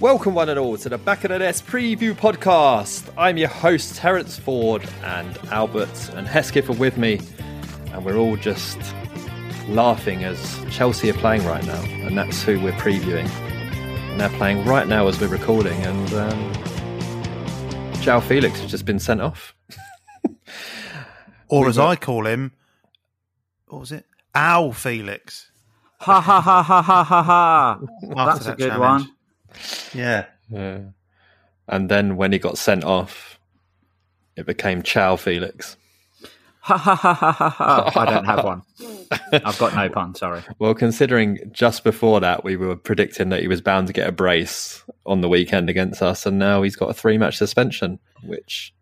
Welcome, 0.00 0.34
one 0.34 0.48
and 0.48 0.60
all, 0.60 0.76
to 0.76 0.88
the 0.88 0.96
Back 0.96 1.24
of 1.24 1.30
the 1.30 1.40
Nest 1.40 1.66
preview 1.66 2.14
podcast. 2.14 3.12
I'm 3.16 3.36
your 3.36 3.48
host, 3.48 3.96
Terence 3.96 4.38
Ford, 4.38 4.88
and 5.02 5.36
Albert 5.50 6.10
and 6.14 6.24
Hesketh 6.24 6.70
are 6.70 6.74
with 6.74 6.96
me, 6.96 7.20
and 7.92 8.04
we're 8.04 8.16
all 8.16 8.36
just 8.36 8.78
laughing 9.66 10.22
as 10.22 10.64
Chelsea 10.70 11.10
are 11.10 11.14
playing 11.14 11.44
right 11.44 11.64
now, 11.66 11.82
and 11.82 12.16
that's 12.16 12.44
who 12.44 12.60
we're 12.60 12.70
previewing. 12.74 13.28
And 13.28 14.20
they're 14.20 14.28
playing 14.30 14.64
right 14.64 14.86
now 14.86 15.08
as 15.08 15.20
we're 15.20 15.26
recording, 15.26 15.82
and 15.84 16.14
um, 16.14 16.52
Joao 18.00 18.20
Felix 18.20 18.60
has 18.60 18.70
just 18.70 18.84
been 18.84 19.00
sent 19.00 19.20
off. 19.20 19.52
or 21.48 21.68
as 21.68 21.76
I 21.76 21.96
call 21.96 22.24
him, 22.24 22.52
what 23.66 23.80
was 23.80 23.90
it? 23.90 24.04
Ow, 24.36 24.70
Felix. 24.70 25.50
Ha 26.02 26.20
ha 26.20 26.40
ha 26.40 26.62
ha 26.62 26.82
ha 26.82 27.02
ha 27.02 27.22
ha. 27.24 27.80
After 28.04 28.14
That's 28.14 28.46
a 28.46 28.54
good 28.54 28.68
challenge. 28.70 29.06
one. 29.06 29.17
Yeah. 29.94 30.26
Yeah. 30.50 30.80
And 31.68 31.88
then 31.88 32.16
when 32.16 32.32
he 32.32 32.38
got 32.38 32.58
sent 32.58 32.84
off, 32.84 33.38
it 34.36 34.46
became 34.46 34.82
Chow 34.82 35.16
Felix. 35.16 35.76
Ha 36.60 36.76
ha 36.76 36.94
ha 36.94 37.12
ha 37.14 37.30
ha 37.32 37.50
ha. 37.50 37.92
I 37.94 38.04
don't 38.04 38.24
have 38.24 38.44
one. 38.44 38.62
I've 39.32 39.58
got 39.58 39.74
no 39.74 39.88
pun, 39.88 40.14
sorry. 40.14 40.42
Well, 40.58 40.74
considering 40.74 41.38
just 41.50 41.82
before 41.82 42.20
that 42.20 42.44
we 42.44 42.56
were 42.56 42.76
predicting 42.76 43.30
that 43.30 43.40
he 43.40 43.48
was 43.48 43.60
bound 43.62 43.86
to 43.86 43.92
get 43.92 44.06
a 44.08 44.12
brace 44.12 44.82
on 45.06 45.22
the 45.22 45.28
weekend 45.28 45.70
against 45.70 46.02
us, 46.02 46.26
and 46.26 46.38
now 46.38 46.62
he's 46.62 46.76
got 46.76 46.90
a 46.90 46.94
three 46.94 47.16
match 47.16 47.36
suspension, 47.38 47.98
which 48.22 48.74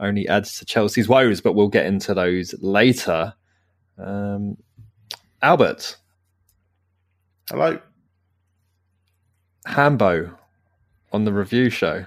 only 0.00 0.28
adds 0.28 0.58
to 0.58 0.66
Chelsea's 0.66 1.08
woes, 1.08 1.40
but 1.40 1.54
we'll 1.54 1.68
get 1.68 1.86
into 1.86 2.12
those 2.12 2.54
later. 2.60 3.32
Um, 3.96 4.58
Albert, 5.40 5.96
Hello. 7.50 7.78
Hambo 9.66 10.36
on 11.12 11.24
the 11.24 11.32
review 11.32 11.70
show. 11.70 12.06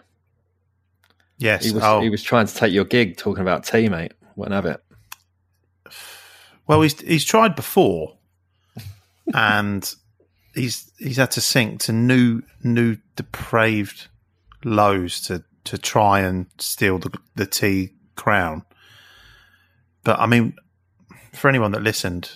Yes. 1.37 1.65
He 1.65 1.71
was, 1.71 1.83
oh, 1.83 2.01
he 2.01 2.09
was 2.09 2.23
trying 2.23 2.47
to 2.47 2.53
take 2.53 2.73
your 2.73 2.85
gig 2.85 3.17
talking 3.17 3.41
about 3.41 3.63
teammate. 3.63 4.11
Wouldn't 4.35 4.53
have 4.53 4.65
it. 4.65 4.83
well, 6.67 6.81
he's 6.81 6.99
he's 7.01 7.25
tried 7.25 7.55
before, 7.55 8.17
and 9.33 9.93
he's 10.53 10.91
he's 10.97 11.17
had 11.17 11.31
to 11.31 11.41
sink 11.41 11.81
to 11.81 11.91
new 11.91 12.41
new 12.63 12.97
depraved 13.15 14.07
lows 14.63 15.21
to 15.21 15.43
to 15.65 15.77
try 15.77 16.19
and 16.19 16.47
steal 16.57 16.99
the 16.99 17.17
the 17.35 17.45
T 17.45 17.93
crown. 18.15 18.63
But 20.03 20.19
I 20.19 20.25
mean, 20.25 20.55
for 21.33 21.49
anyone 21.49 21.71
that 21.71 21.83
listened, 21.83 22.31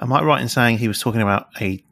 am 0.00 0.12
I 0.12 0.22
right 0.22 0.40
in 0.40 0.48
saying 0.48 0.78
he 0.78 0.88
was 0.88 1.00
talking 1.00 1.22
about 1.22 1.48
a 1.60 1.82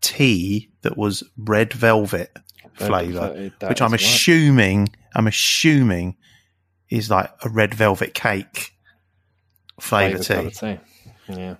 tea 0.00 0.70
that 0.88 0.96
was 0.96 1.22
red 1.36 1.74
velvet 1.74 2.34
flavour, 2.72 3.50
which 3.66 3.82
I'm 3.82 3.90
right. 3.90 4.00
assuming 4.00 4.88
I'm 5.14 5.26
assuming 5.26 6.16
is 6.88 7.10
like 7.10 7.30
a 7.44 7.50
red 7.50 7.74
velvet 7.74 8.14
cake 8.14 8.72
flavour 9.78 10.22
Flavoured 10.22 10.54
tea. 10.54 10.78
tea. 10.78 10.78
Yeah. 11.28 11.56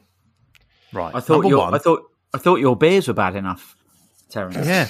Right. 0.94 1.14
I 1.14 1.20
thought 1.20 1.42
Number 1.42 1.48
your 1.48 1.58
one, 1.58 1.74
I 1.74 1.78
thought 1.78 2.04
I 2.32 2.38
thought 2.38 2.56
your 2.56 2.74
beers 2.74 3.06
were 3.06 3.14
bad 3.14 3.36
enough, 3.36 3.76
Terence. 4.30 4.66
yeah, 4.66 4.88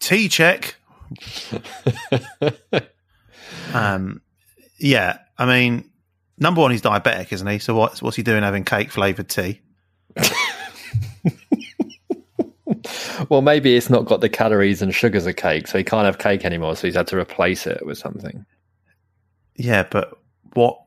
tea 0.00 0.28
check. 0.28 0.74
um, 3.72 4.20
yeah. 4.78 5.18
I 5.38 5.46
mean, 5.46 5.90
number 6.38 6.60
one, 6.60 6.72
he's 6.72 6.82
diabetic, 6.82 7.32
isn't 7.32 7.46
he? 7.46 7.60
So 7.60 7.76
what's 7.76 8.02
what's 8.02 8.16
he 8.16 8.24
doing 8.24 8.42
having 8.42 8.64
cake 8.64 8.90
flavored 8.90 9.28
tea? 9.28 9.60
Well, 13.28 13.42
maybe 13.42 13.76
it's 13.76 13.90
not 13.90 14.04
got 14.06 14.20
the 14.20 14.28
calories 14.28 14.82
and 14.82 14.94
sugars 14.94 15.26
of 15.26 15.36
cake, 15.36 15.66
so 15.66 15.78
he 15.78 15.84
can't 15.84 16.06
have 16.06 16.18
cake 16.18 16.44
anymore. 16.44 16.76
So 16.76 16.86
he's 16.86 16.96
had 16.96 17.06
to 17.08 17.18
replace 17.18 17.66
it 17.66 17.84
with 17.86 17.98
something. 17.98 18.44
Yeah, 19.56 19.84
but 19.88 20.18
what 20.54 20.78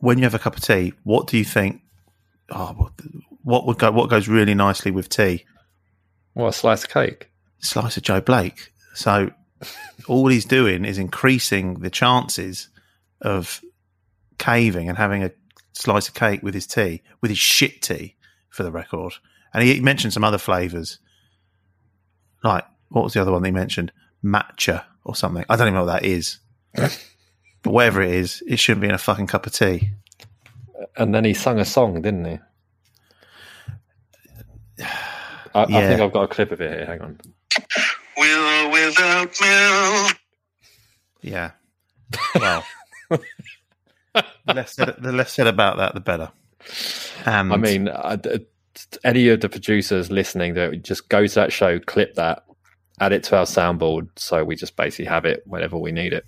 when 0.00 0.18
you 0.18 0.24
have 0.24 0.34
a 0.34 0.38
cup 0.38 0.56
of 0.56 0.62
tea, 0.62 0.94
what 1.04 1.26
do 1.26 1.38
you 1.38 1.44
think? 1.44 1.82
Oh, 2.50 2.72
what, 2.76 2.92
what 3.42 3.66
would 3.66 3.78
go? 3.78 3.90
What 3.92 4.10
goes 4.10 4.28
really 4.28 4.54
nicely 4.54 4.90
with 4.90 5.08
tea? 5.08 5.44
Well, 6.34 6.48
a 6.48 6.52
slice 6.52 6.84
of 6.84 6.90
cake! 6.90 7.30
Slice 7.58 7.96
of 7.96 8.02
Joe 8.02 8.20
Blake. 8.20 8.72
So 8.94 9.30
all 10.08 10.28
he's 10.28 10.44
doing 10.44 10.84
is 10.84 10.98
increasing 10.98 11.80
the 11.80 11.90
chances 11.90 12.68
of 13.20 13.60
caving 14.38 14.88
and 14.88 14.96
having 14.96 15.22
a 15.22 15.30
slice 15.72 16.08
of 16.08 16.14
cake 16.14 16.42
with 16.42 16.54
his 16.54 16.66
tea, 16.66 17.02
with 17.20 17.30
his 17.30 17.38
shit 17.38 17.82
tea, 17.82 18.16
for 18.48 18.62
the 18.62 18.72
record. 18.72 19.14
And 19.52 19.62
he 19.62 19.80
mentioned 19.80 20.12
some 20.12 20.24
other 20.24 20.38
flavors, 20.38 20.98
like 22.42 22.64
what 22.88 23.04
was 23.04 23.14
the 23.14 23.20
other 23.20 23.32
one 23.32 23.42
that 23.42 23.48
he 23.48 23.52
mentioned? 23.52 23.92
Matcha 24.24 24.84
or 25.04 25.14
something. 25.14 25.44
I 25.48 25.56
don't 25.56 25.68
even 25.68 25.74
know 25.74 25.84
what 25.84 26.00
that 26.00 26.04
is. 26.04 26.38
but 26.74 26.98
whatever 27.64 28.02
it 28.02 28.14
is, 28.14 28.42
it 28.46 28.58
shouldn't 28.58 28.82
be 28.82 28.88
in 28.88 28.94
a 28.94 28.98
fucking 28.98 29.26
cup 29.26 29.46
of 29.46 29.52
tea. 29.52 29.90
And 30.96 31.14
then 31.14 31.24
he 31.24 31.34
sung 31.34 31.58
a 31.58 31.64
song, 31.64 32.02
didn't 32.02 32.24
he? 32.24 32.38
I, 35.54 35.62
I 35.62 35.66
think 35.66 36.00
I've 36.00 36.12
got 36.12 36.22
a 36.22 36.28
clip 36.28 36.52
of 36.52 36.60
it 36.60 36.70
here. 36.70 36.86
Hang 36.86 37.00
on. 37.00 37.20
With 38.16 38.38
or 38.38 38.70
without 38.70 39.40
milk. 39.40 40.18
Yeah. 41.22 41.50
Well, 42.34 42.64
the 43.10 44.54
less 44.54 44.74
said, 44.74 44.96
the 44.98 45.12
less 45.12 45.32
said 45.32 45.46
about 45.46 45.76
that, 45.78 45.94
the 45.94 46.00
better. 46.00 46.30
And 47.26 47.52
I 47.52 47.56
mean, 47.58 47.88
uh, 47.88 48.16
d- 48.16 48.46
any 49.04 49.28
of 49.28 49.40
the 49.40 49.48
producers 49.48 50.10
listening, 50.10 50.54
that 50.54 50.82
just 50.82 51.08
go 51.08 51.26
to 51.26 51.34
that 51.34 51.52
show, 51.52 51.78
clip 51.78 52.14
that, 52.14 52.44
add 53.00 53.12
it 53.12 53.24
to 53.24 53.36
our 53.36 53.44
soundboard, 53.44 54.08
so 54.16 54.44
we 54.44 54.56
just 54.56 54.76
basically 54.76 55.06
have 55.06 55.24
it 55.24 55.42
whenever 55.46 55.76
we 55.76 55.92
need 55.92 56.12
it. 56.12 56.24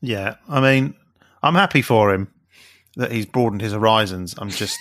Yeah, 0.00 0.36
I 0.48 0.60
mean, 0.60 0.94
I'm 1.42 1.54
happy 1.54 1.82
for 1.82 2.12
him 2.12 2.32
that 2.96 3.12
he's 3.12 3.26
broadened 3.26 3.62
his 3.62 3.72
horizons. 3.72 4.34
I'm 4.38 4.50
just, 4.50 4.78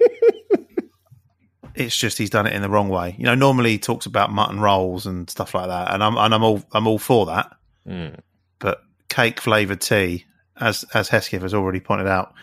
it's 1.74 1.96
just 1.96 2.18
he's 2.18 2.30
done 2.30 2.46
it 2.46 2.52
in 2.52 2.62
the 2.62 2.68
wrong 2.68 2.88
way. 2.88 3.14
You 3.18 3.24
know, 3.24 3.34
normally 3.34 3.70
he 3.70 3.78
talks 3.78 4.06
about 4.06 4.32
mutton 4.32 4.60
rolls 4.60 5.06
and 5.06 5.28
stuff 5.30 5.54
like 5.54 5.68
that, 5.68 5.92
and 5.92 6.02
I'm 6.02 6.16
and 6.16 6.34
I'm 6.34 6.42
all 6.42 6.62
I'm 6.72 6.86
all 6.86 6.98
for 6.98 7.26
that. 7.26 7.50
Mm. 7.86 8.18
But 8.58 8.82
cake 9.08 9.40
flavored 9.40 9.80
tea, 9.80 10.26
as 10.60 10.84
as 10.94 11.08
Hesketh 11.08 11.42
has 11.42 11.54
already 11.54 11.80
pointed 11.80 12.06
out, 12.06 12.34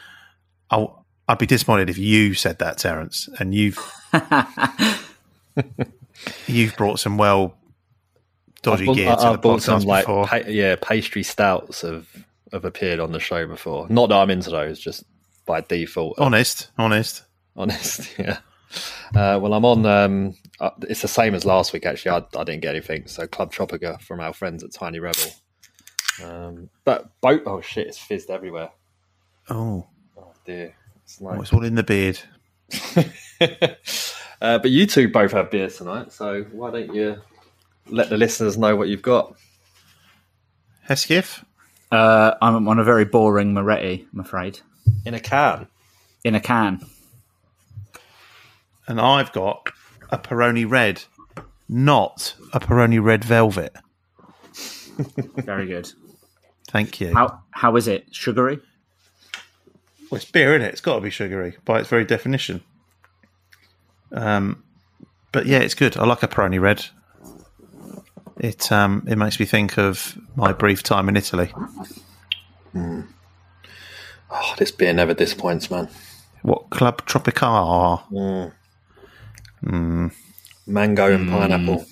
I'll, 0.70 0.97
I'd 1.28 1.38
be 1.40 1.46
disappointed 1.46 1.90
if 1.90 1.98
you 1.98 2.34
said 2.34 2.60
that, 2.60 2.78
Terence, 2.78 3.28
and 3.40 3.54
you've 3.54 3.78
you've 6.48 6.76
brought 6.78 7.00
some 7.00 7.18
well 7.18 7.56
dodgy 8.62 8.84
I've 8.84 8.88
bought, 8.88 8.96
gear 8.96 9.06
to 9.08 9.12
I- 9.12 9.16
the 9.24 9.30
I've 9.32 9.42
bought 9.42 9.62
some 9.62 9.82
like 9.84 10.06
before. 10.06 10.26
pa- 10.28 10.42
yeah 10.48 10.76
pastry 10.82 11.24
stouts 11.24 11.82
have 11.82 12.08
have 12.54 12.64
appeared 12.66 13.00
on 13.00 13.12
the 13.12 13.20
show 13.20 13.46
before. 13.48 13.88
Not 13.90 14.10
that 14.10 14.16
I'm 14.16 14.30
into 14.30 14.50
those, 14.50 14.80
just 14.80 15.04
by 15.46 15.62
default. 15.62 16.18
honest, 16.20 16.70
honest. 16.78 17.24
honest. 17.56 18.10
Yeah. 18.20 18.40
Uh, 19.16 19.40
well, 19.42 19.54
I'm 19.54 19.64
on. 19.64 19.86
Um, 19.86 20.36
uh, 20.60 20.72
it's 20.90 21.02
the 21.02 21.08
same 21.08 21.34
as 21.34 21.46
last 21.46 21.72
week. 21.72 21.86
Actually, 21.86 22.12
I, 22.12 22.40
I 22.40 22.44
didn't 22.44 22.62
get 22.62 22.76
anything. 22.76 23.08
So 23.08 23.26
Club 23.26 23.54
Tropica 23.54 24.00
from 24.02 24.20
our 24.20 24.34
friends 24.34 24.62
at 24.62 24.74
Tiny 24.74 25.00
Rebel. 25.00 25.24
Um, 26.24 26.70
but 26.84 27.10
boat. 27.22 27.44
Oh 27.46 27.62
shit! 27.62 27.88
It's 27.88 27.98
fizzed 27.98 28.30
everywhere. 28.30 28.70
Oh, 29.50 29.88
Oh 30.18 30.34
dear. 30.46 30.76
It's 31.08 31.22
oh, 31.22 31.40
it's 31.40 31.54
all 31.54 31.64
in 31.64 31.76
the 31.76 31.84
beard. 31.84 32.20
uh, 33.40 34.60
but 34.60 34.70
you 34.70 34.86
two 34.86 35.08
both 35.08 35.32
have 35.32 35.50
beer 35.50 35.70
tonight, 35.70 36.12
so 36.12 36.44
why 36.52 36.70
don't 36.70 36.94
you 36.94 37.22
let 37.90 38.10
the 38.10 38.18
listeners 38.18 38.58
know 38.58 38.76
what 38.76 38.90
you've 38.90 39.02
got? 39.02 39.38
Hesketh? 40.82 41.46
Uh, 41.94 42.34
I'm 42.42 42.68
on 42.68 42.78
a 42.78 42.84
very 42.84 43.06
boring 43.06 43.54
Moretti, 43.54 44.06
I'm 44.12 44.20
afraid, 44.20 44.60
In 45.06 45.14
a 45.14 45.20
can. 45.22 45.68
in 46.26 46.36
a 46.36 46.42
can. 46.42 46.86
And 48.86 49.00
I've 49.00 49.32
got 49.32 49.70
a 50.10 50.18
Peroni 50.18 50.70
Red, 50.70 51.04
not 51.70 52.36
a 52.52 52.60
Peroni 52.60 53.02
Red 53.02 53.24
Velvet. 53.24 53.74
Very 55.38 55.68
good. 55.68 55.90
Thank 56.68 57.00
you. 57.00 57.14
How 57.14 57.44
how 57.52 57.78
is 57.78 57.88
it? 57.88 58.14
Sugary? 58.14 58.60
Well, 60.10 60.18
it's 60.18 60.30
beer, 60.30 60.56
isn't 60.56 60.66
it? 60.68 60.72
It's 60.72 60.82
got 60.82 60.96
to 60.96 61.02
be 61.02 61.10
sugary 61.10 61.58
by 61.66 61.80
its 61.80 61.90
very 61.90 62.06
definition. 62.06 62.64
Um, 64.12 64.64
but 65.32 65.46
yeah, 65.46 65.60
it's 65.60 65.74
good. 65.74 65.98
I 65.98 66.06
like 66.06 66.24
a 66.24 66.28
Peroni 66.28 66.60
Red. 66.62 66.86
It 68.40 68.72
um, 68.72 69.04
it 69.08 69.18
makes 69.18 69.40
me 69.40 69.46
think 69.46 69.78
of 69.78 70.18
my 70.36 70.54
brief 70.54 70.84
time 70.84 71.10
in 71.10 71.18
Italy. 71.18 71.52
Oh, 74.30 74.54
this 74.58 74.72
beer 74.72 74.94
never 74.94 75.14
disappoints, 75.14 75.72
man. 75.72 75.90
What 76.44 76.70
Club 76.70 77.06
Tropical? 77.06 78.04
Mango 79.62 81.14
and 81.14 81.30
pineapple. 81.30 81.86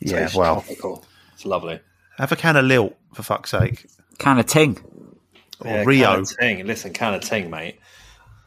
Yeah, 0.00 0.20
Tastes 0.20 0.36
well, 0.36 0.54
tropical. 0.62 1.04
It's 1.34 1.44
lovely. 1.44 1.80
have 2.18 2.32
a 2.32 2.36
can 2.36 2.56
of 2.56 2.64
Lilt 2.64 2.96
for 3.12 3.22
fuck's 3.22 3.50
sake, 3.50 3.86
Can 4.18 4.38
of 4.38 4.46
ting. 4.46 4.78
Or 5.60 5.70
Yeah, 5.70 5.84
Rio. 5.84 6.24
Ting. 6.40 6.66
Listen, 6.66 6.92
can 6.92 7.14
of 7.14 7.22
ting, 7.22 7.50
mate. 7.50 7.78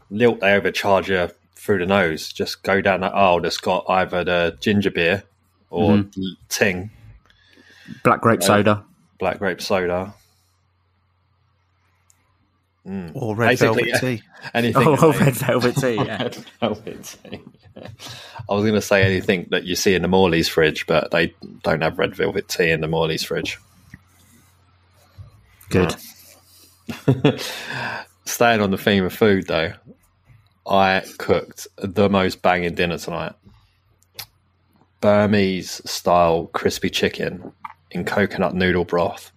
Lilt, 0.10 0.40
they 0.40 0.54
overcharge 0.54 1.10
you 1.10 1.30
through 1.56 1.80
the 1.80 1.86
nose. 1.86 2.32
Just 2.34 2.64
go 2.64 2.82
down 2.82 3.02
that 3.02 3.14
aisle 3.14 3.42
that's 3.42 3.58
got 3.58 3.86
either 3.90 4.24
the 4.24 4.58
ginger 4.60 4.92
beer 4.92 5.24
or 5.70 5.92
Mm-hmm. 5.98 6.22
ting, 6.50 6.90
Black 8.04 8.22
grape 8.22 8.42
soda. 8.44 8.84
black 9.20 9.38
grape 9.40 9.62
soda. 9.62 10.14
or 13.14 13.36
red 13.36 13.50
Basically, 13.50 13.84
velvet 13.92 14.00
tea. 14.02 14.24
Anything. 14.54 14.84
Oh, 14.88 14.98
oh, 15.00 15.14
red 15.20 15.36
velvet 15.36 15.76
tea. 15.76 15.94
Yeah. 15.96 16.24
Red 16.24 16.36
velvet 16.60 17.18
tea. 17.30 17.40
I 17.78 18.54
was 18.54 18.64
going 18.64 18.74
to 18.74 18.82
say 18.82 19.04
anything 19.04 19.48
that 19.52 19.64
you 19.66 19.76
see 19.76 19.94
in 19.94 20.02
the 20.02 20.08
Morley's 20.08 20.48
fridge, 20.50 20.88
but 20.88 21.12
they 21.12 21.34
don't 21.64 21.82
have 21.82 22.00
red 22.00 22.16
velvet 22.16 22.48
tea 22.48 22.72
in 22.72 22.82
the 22.82 22.88
Morley's 22.88 23.24
fridge. 23.24 23.60
Good. 25.70 25.96
Staying 28.26 28.62
on 28.62 28.72
the 28.72 28.78
theme 28.78 29.06
of 29.06 29.14
food, 29.14 29.48
though, 29.48 29.74
I 30.68 31.04
cooked 31.18 31.68
the 31.78 32.10
most 32.10 32.42
banging 32.42 32.76
dinner 32.76 32.98
tonight. 32.98 33.34
Burmese 35.02 35.82
style 35.90 36.48
crispy 36.48 36.90
chicken 36.90 37.52
in 37.92 38.06
coconut 38.06 38.54
noodle 38.54 38.86
broth. 38.86 39.32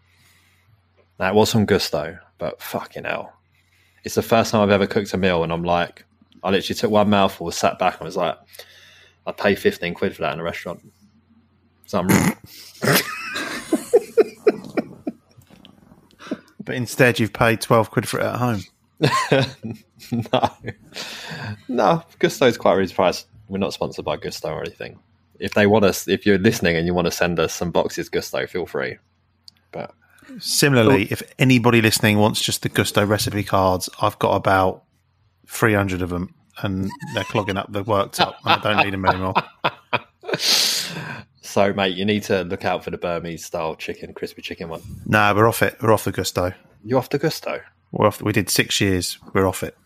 Now, 1.19 1.29
it 1.29 1.35
was 1.35 1.53
from 1.53 1.67
Gousto, 1.67 2.19
but 2.39 2.61
fucking 2.61 3.05
hell. 3.05 3.33
It's 4.05 4.17
the 4.17 4.23
first 4.23 4.51
time 4.51 4.63
I've 4.63 4.71
ever 4.71 4.87
cooked 4.87 5.15
a 5.15 5.17
meal, 5.17 5.45
and 5.45 5.53
I'm 5.53 5.65
like, 5.65 6.05
I 6.43 6.51
literally 6.51 6.75
took 6.75 6.91
one 6.91 7.11
mouthful, 7.11 7.51
sat 7.53 7.79
back, 7.79 7.99
and 7.99 8.07
was 8.07 8.17
like, 8.17 8.37
I'd 9.27 9.37
pay 9.37 9.55
15 9.55 9.95
quid 9.95 10.17
for 10.17 10.23
that 10.23 10.35
in 10.35 10.41
a 10.41 10.43
restaurant. 10.43 10.83
So 11.87 12.01
I'm 12.01 12.09
But 16.65 16.77
instead, 16.77 17.19
you've 17.19 17.33
paid 17.33 17.61
twelve 17.61 17.91
quid 17.91 18.09
for 18.09 18.21
it 18.21 18.27
at 18.27 18.37
home. 18.37 18.63
no, 20.13 20.51
no. 21.69 22.03
Gousto's 22.21 22.57
quite 22.57 22.75
reasonable 22.75 23.05
price. 23.05 23.27
We're 23.49 23.59
not 23.59 23.73
sponsored 23.73 24.05
by 24.05 24.17
Gousto 24.17 24.51
or 24.51 24.63
anything. 24.63 24.99
If 25.39 25.55
they 25.55 25.67
want 25.67 25.85
us, 25.85 26.07
if 26.07 26.25
you're 26.25 26.39
listening 26.39 26.77
and 26.77 26.87
you 26.87 26.95
want 26.95 27.07
to 27.07 27.11
send 27.11 27.41
us 27.41 27.53
some 27.53 27.71
boxes, 27.73 28.09
Gousto, 28.09 28.49
feel 28.49 28.67
free. 28.67 28.99
But 29.73 29.93
Similarly, 30.39 31.05
oh. 31.05 31.09
if 31.11 31.23
anybody 31.39 31.83
listening 31.83 32.19
wants 32.19 32.41
just 32.41 32.63
the 32.63 32.69
Gousto 32.69 33.07
recipe 33.07 33.43
cards, 33.43 33.89
I've 34.01 34.19
got 34.19 34.37
about 34.37 34.85
300 35.47 36.03
of 36.03 36.11
them 36.11 36.35
and 36.63 36.91
they're 37.15 37.25
clogging 37.25 37.57
up 37.57 37.73
the 37.73 37.85
worktop. 37.85 38.35
and 38.45 38.53
I 38.53 38.59
don't 38.61 38.85
need 38.85 38.95
them 38.95 39.05
anymore. 39.05 39.35
so, 41.53 41.73
mate, 41.75 41.95
you 41.97 42.05
need 42.05 42.23
to 42.25 42.45
look 42.45 42.65
out 42.65 42.83
for 42.83 42.91
the 42.91 42.97
Burmese 42.99 43.45
style 43.45 43.75
chicken, 43.75 44.15
crispy 44.15 44.41
chicken 44.43 44.69
one. 44.71 44.81
No, 45.07 45.35
we're 45.35 45.47
off 45.47 45.63
it. 45.63 45.77
We're 45.83 45.93
off 45.93 46.05
the 46.05 46.13
Gousto. 46.13 46.55
You're 46.83 46.99
off 46.99 47.11
the 47.11 47.19
Gousto? 47.19 47.61
We're 47.91 48.07
off. 48.07 48.23
We 48.23 48.33
did 48.33 48.49
six 48.49 48.81
years. 48.81 49.19
We're 49.35 49.47
off 49.47 49.63
it. 49.63 49.77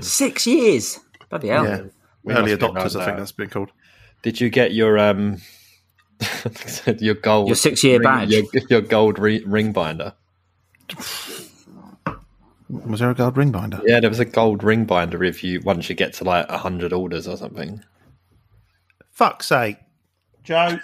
Six 0.00 0.46
years. 0.46 0.98
Bloody 1.30 1.48
hell. 1.48 1.64
Yeah. 1.64 1.82
We 2.24 2.34
Early 2.34 2.50
must 2.50 2.60
be 2.60 2.66
adopters, 2.66 2.94
around 2.96 3.02
I 3.02 3.04
think 3.06 3.18
that's 3.18 3.32
been 3.32 3.48
called. 3.48 3.70
Did 4.22 4.40
you 4.40 4.50
get 4.50 4.72
your 4.74 4.98
um 4.98 5.40
your 6.98 7.14
gold 7.14 7.48
Your 7.48 7.56
six-year 7.56 7.98
ring- 7.98 8.02
badge? 8.02 8.30
Your, 8.30 8.44
your 8.68 8.80
gold 8.80 9.18
re- 9.18 9.44
ring 9.46 9.72
binder? 9.72 10.14
Was 12.68 13.00
there 13.00 13.10
a 13.10 13.14
gold 13.14 13.36
ring 13.36 13.52
binder? 13.52 13.80
Yeah, 13.84 14.00
there 14.00 14.10
was 14.10 14.20
a 14.20 14.24
gold 14.24 14.64
ring 14.64 14.84
binder 14.84 15.22
if 15.22 15.44
you 15.44 15.60
once 15.60 15.88
you 15.88 15.94
get 15.94 16.12
to 16.14 16.24
like 16.24 16.48
hundred 16.50 16.92
orders 16.92 17.28
or 17.28 17.36
something. 17.36 17.82
Fuck's 19.10 19.46
sake. 19.46 19.76
Joe, 20.42 20.78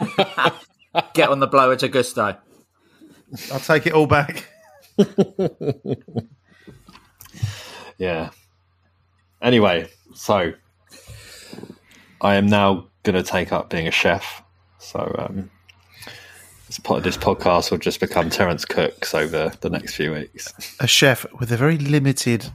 Get 1.14 1.28
on 1.28 1.40
the 1.40 1.46
blower 1.46 1.76
to 1.76 1.88
Gousto. 1.88 2.36
I'll 3.52 3.60
take 3.60 3.86
it 3.86 3.92
all 3.92 4.06
back. 4.06 4.46
Yeah. 8.00 8.30
Anyway, 9.42 9.90
so 10.14 10.54
I 12.22 12.34
am 12.36 12.46
now 12.46 12.86
going 13.02 13.22
to 13.22 13.22
take 13.22 13.52
up 13.52 13.68
being 13.68 13.86
a 13.86 13.90
chef. 13.90 14.42
So 14.78 15.14
um, 15.18 15.50
this, 16.66 16.78
po- 16.78 17.00
this 17.00 17.18
podcast 17.18 17.70
will 17.70 17.76
just 17.76 18.00
become 18.00 18.30
Terence 18.30 18.64
Cooks 18.64 19.14
over 19.14 19.52
the 19.60 19.68
next 19.68 19.96
few 19.96 20.12
weeks. 20.12 20.50
A 20.80 20.86
chef 20.86 21.26
with 21.38 21.52
a 21.52 21.58
very 21.58 21.76
limited 21.76 22.50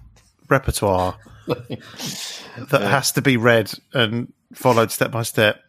repertoire 0.49 1.15
that 1.45 2.81
has 2.81 3.11
to 3.11 3.21
be 3.21 3.37
read 3.37 3.71
and 3.93 4.33
followed 4.51 4.89
step 4.89 5.11
by 5.11 5.21
step. 5.21 5.61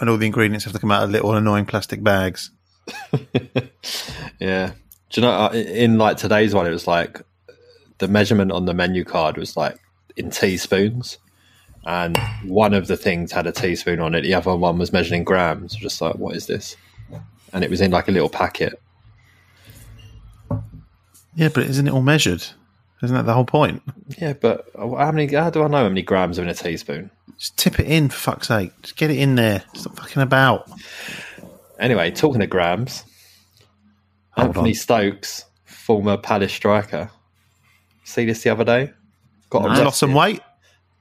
And 0.00 0.08
all 0.08 0.16
the 0.16 0.26
ingredients 0.26 0.64
have 0.64 0.72
to 0.74 0.78
come 0.78 0.92
out 0.92 1.02
of 1.02 1.10
little 1.10 1.34
annoying 1.34 1.66
plastic 1.66 2.02
bags. 2.02 2.50
Yeah. 4.40 4.72
Do 5.10 5.20
you 5.20 5.26
know, 5.26 5.32
uh, 5.32 5.50
in 5.52 5.98
like 5.98 6.16
today's 6.16 6.54
one, 6.54 6.66
it 6.66 6.70
was 6.70 6.86
like 6.86 7.22
the 7.98 8.08
measurement 8.08 8.52
on 8.52 8.66
the 8.66 8.74
menu 8.74 9.04
card 9.04 9.36
was 9.36 9.56
like 9.56 9.78
in 10.16 10.30
teaspoons. 10.30 11.18
And 11.84 12.16
one 12.44 12.74
of 12.74 12.86
the 12.86 12.96
things 12.96 13.32
had 13.32 13.46
a 13.46 13.52
teaspoon 13.52 14.00
on 14.00 14.14
it. 14.14 14.22
The 14.22 14.34
other 14.34 14.54
one 14.54 14.78
was 14.78 14.92
measuring 14.92 15.24
grams. 15.24 15.74
Just 15.74 16.00
like, 16.00 16.16
what 16.16 16.36
is 16.36 16.46
this? 16.46 16.76
And 17.52 17.64
it 17.64 17.70
was 17.70 17.80
in 17.80 17.90
like 17.90 18.08
a 18.08 18.12
little 18.12 18.28
packet. 18.28 18.80
Yeah, 21.34 21.48
but 21.48 21.64
isn't 21.64 21.86
it 21.88 21.92
all 21.92 22.02
measured? 22.02 22.44
Isn't 23.02 23.14
that 23.14 23.26
the 23.26 23.34
whole 23.34 23.44
point? 23.44 23.82
Yeah, 24.18 24.32
but 24.32 24.68
how 24.76 25.12
many? 25.12 25.32
How 25.32 25.50
do 25.50 25.62
I 25.62 25.68
know 25.68 25.78
how 25.84 25.88
many 25.88 26.02
grams 26.02 26.38
are 26.38 26.42
in 26.42 26.48
a 26.48 26.54
teaspoon? 26.54 27.10
Just 27.36 27.56
tip 27.56 27.78
it 27.78 27.86
in, 27.86 28.08
for 28.08 28.16
fuck's 28.18 28.48
sake. 28.48 28.72
Just 28.82 28.96
get 28.96 29.10
it 29.10 29.18
in 29.18 29.36
there. 29.36 29.62
Stop 29.74 29.96
fucking 29.96 30.22
about. 30.22 30.68
Anyway, 31.78 32.10
talking 32.10 32.42
of 32.42 32.50
grams, 32.50 33.04
Hold 34.32 34.48
Anthony 34.48 34.70
on. 34.70 34.74
Stokes, 34.74 35.44
former 35.64 36.16
Palace 36.16 36.52
striker, 36.52 37.08
see 38.02 38.24
this 38.24 38.42
the 38.42 38.50
other 38.50 38.64
day. 38.64 38.92
Got 39.50 39.66
arrested, 39.66 39.84
lost 39.84 39.98
some 40.00 40.14
weight. 40.14 40.40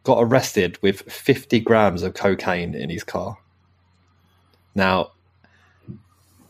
got 0.03 0.19
arrested 0.21 0.77
with 0.83 1.01
50 1.11 1.59
grams 1.61 2.03
of 2.03 2.13
cocaine 2.13 2.75
in 2.75 2.89
his 2.91 3.03
car. 3.03 3.37
Now, 4.75 5.11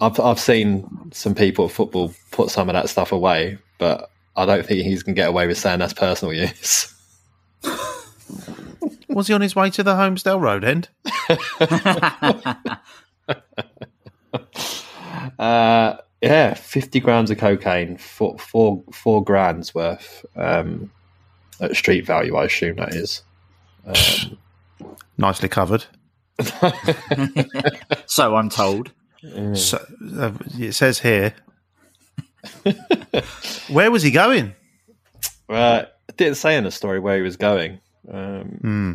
I've 0.02 0.20
I've 0.20 0.40
seen 0.40 0.86
some 1.14 1.34
people 1.34 1.66
at 1.66 1.72
football 1.72 2.14
put 2.32 2.52
some 2.52 2.68
of 2.68 2.74
that 2.74 2.90
stuff 2.90 3.14
away, 3.14 3.58
but 3.78 4.12
I 4.38 4.46
don't 4.46 4.66
think 4.66 4.84
he's 4.84 5.04
going 5.04 5.16
to 5.16 5.22
get 5.22 5.28
away 5.30 5.48
with 5.48 5.58
saying 5.58 5.80
that's 5.80 5.94
personal 5.94 6.34
use. 6.34 6.94
Was 9.10 9.28
he 9.28 9.34
on 9.34 9.42
his 9.42 9.56
way 9.56 9.70
to 9.72 9.84
the 9.84 9.96
Holmesdale 9.96 10.40
Road 10.40 10.64
end? 10.64 10.90
Uh, 15.40 15.98
yeah, 16.22 16.54
50 16.56 17.00
grams 17.00 17.30
of 17.30 17.38
cocaine, 17.38 17.98
four, 17.98 18.40
four, 18.40 18.82
four 18.92 19.24
grand's 19.24 19.76
worth 19.76 20.26
um, 20.36 20.90
at 21.60 21.76
street 21.76 22.06
value, 22.08 22.36
I 22.36 22.46
assume 22.46 22.78
that 22.78 22.96
is. 22.96 23.22
Nicely 25.18 25.50
covered. 25.50 25.86
So 28.08 28.36
I'm 28.36 28.50
told. 28.50 28.92
So, 29.54 29.86
uh, 30.18 30.32
it 30.58 30.74
says 30.74 31.00
here. 31.00 31.34
Where 33.70 33.92
was 33.92 34.04
he 34.04 34.12
going? 34.12 34.54
Uh, 35.50 35.84
it 36.08 36.18
didn't 36.18 36.36
say 36.36 36.58
in 36.58 36.64
the 36.64 36.72
story 36.72 37.00
where 37.00 37.16
he 37.18 37.22
was 37.22 37.38
going. 37.38 37.80
Um, 38.12 38.44
Hmm. 38.62 38.94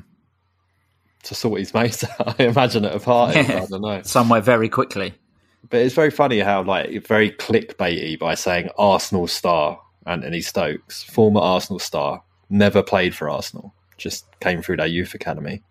To 1.24 1.34
sort 1.34 1.60
his 1.60 1.72
mates 1.72 2.04
out. 2.20 2.40
I 2.40 2.44
imagine 2.44 2.84
at 2.84 2.94
a 2.94 3.00
party. 3.00 3.40
I 3.40 3.66
don't 3.70 3.80
know. 3.82 4.02
Somewhere 4.02 4.40
very 4.40 4.68
quickly. 4.68 5.14
But 5.70 5.80
it's 5.80 5.94
very 5.94 6.10
funny 6.10 6.40
how, 6.40 6.62
like, 6.64 7.06
very 7.06 7.30
clickbaity 7.30 8.18
by 8.18 8.34
saying 8.34 8.70
Arsenal 8.76 9.28
star 9.28 9.80
Anthony 10.06 10.40
Stokes, 10.40 11.04
former 11.04 11.40
Arsenal 11.40 11.78
star, 11.78 12.22
never 12.50 12.82
played 12.82 13.14
for 13.14 13.30
Arsenal, 13.30 13.72
just 13.96 14.24
came 14.40 14.60
through 14.62 14.78
their 14.78 14.86
youth 14.88 15.14
academy. 15.14 15.62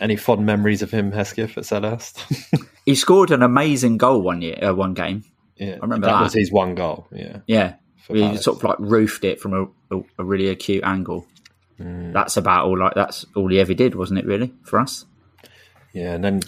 Any 0.00 0.16
fond 0.16 0.44
memories 0.44 0.82
of 0.82 0.90
him, 0.90 1.10
Hesketh, 1.12 1.56
at 1.56 1.64
Selhurst? 1.64 2.22
He 2.84 2.94
scored 2.94 3.30
an 3.30 3.42
amazing 3.42 3.96
goal 3.96 4.20
one 4.20 4.42
year, 4.42 4.58
uh, 4.62 4.74
one 4.74 4.92
game. 4.92 5.24
Yeah, 5.58 5.72
I 5.72 5.78
remember 5.80 6.06
that, 6.06 6.12
that. 6.14 6.22
was 6.22 6.32
his 6.34 6.50
one 6.52 6.74
goal. 6.74 7.06
Yeah, 7.12 7.38
Yeah, 7.46 7.74
For 8.06 8.14
he 8.16 8.22
Palace. 8.22 8.44
sort 8.44 8.56
of 8.58 8.64
like 8.64 8.78
roofed 8.78 9.24
it 9.24 9.40
from 9.40 9.52
a, 9.54 9.96
a, 9.96 10.02
a 10.18 10.24
really 10.24 10.48
acute 10.48 10.84
angle. 10.84 11.26
Mm. 11.80 12.12
That's 12.12 12.36
about 12.36 12.66
all. 12.66 12.78
Like 12.78 12.94
that's 12.94 13.24
all 13.36 13.48
he 13.48 13.60
ever 13.60 13.74
did, 13.74 13.94
wasn't 13.94 14.18
it? 14.20 14.26
Really 14.26 14.52
for 14.64 14.78
us. 14.80 15.04
yeah, 15.92 16.12
and 16.14 16.24
then 16.24 16.40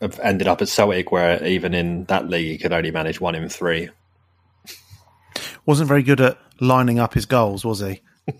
have 0.00 0.18
ended 0.20 0.46
up 0.48 0.60
at 0.62 0.68
Celtic, 0.68 1.10
where 1.12 1.44
even 1.46 1.74
in 1.74 2.04
that 2.04 2.28
league 2.28 2.46
he 2.48 2.58
could 2.58 2.72
only 2.72 2.90
manage 2.90 3.20
one 3.20 3.34
in 3.34 3.48
three. 3.48 3.88
Wasn't 5.66 5.88
very 5.88 6.02
good 6.02 6.20
at 6.20 6.38
lining 6.60 6.98
up 6.98 7.14
his 7.14 7.24
goals, 7.26 7.64
was 7.64 7.80
he? 7.80 8.00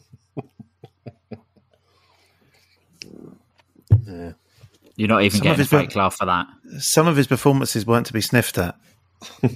You're 4.97 5.09
not 5.09 5.23
even 5.23 5.38
Some 5.38 5.40
of 5.40 5.42
getting 5.42 5.54
a 5.54 5.56
his 5.62 5.68
fake 5.68 5.88
work- 5.90 5.97
laugh 5.97 6.14
for 6.16 6.26
that. 6.26 6.47
Some 6.78 7.06
of 7.06 7.16
his 7.16 7.26
performances 7.26 7.87
weren't 7.87 8.06
to 8.06 8.12
be 8.12 8.21
sniffed 8.21 8.59
at. 8.59 8.76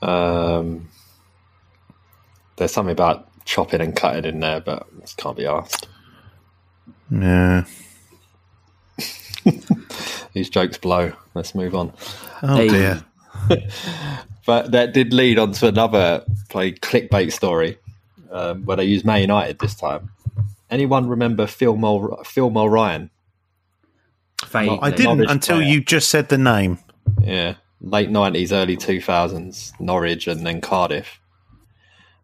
Um, 0.00 0.88
there's 2.56 2.72
something 2.72 2.92
about 2.92 3.28
chopping 3.44 3.80
and 3.80 3.94
cutting 3.94 4.24
in 4.24 4.40
there, 4.40 4.60
but 4.60 4.86
it 5.00 5.14
can't 5.16 5.36
be 5.36 5.46
asked. 5.46 5.86
Yeah. 7.10 7.64
These 10.32 10.50
jokes 10.50 10.78
blow. 10.78 11.12
Let's 11.34 11.54
move 11.54 11.74
on. 11.74 11.92
Oh 12.42 12.56
Hey. 12.56 12.68
dear. 12.68 13.04
But 14.44 14.72
that 14.72 14.92
did 14.92 15.12
lead 15.12 15.38
on 15.38 15.52
to 15.52 15.68
another 15.68 16.24
play 16.48 16.72
clickbait 16.72 17.30
story 17.32 17.78
um, 18.32 18.64
where 18.64 18.76
they 18.76 18.82
used 18.82 19.04
Man 19.06 19.20
United 19.20 19.60
this 19.60 19.76
time. 19.76 20.10
Anyone 20.68 21.08
remember 21.08 21.46
Phil, 21.46 21.76
Mul- 21.76 22.20
Phil 22.24 22.50
Mulryne? 22.50 23.08
Vaguely. 24.52 24.78
I 24.82 24.90
didn't 24.90 25.18
Norwich 25.18 25.30
until 25.30 25.56
player. 25.58 25.68
you 25.68 25.80
just 25.80 26.08
said 26.10 26.28
the 26.28 26.38
name. 26.38 26.78
Yeah, 27.20 27.54
late 27.80 28.10
nineties, 28.10 28.52
early 28.52 28.76
two 28.76 29.00
thousands, 29.00 29.72
Norwich, 29.80 30.26
and 30.26 30.46
then 30.46 30.60
Cardiff. 30.60 31.18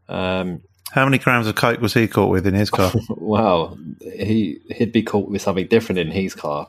Um, 0.08 0.62
How 0.92 1.04
many 1.04 1.18
grams 1.18 1.46
of 1.46 1.54
coke 1.54 1.80
was 1.80 1.94
he 1.94 2.06
caught 2.08 2.30
with 2.30 2.46
in 2.46 2.54
his 2.54 2.70
car? 2.70 2.92
well, 3.10 3.78
he 4.00 4.60
he'd 4.70 4.92
be 4.92 5.02
caught 5.02 5.28
with 5.30 5.42
something 5.42 5.66
different 5.66 5.98
in 5.98 6.10
his 6.10 6.34
car, 6.34 6.68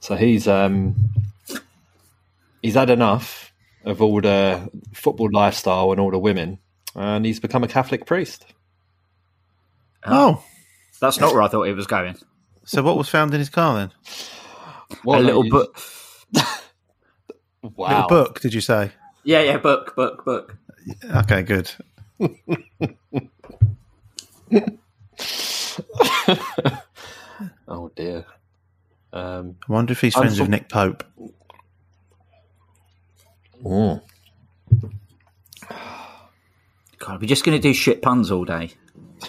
so 0.00 0.16
he's 0.16 0.46
um 0.46 0.94
he's 2.62 2.74
had 2.74 2.90
enough 2.90 3.52
of 3.84 4.02
all 4.02 4.20
the 4.20 4.70
football 4.92 5.30
lifestyle 5.32 5.90
and 5.92 6.00
all 6.00 6.10
the 6.10 6.18
women, 6.18 6.58
and 6.94 7.24
he's 7.24 7.40
become 7.40 7.64
a 7.64 7.68
Catholic 7.68 8.04
priest. 8.06 8.44
oh, 10.06 10.42
That's 11.00 11.18
not 11.18 11.32
where 11.32 11.42
I 11.42 11.48
thought 11.48 11.62
it 11.68 11.74
was 11.74 11.86
going. 11.86 12.16
so 12.64 12.82
what 12.82 12.96
was 12.98 13.08
found 13.08 13.32
in 13.34 13.38
his 13.40 13.48
car 13.48 13.74
then? 13.76 13.90
What 15.04 15.20
a 15.20 15.22
little 15.22 15.48
book. 15.48 15.78
Wow. 17.62 17.88
Little 17.90 18.08
book, 18.08 18.40
did 18.40 18.54
you 18.54 18.62
say? 18.62 18.90
Yeah, 19.22 19.42
yeah, 19.42 19.58
book, 19.58 19.94
book, 19.94 20.24
book. 20.24 20.56
Okay, 21.14 21.42
good. 21.42 21.70
Oh 27.68 27.90
dear. 27.94 28.24
Um, 29.12 29.56
I 29.68 29.72
wonder 29.72 29.92
if 29.92 30.00
he's 30.00 30.14
friends 30.14 30.38
with 30.40 30.48
Nick 30.48 30.68
Pope. 30.68 31.04
Oh. 33.64 34.00
God, 36.98 37.20
we're 37.20 37.26
just 37.26 37.44
going 37.44 37.56
to 37.56 37.62
do 37.62 37.72
shit 37.74 38.02
puns 38.02 38.30
all 38.30 38.44
day. 38.44 38.72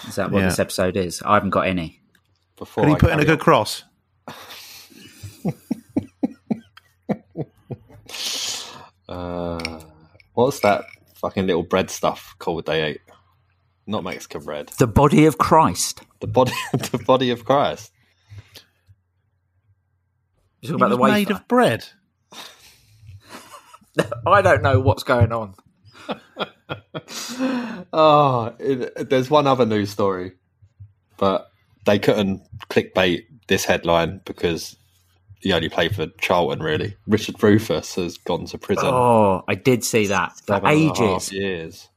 Is 0.08 0.16
that 0.16 0.32
what 0.32 0.40
Yeah. 0.40 0.46
this 0.50 0.60
episode 0.60 0.98
is? 0.98 1.22
I 1.24 1.36
haven't 1.36 1.50
got 1.52 1.68
any. 1.68 2.00
Before 2.58 2.84
Can 2.84 2.90
he 2.92 2.96
I 2.96 3.00
put 3.00 3.12
in 3.12 3.20
a 3.20 3.26
good 3.26 3.40
on- 3.40 3.44
cross? 3.44 3.84
Uh, 9.12 9.82
what's 10.36 10.62
that 10.62 10.86
fucking 11.16 11.46
little 11.46 11.64
bread 11.64 11.90
stuff 11.90 12.34
called 12.40 12.66
they 12.66 12.82
ate? 12.82 13.02
Not 13.86 14.06
Mexican 14.06 14.42
bread. 14.42 14.70
The 14.80 14.88
body 14.88 15.26
of 15.26 15.38
Christ. 15.38 16.02
The 16.22 16.28
body, 16.28 16.54
the 16.72 17.04
body 17.06 17.30
of 17.32 17.44
Christ. 17.44 17.92
You 20.62 20.70
talking 20.70 20.70
He 20.70 20.76
about 20.76 20.90
the 20.90 20.98
was 20.98 21.12
made 21.12 21.32
of 21.32 21.46
bread. 21.50 21.86
I 24.26 24.42
don't 24.42 24.62
know 24.62 24.80
what's 24.80 25.04
going 25.04 25.34
on. 25.34 25.56
Oh, 27.92 28.56
it, 28.60 29.10
there's 29.10 29.30
one 29.30 29.46
other 29.46 29.66
news 29.66 29.90
story, 29.90 30.34
but 31.18 31.52
they 31.86 32.00
couldn't 32.00 32.44
clickbait 32.70 33.26
this 33.48 33.66
headline 33.66 34.22
because 34.24 34.78
he 35.42 35.52
only 35.54 35.70
played 35.70 35.96
for 35.96 36.08
Charlton. 36.20 36.62
Really, 36.64 36.96
Richard 37.08 37.42
Rufus 37.42 37.96
has 37.96 38.18
gone 38.18 38.46
to 38.46 38.58
prison. 38.58 38.88
Oh, 38.88 39.44
I 39.48 39.56
did 39.56 39.84
see 39.84 40.08
that 40.08 40.38
for 40.40 40.56
seven 40.56 40.70
and 40.70 40.92
a 40.92 40.96
half 40.96 41.02
ages. 41.24 41.32
years. 41.34 41.90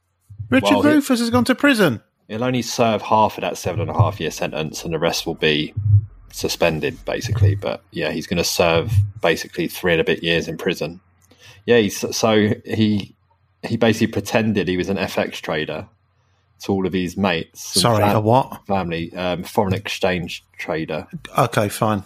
Richard 0.49 0.69
Well, 0.75 0.81
he- 0.83 0.89
Rufus 0.89 1.19
has 1.19 1.29
gone 1.29 1.45
to 1.45 1.55
prison. 1.55 2.01
He'll 2.27 2.43
only 2.43 2.61
serve 2.63 3.01
half 3.03 3.37
of 3.37 3.41
that 3.41 3.57
seven 3.57 3.81
and 3.81 3.89
a 3.89 3.93
half 3.93 4.19
year 4.19 4.31
sentence, 4.31 4.83
and 4.83 4.93
the 4.93 4.99
rest 4.99 5.25
will 5.27 5.35
be 5.35 5.73
suspended, 6.31 7.03
basically. 7.05 7.55
But 7.55 7.83
yeah, 7.91 8.11
he's 8.11 8.27
going 8.27 8.37
to 8.37 8.43
serve 8.43 8.91
basically 9.21 9.67
three 9.67 9.93
and 9.93 10.01
a 10.01 10.03
bit 10.03 10.23
years 10.23 10.47
in 10.47 10.57
prison. 10.57 10.99
Yeah, 11.65 11.77
he's, 11.79 12.15
so 12.15 12.53
he 12.65 13.15
he 13.63 13.77
basically 13.77 14.07
pretended 14.07 14.67
he 14.67 14.77
was 14.77 14.89
an 14.89 14.97
FX 14.97 15.33
trader 15.41 15.87
to 16.61 16.71
all 16.71 16.85
of 16.85 16.93
his 16.93 17.17
mates. 17.17 17.79
Sorry, 17.81 18.01
fam- 18.03 18.15
a 18.15 18.19
what? 18.21 18.65
Family, 18.67 19.13
um, 19.15 19.43
foreign 19.43 19.73
exchange 19.73 20.43
trader, 20.57 21.07
Okay, 21.37 21.67
fine. 21.69 22.03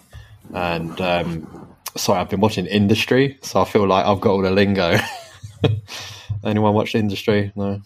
And 0.53 1.00
um, 1.01 1.67
sorry, 1.96 2.19
I've 2.19 2.29
been 2.29 2.41
watching 2.41 2.65
Industry, 2.65 3.38
so 3.41 3.62
I 3.62 3.65
feel 3.65 3.88
like 3.88 4.05
I've 4.05 4.22
got 4.22 4.31
all 4.31 4.41
the 4.41 4.51
lingo. 4.51 4.98
Anyone 6.43 6.74
watch 6.74 6.96
Industry? 6.96 7.51
No. 7.55 7.81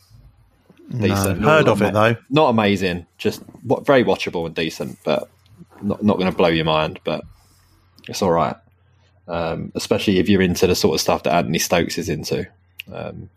No, 0.90 1.34
heard 1.36 1.68
of 1.68 1.82
it 1.82 1.94
though. 1.94 2.16
Not 2.30 2.50
amazing, 2.50 3.08
just 3.18 3.42
what 3.64 3.86
very 3.86 4.04
watchable 4.04 4.46
and 4.46 4.54
decent, 4.54 5.00
but 5.04 5.30
not 5.82 6.04
not 6.04 6.18
going 6.18 6.30
to 6.30 6.38
blow 6.38 6.50
your 6.50 6.66
mind. 6.66 7.00
But 7.04 7.24
it's 8.08 8.22
all 8.22 8.32
right, 8.32 8.56
um, 9.28 9.72
especially 9.76 10.20
if 10.20 10.30
you're 10.30 10.42
into 10.42 10.68
the 10.68 10.76
sort 10.76 10.94
of 10.94 11.02
stuff 11.02 11.24
that 11.24 11.34
Anthony 11.34 11.60
Stokes 11.60 11.98
is 11.98 12.10
into. 12.10 12.46
Um, 12.92 13.30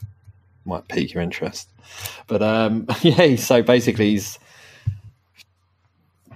might 0.66 0.88
pique 0.88 1.14
your 1.14 1.22
interest. 1.22 1.68
But 2.26 2.42
um, 2.42 2.86
yeah, 3.02 3.36
so 3.36 3.62
basically 3.62 4.10
he's 4.10 4.38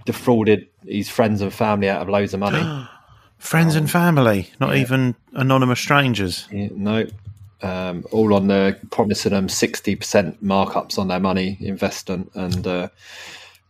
defrauded 0.05 0.67
his 0.87 1.09
friends 1.09 1.41
and 1.43 1.53
family 1.53 1.89
out 1.89 2.03
of 2.03 2.09
loads 2.09 2.35
of 2.35 2.41
money. 2.41 2.89
Friends 3.39 3.75
and 3.75 3.91
family, 3.91 4.51
not 4.61 4.77
even 4.77 5.15
anonymous 5.33 5.81
strangers. 5.81 6.47
Yeah, 6.53 6.69
no. 6.73 7.07
Um, 7.63 8.05
all 8.13 8.35
on 8.35 8.49
the 8.49 8.79
promising 8.91 9.33
them 9.33 9.47
60% 9.49 10.37
markups 10.43 10.99
on 10.99 11.09
their 11.09 11.21
money 11.21 11.57
investment 11.61 12.31
and 12.35 12.67
uh, 12.67 12.89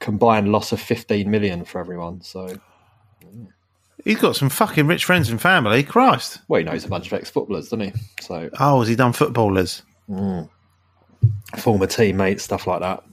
combined 0.00 0.50
loss 0.50 0.72
of 0.72 0.80
15 0.80 1.30
million 1.30 1.64
for 1.64 1.80
everyone. 1.80 2.20
So, 2.22 2.56
He's 4.04 4.18
got 4.18 4.34
some 4.34 4.48
fucking 4.48 4.86
rich 4.88 5.04
friends 5.04 5.28
and 5.30 5.40
family. 5.40 5.82
Christ. 5.84 6.38
well, 6.48 6.58
he 6.58 6.64
knows 6.64 6.84
a 6.84 6.88
bunch 6.88 7.06
of 7.06 7.12
ex 7.12 7.30
footballers, 7.30 7.66
doesn't 7.68 7.80
he? 7.80 7.92
So, 8.20 8.50
Oh, 8.58 8.80
has 8.80 8.88
he 8.88 8.96
done 8.96 9.12
footballers? 9.12 9.82
former 11.58 11.86
teammates, 11.86 12.42
stuff 12.42 12.66
like 12.66 12.80
that. 12.80 13.04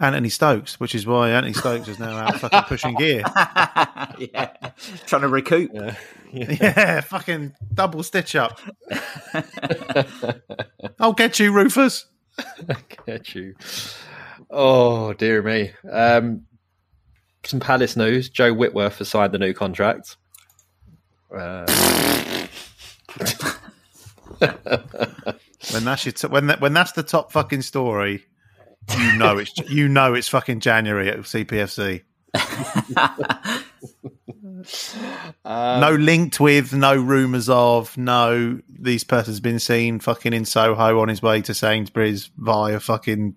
Anthony 0.00 0.28
Stokes, 0.28 0.80
which 0.80 0.94
is 0.94 1.06
why 1.06 1.30
Anthony 1.30 1.54
Stokes 1.54 1.88
is 1.88 1.98
now 1.98 2.16
out 2.16 2.40
fucking 2.40 2.62
pushing 2.62 2.94
gear. 2.96 3.22
yeah, 4.18 4.50
trying 5.06 5.22
to 5.22 5.28
recoup. 5.28 5.70
yeah, 6.32 7.00
fucking 7.00 7.54
double 7.72 8.02
stitch 8.02 8.34
up. 8.36 8.60
I'll 11.00 11.12
get 11.12 11.38
you, 11.38 11.52
Rufus. 11.52 12.06
Get 13.06 13.34
you. 13.34 13.54
Oh, 14.50 15.12
dear 15.12 15.42
me. 15.42 15.72
Um, 15.90 16.46
some 17.44 17.60
Palace 17.60 17.96
news. 17.96 18.28
Joe 18.28 18.52
Whitworth 18.52 18.98
has 18.98 19.08
signed 19.08 19.32
the 19.32 19.38
new 19.38 19.54
contract. 19.54 20.16
Uh, 21.34 21.66
When 25.72 25.84
that's 25.84 26.04
your 26.04 26.12
t- 26.12 26.26
when 26.26 26.48
that, 26.48 26.60
when 26.60 26.74
that's 26.74 26.92
the 26.92 27.02
top 27.02 27.32
fucking 27.32 27.62
story, 27.62 28.24
you 28.98 29.16
know 29.18 29.38
it's 29.38 29.56
you 29.70 29.88
know 29.88 30.14
it's 30.14 30.28
fucking 30.28 30.60
January 30.60 31.08
at 31.08 31.18
CPFC. 31.20 32.02
Um, 35.44 35.80
no 35.80 35.90
linked 35.92 36.40
with, 36.40 36.72
no 36.72 36.96
rumours 36.96 37.48
of, 37.50 37.96
no 37.98 38.60
these 38.68 39.04
person's 39.04 39.40
been 39.40 39.58
seen 39.58 40.00
fucking 40.00 40.32
in 40.32 40.44
Soho 40.46 41.00
on 41.00 41.08
his 41.08 41.20
way 41.20 41.42
to 41.42 41.52
Sainsbury's 41.52 42.30
via 42.38 42.80
fucking 42.80 43.36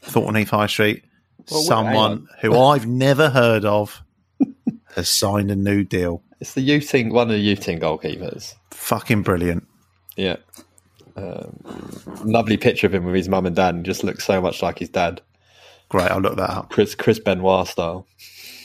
Thornton 0.00 0.36
Heath 0.36 0.50
High 0.50 0.66
Street. 0.66 1.04
Well, 1.50 1.62
Someone 1.62 2.28
who 2.40 2.58
I've 2.58 2.86
never 2.86 3.28
heard 3.28 3.66
of 3.66 4.02
has 4.94 5.10
signed 5.10 5.50
a 5.50 5.56
new 5.56 5.84
deal. 5.84 6.22
It's 6.40 6.54
the 6.54 6.66
Uting, 6.66 7.12
one 7.12 7.30
of 7.30 7.36
the 7.36 7.56
team 7.56 7.80
goalkeepers. 7.80 8.54
Fucking 8.70 9.22
brilliant. 9.22 9.66
Yeah. 10.16 10.36
Um, 11.16 11.60
lovely 12.24 12.56
picture 12.56 12.86
of 12.86 12.94
him 12.94 13.04
with 13.04 13.14
his 13.14 13.28
mum 13.28 13.46
and 13.46 13.54
dad. 13.54 13.74
And 13.74 13.84
just 13.84 14.04
looks 14.04 14.24
so 14.24 14.40
much 14.40 14.62
like 14.62 14.78
his 14.78 14.88
dad. 14.88 15.20
Great, 15.88 16.10
I'll 16.10 16.20
look 16.20 16.36
that 16.36 16.50
up. 16.50 16.70
Chris 16.70 16.94
Chris 16.94 17.18
Benoit 17.18 17.66
style. 17.68 18.06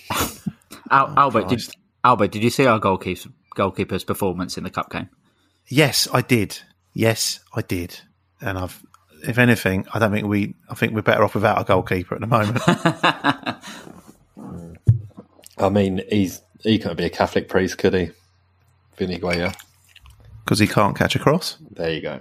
Al- 0.91 1.13
Albert, 1.17 1.49
did, 1.49 1.61
Albert, 2.03 2.31
did 2.31 2.43
you 2.43 2.49
see 2.49 2.65
our 2.65 2.79
goalkeeper's, 2.79 3.27
goalkeeper's 3.55 4.03
performance 4.03 4.57
in 4.57 4.63
the 4.63 4.69
cup 4.71 4.89
game? 4.91 5.09
Yes, 5.67 6.07
I 6.11 6.21
did. 6.21 6.59
Yes, 6.93 7.39
I 7.53 7.61
did. 7.61 7.99
And 8.41 8.57
I've, 8.57 8.83
if 9.27 9.37
anything, 9.37 9.85
I 9.93 9.99
don't 9.99 10.11
think 10.11 10.27
we. 10.27 10.55
I 10.69 10.75
think 10.75 10.93
we're 10.93 11.01
better 11.03 11.23
off 11.23 11.35
without 11.35 11.61
a 11.61 11.63
goalkeeper 11.63 12.15
at 12.15 12.21
the 12.21 12.27
moment. 12.27 12.59
I 15.57 15.69
mean, 15.69 16.01
he's 16.09 16.41
he 16.61 16.79
couldn't 16.79 16.97
be 16.97 17.05
a 17.05 17.09
Catholic 17.09 17.49
priest, 17.49 17.77
could 17.77 17.93
he? 17.93 18.11
Vinny 18.97 19.19
Guaita. 19.19 19.55
Because 20.49 20.57
he 20.57 20.65
can't 20.65 20.97
catch 20.97 21.15
a 21.15 21.19
cross. 21.19 21.57
There 21.73 21.91
you 21.91 22.01
go. 22.01 22.19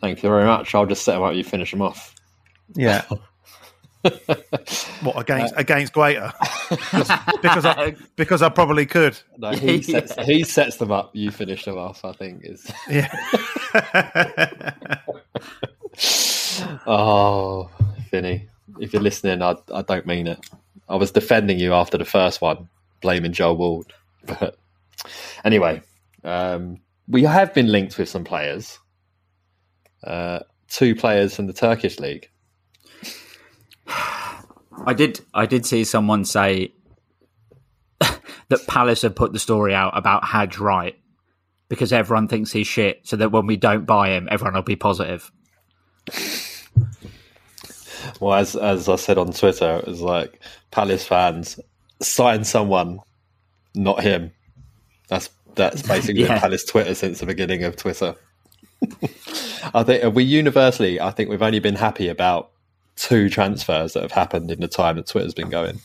Thank 0.00 0.22
you 0.22 0.28
very 0.28 0.44
much. 0.44 0.72
I'll 0.76 0.86
just 0.86 1.04
set 1.04 1.16
him 1.16 1.24
up. 1.24 1.34
You 1.34 1.42
finish 1.42 1.72
him 1.72 1.82
off. 1.82 2.14
Yeah. 2.76 3.02
what 5.02 5.18
against 5.18 5.54
against 5.56 5.92
Guaita? 5.92 6.32
because 7.42 7.64
I 7.64 7.96
because 8.16 8.42
I 8.42 8.48
probably 8.50 8.86
could. 8.86 9.18
No, 9.38 9.50
he 9.50 9.82
sets 9.82 10.14
he 10.24 10.44
sets 10.44 10.76
them 10.76 10.92
up. 10.92 11.10
You 11.16 11.32
finish 11.32 11.64
them 11.64 11.76
off. 11.76 12.04
I 12.04 12.12
think 12.12 12.44
is. 12.44 12.70
Yeah. 12.88 13.10
Oh, 16.86 17.70
Vinny, 18.12 18.48
if 18.78 18.92
you're 18.92 19.02
listening, 19.02 19.42
I 19.42 19.56
I 19.74 19.82
don't 19.82 20.06
mean 20.06 20.28
it. 20.28 20.38
I 20.88 20.94
was 20.94 21.10
defending 21.10 21.58
you 21.58 21.74
after 21.74 21.98
the 21.98 22.04
first 22.04 22.40
one, 22.40 22.68
blaming 23.00 23.32
Joe 23.32 23.54
Ward. 23.54 23.92
But 24.24 24.56
anyway, 25.44 25.82
um, 26.22 26.78
we 27.08 27.22
have 27.22 27.54
been 27.54 27.70
linked 27.70 27.98
with 27.98 28.08
some 28.08 28.24
players. 28.24 28.78
Uh, 30.02 30.40
two 30.68 30.94
players 30.94 31.34
from 31.34 31.46
the 31.46 31.52
Turkish 31.52 31.98
league. 31.98 32.28
I 33.86 34.94
did. 34.94 35.20
I 35.32 35.46
did 35.46 35.64
see 35.66 35.84
someone 35.84 36.24
say 36.24 36.74
that 38.00 38.66
Palace 38.66 39.02
have 39.02 39.14
put 39.14 39.32
the 39.32 39.38
story 39.38 39.74
out 39.74 39.96
about 39.96 40.22
Hadj 40.22 40.58
right 40.58 40.96
because 41.68 41.92
everyone 41.92 42.28
thinks 42.28 42.52
he's 42.52 42.66
shit, 42.66 43.00
so 43.06 43.16
that 43.16 43.32
when 43.32 43.46
we 43.46 43.56
don't 43.56 43.86
buy 43.86 44.10
him, 44.10 44.28
everyone 44.30 44.54
will 44.54 44.62
be 44.62 44.76
positive. 44.76 45.30
Well, 48.20 48.34
as 48.34 48.54
as 48.56 48.88
I 48.88 48.96
said 48.96 49.18
on 49.18 49.32
Twitter, 49.32 49.76
it 49.76 49.86
was 49.86 50.00
like 50.00 50.40
Palace 50.70 51.06
fans 51.06 51.58
sign 52.00 52.44
someone, 52.44 53.00
not 53.74 54.02
him. 54.02 54.32
That's 55.08 55.28
that's 55.54 55.82
basically 55.88 56.22
Yeah. 56.22 56.38
Palace 56.40 56.64
Twitter 56.64 56.94
since 56.94 57.20
the 57.20 57.26
beginning 57.26 57.64
of 57.64 57.76
Twitter. 57.76 58.14
I 59.74 59.82
think 59.82 60.14
we 60.14 60.24
universally, 60.24 61.00
I 61.00 61.10
think 61.10 61.30
we've 61.30 61.42
only 61.42 61.58
been 61.60 61.76
happy 61.76 62.08
about 62.08 62.50
two 62.96 63.28
transfers 63.30 63.94
that 63.94 64.02
have 64.02 64.12
happened 64.12 64.50
in 64.50 64.60
the 64.60 64.68
time 64.68 64.96
that 64.96 65.06
Twitter's 65.06 65.34
been 65.34 65.50
going. 65.50 65.80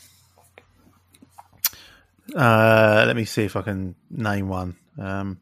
Uh, 2.34 3.04
let 3.06 3.16
me 3.16 3.24
see 3.24 3.42
if 3.44 3.56
I 3.56 3.62
can 3.62 3.94
name 4.10 4.48
one. 4.48 4.76
Um, 4.98 5.40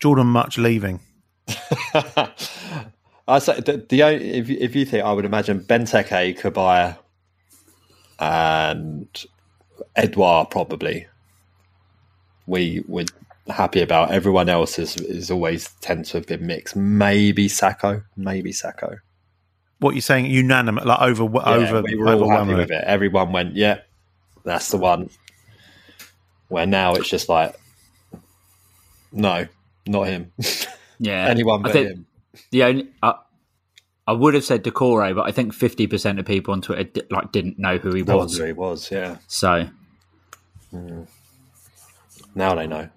Jordan 0.00 0.28
Mutch 0.28 0.58
leaving. 0.58 1.00
I 3.28 3.38
say 3.38 3.60
the, 3.60 3.84
the 3.88 4.02
only, 4.02 4.30
if 4.32 4.48
you- 4.48 4.58
if 4.60 4.74
you 4.74 4.84
think 4.84 5.04
I 5.04 5.12
would 5.12 5.24
imagine 5.24 5.60
Benteke, 5.60 6.38
Cabaye, 6.38 6.96
and 8.18 9.24
Edouard 9.96 10.50
probably. 10.50 11.06
We 12.46 12.82
we're 12.88 13.04
happy 13.48 13.80
about. 13.82 14.10
Everyone 14.12 14.48
else 14.48 14.78
is 14.78 14.96
is 14.96 15.30
always 15.30 15.68
tends 15.80 16.10
to 16.10 16.18
have 16.18 16.26
been 16.26 16.46
mixed. 16.46 16.76
Maybe 16.76 17.48
Sakho, 17.48 18.04
maybe 18.16 18.52
Sakho. 18.52 18.98
What 19.78 19.94
you're 19.94 20.00
saying? 20.02 20.26
Unanimous, 20.26 20.84
like 20.84 21.00
over 21.00 21.24
Yeah, 21.24 21.40
over 21.44 21.82
we 21.82 21.96
were 21.96 22.14
all 22.14 22.30
happy 22.30 22.54
with 22.54 22.70
it. 22.70 22.84
Everyone 22.84 23.32
went, 23.32 23.56
yeah, 23.56 23.80
that's 24.44 24.70
the 24.70 24.76
one. 24.76 25.10
Where 26.48 26.66
now 26.66 26.94
it's 26.94 27.08
just 27.08 27.28
like, 27.28 27.56
no, 29.12 29.46
not 29.86 30.02
him. 30.04 30.32
Yeah, 30.98 31.26
Anyone 31.26 31.60
I 31.60 31.62
but 31.64 31.72
think 31.72 31.88
him. 31.88 32.06
The 32.52 32.62
only 32.62 32.88
I, 33.02 33.14
I 34.06 34.12
would 34.12 34.34
have 34.34 34.44
said 34.44 34.62
Doucouré, 34.62 35.16
but 35.16 35.22
I 35.26 35.32
think 35.32 35.52
fifty 35.52 35.88
percent 35.88 36.20
of 36.20 36.26
people 36.26 36.52
on 36.54 36.62
Twitter 36.62 36.84
di- 36.84 37.02
like 37.10 37.32
didn't 37.32 37.58
know 37.58 37.76
who 37.78 37.92
he 37.92 38.02
That 38.02 38.16
was. 38.16 38.26
was 38.26 38.38
who 38.38 38.44
he 38.44 38.52
was. 38.52 38.88
Yeah. 38.88 39.16
So 39.26 39.68
hmm. 40.70 41.02
Now 42.36 42.54
they 42.54 42.68
know. 42.68 42.88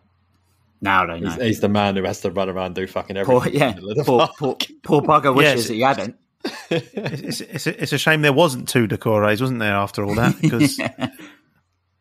Now 0.81 1.05
they 1.05 1.19
know. 1.19 1.29
He's, 1.31 1.41
he's 1.41 1.59
the 1.61 1.69
man 1.69 1.95
who 1.95 2.03
has 2.03 2.21
to 2.21 2.31
run 2.31 2.49
around 2.49 2.67
and 2.67 2.75
do 2.75 2.87
fucking 2.87 3.17
everything. 3.17 3.41
Poor, 3.41 3.51
yeah, 3.51 3.71
the 3.71 3.81
middle 3.81 3.91
of 3.91 3.97
the 3.97 4.03
poor, 4.03 4.29
poor, 4.37 4.57
poor 4.83 5.01
bugger 5.01 5.33
wishes 5.35 5.69
Yes. 5.69 5.69
he 5.69 5.81
hadn't. 5.81 6.15
It's, 6.69 7.41
it's, 7.41 7.65
a, 7.65 7.81
it's 7.81 7.93
a 7.93 7.97
shame 7.97 8.21
there 8.21 8.31
wasn't 8.33 8.67
two 8.69 8.87
Doucourés, 8.87 9.41
wasn't 9.41 9.59
there? 9.59 9.73
After 9.73 10.03
all 10.03 10.13
that, 10.15 10.35
because 10.41 10.77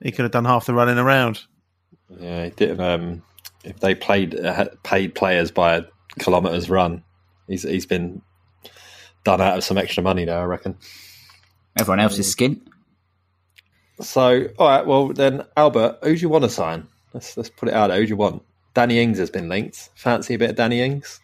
he 0.03 0.11
could 0.11 0.25
have 0.25 0.33
done 0.33 0.45
half 0.45 0.67
the 0.67 0.75
running 0.75 0.99
around. 0.99 1.41
Yeah, 2.21 2.45
he 2.45 2.51
didn't. 2.51 2.81
Um, 2.81 3.23
if 3.65 3.81
they 3.81 3.95
played 3.95 4.39
uh, 4.39 4.67
paid 4.83 5.15
players 5.15 5.51
by 5.51 5.77
a 5.77 5.85
kilometres 6.19 6.69
run, 6.69 7.03
he's 7.49 7.63
he's 7.63 7.87
been 7.87 8.21
done 9.25 9.41
out 9.41 9.57
of 9.57 9.65
some 9.65 9.79
extra 9.79 10.03
money 10.03 10.27
there, 10.27 10.39
I 10.41 10.45
reckon. 10.45 10.77
Everyone 11.79 12.01
else 12.01 12.19
is 12.19 12.35
skint. 12.35 12.61
So, 14.01 14.49
all 14.59 14.69
right, 14.69 14.85
well 14.87 15.09
then, 15.09 15.45
Albert, 15.57 15.99
who 16.03 16.15
do 16.15 16.21
you 16.21 16.29
want 16.29 16.45
to 16.45 16.51
sign? 16.51 16.87
Let's 17.15 17.37
let's 17.37 17.49
put 17.49 17.69
it 17.71 17.75
out. 17.75 17.89
there. 17.89 17.97
Who 17.99 18.05
do 18.05 18.11
you 18.11 18.17
want? 18.17 18.43
Danny 18.75 18.99
Ings 19.01 19.19
has 19.19 19.31
been 19.31 19.49
linked. 19.49 19.91
Fancy 19.95 20.35
a 20.35 20.39
bit 20.39 20.51
of 20.51 20.57
Danny 20.57 20.81
Ings? 20.81 21.21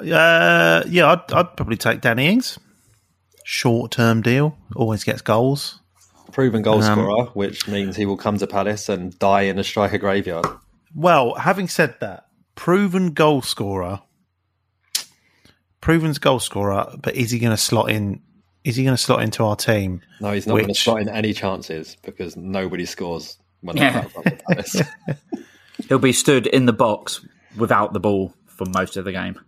Uh, 0.00 0.84
yeah, 0.88 1.10
I'd, 1.12 1.32
I'd 1.32 1.56
probably 1.56 1.76
take 1.76 2.00
Danny 2.00 2.26
Ings. 2.28 2.58
Short 3.44 3.90
term 3.90 4.22
deal, 4.22 4.56
always 4.76 5.04
gets 5.04 5.22
goals. 5.22 5.80
Proven 6.32 6.62
goal 6.62 6.82
Um, 6.82 6.92
scorer, 6.98 7.24
which 7.32 7.66
means 7.66 7.96
he 7.96 8.06
will 8.06 8.16
come 8.18 8.38
to 8.38 8.46
Palace 8.46 8.88
and 8.88 9.18
die 9.18 9.42
in 9.42 9.58
a 9.58 9.64
striker 9.64 9.98
graveyard. 9.98 10.46
Well, 10.94 11.34
having 11.34 11.66
said 11.68 11.96
that, 12.00 12.26
proven 12.54 13.12
goal 13.12 13.42
scorer, 13.42 14.02
proven 15.80 16.12
goal 16.12 16.38
scorer, 16.40 16.94
but 17.02 17.14
is 17.16 17.30
he 17.30 17.38
going 17.38 17.50
to 17.52 17.56
slot 17.56 17.90
in? 17.90 18.20
Is 18.64 18.76
he 18.76 18.84
going 18.84 18.96
to 18.96 19.02
slot 19.02 19.22
into 19.22 19.44
our 19.44 19.56
team? 19.56 20.02
No, 20.20 20.32
he's 20.32 20.46
not 20.46 20.54
going 20.54 20.64
to 20.64 20.68
Which- 20.68 20.84
slot 20.84 21.00
in 21.00 21.08
any 21.08 21.32
chances 21.32 21.96
because 22.02 22.36
nobody 22.36 22.84
scores 22.84 23.38
when 23.62 23.76
they 23.76 23.82
Yeah. 23.82 24.02
come 24.02 24.10
from 24.10 24.22
Palace. 24.48 24.82
He'll 25.88 25.98
be 25.98 26.12
stood 26.12 26.46
in 26.46 26.66
the 26.66 26.72
box 26.72 27.24
without 27.56 27.92
the 27.92 28.00
ball 28.00 28.34
for 28.46 28.66
most 28.66 28.96
of 28.96 29.04
the 29.04 29.12
game, 29.12 29.38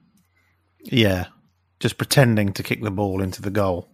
Yeah, 0.85 1.27
just 1.81 1.99
pretending 1.99 2.53
to 2.55 2.63
kick 2.63 2.83
the 2.83 2.91
ball 2.91 3.21
into 3.23 3.43
the 3.43 3.51
goal. 3.51 3.89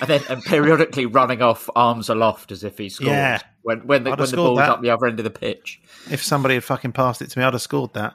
and 0.00 0.08
then 0.08 0.22
and 0.28 0.42
periodically 0.44 1.04
running 1.06 1.42
off 1.42 1.68
arms 1.74 2.08
aloft 2.08 2.52
as 2.52 2.64
if 2.64 2.78
he 2.78 2.88
scored. 2.88 3.10
Yeah. 3.10 3.40
when 3.62 3.86
when 3.86 4.04
the, 4.04 4.10
when 4.10 4.30
the 4.30 4.36
ball's 4.36 4.58
that. 4.58 4.70
up 4.70 4.82
the 4.82 4.90
other 4.90 5.06
end 5.06 5.18
of 5.20 5.24
the 5.24 5.30
pitch. 5.30 5.80
If 6.10 6.22
somebody 6.22 6.54
had 6.54 6.64
fucking 6.64 6.92
passed 6.92 7.20
it 7.22 7.30
to 7.30 7.38
me, 7.38 7.44
I'd 7.44 7.52
have 7.54 7.62
scored 7.62 7.92
that. 7.94 8.14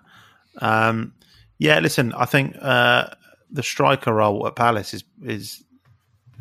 Um, 0.59 1.13
yeah, 1.57 1.79
listen, 1.79 2.13
I 2.13 2.25
think 2.25 2.55
uh, 2.61 3.09
the 3.51 3.63
striker 3.63 4.13
role 4.13 4.47
at 4.47 4.55
Palace 4.55 4.93
is 4.93 5.03
is 5.23 5.63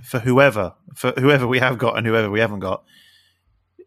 for 0.05 0.21
whoever 0.21 0.75
for 0.95 1.13
whoever 1.19 1.47
we 1.47 1.59
have 1.59 1.77
got 1.79 1.99
and 1.99 2.07
whoever 2.07 2.31
we 2.31 2.41
haven't 2.41 2.61
got. 2.61 2.85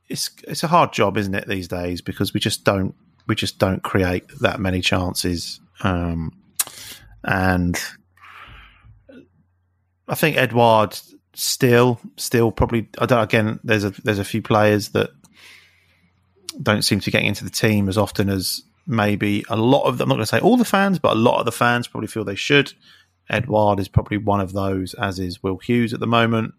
It's 0.10 0.30
it's 0.48 0.64
a 0.64 0.68
hard 0.68 0.92
job, 0.92 1.18
isn't 1.18 1.34
it, 1.34 1.48
these 1.48 1.68
days? 1.70 2.02
Because 2.02 2.34
we 2.34 2.40
just 2.40 2.66
don't 2.66 2.94
we 3.32 3.36
just 3.36 3.60
don't 3.60 3.82
create 3.82 4.28
that 4.42 4.60
many 4.60 4.82
chances, 4.82 5.62
um, 5.84 6.34
and 7.24 7.82
I 10.06 10.16
think 10.16 10.36
Edouard 10.36 11.00
still 11.34 11.98
still 12.18 12.52
probably 12.52 12.90
I 12.98 13.06
don't 13.06 13.24
again. 13.24 13.62
There's 13.64 13.86
a 13.86 13.92
there's 14.04 14.20
a 14.20 14.26
few 14.26 14.42
players 14.42 14.90
that 14.90 15.12
don't 16.62 16.82
seem 16.82 17.00
to 17.00 17.06
be 17.06 17.12
getting 17.12 17.30
into 17.30 17.46
the 17.46 17.50
team 17.50 17.88
as 17.88 17.98
often 17.98 18.28
as 18.28 18.64
maybe 18.86 19.46
a 19.50 19.56
lot 19.56 19.84
of. 19.84 20.02
I'm 20.02 20.10
not 20.10 20.16
going 20.16 20.24
to 20.24 20.26
say 20.26 20.42
all 20.42 20.58
the 20.58 20.66
fans, 20.66 21.00
but 21.00 21.14
a 21.14 21.20
lot 21.20 21.40
of 21.40 21.46
the 21.46 21.54
fans 21.54 21.88
probably 21.88 22.08
feel 22.08 22.26
they 22.26 22.36
should. 22.36 22.74
Edouard 23.30 23.80
is 23.80 23.88
probably 23.88 24.18
one 24.18 24.42
of 24.42 24.52
those, 24.52 24.94
as 24.96 25.20
is 25.20 25.42
Will 25.42 25.58
Hughes 25.60 25.94
at 25.94 26.02
the 26.02 26.06
moment. 26.06 26.54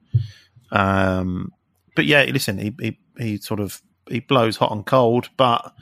Um, 0.70 1.52
but 1.94 2.06
yeah, 2.06 2.22
listen, 2.22 2.56
he, 2.56 2.74
he 2.80 2.98
he 3.18 3.36
sort 3.36 3.60
of 3.60 3.82
he 4.08 4.20
blows 4.20 4.56
hot 4.56 4.72
and 4.72 4.86
cold, 4.86 5.28
but 5.36 5.74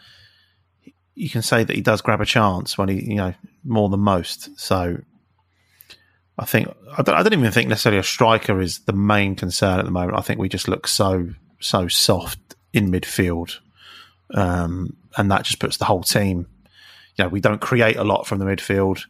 you 1.21 1.31
can 1.31 1.43
say 1.43 1.65
that 1.65 1.75
he 1.75 1.83
does 1.83 2.01
grab 2.01 2.21
a 2.21 2.27
chance 2.27 2.79
when 2.79 2.89
he 2.89 3.11
you 3.11 3.17
know 3.17 3.35
more 3.65 3.89
than 3.89 4.01
most. 4.01 4.59
So 4.59 4.99
I 6.39 6.45
think 6.45 6.69
I 6.97 7.03
don't, 7.03 7.15
I 7.15 7.23
don't 7.23 7.33
even 7.33 7.51
think 7.51 7.69
necessarily 7.69 8.01
a 8.01 8.05
striker 8.05 8.61
is 8.61 8.81
the 8.81 8.93
main 8.93 9.37
concern 9.37 9.79
at 9.79 9.85
the 9.85 9.91
moment. 9.91 10.19
I 10.19 10.23
think 10.23 10.41
we 10.41 10.49
just 10.49 10.69
look 10.69 10.89
so 10.89 11.31
so 11.61 11.89
soft 11.89 12.39
in 12.73 12.91
midfield 12.91 13.59
um, 14.35 14.97
and 15.17 15.31
that 15.31 15.45
just 15.45 15.59
puts 15.59 15.77
the 15.77 15.85
whole 15.85 16.03
team. 16.03 16.47
You 17.17 17.25
know, 17.25 17.29
we 17.29 17.41
don't 17.41 17.61
create 17.61 17.97
a 17.97 18.05
lot 18.05 18.27
from 18.27 18.39
the 18.39 18.45
midfield, 18.45 19.05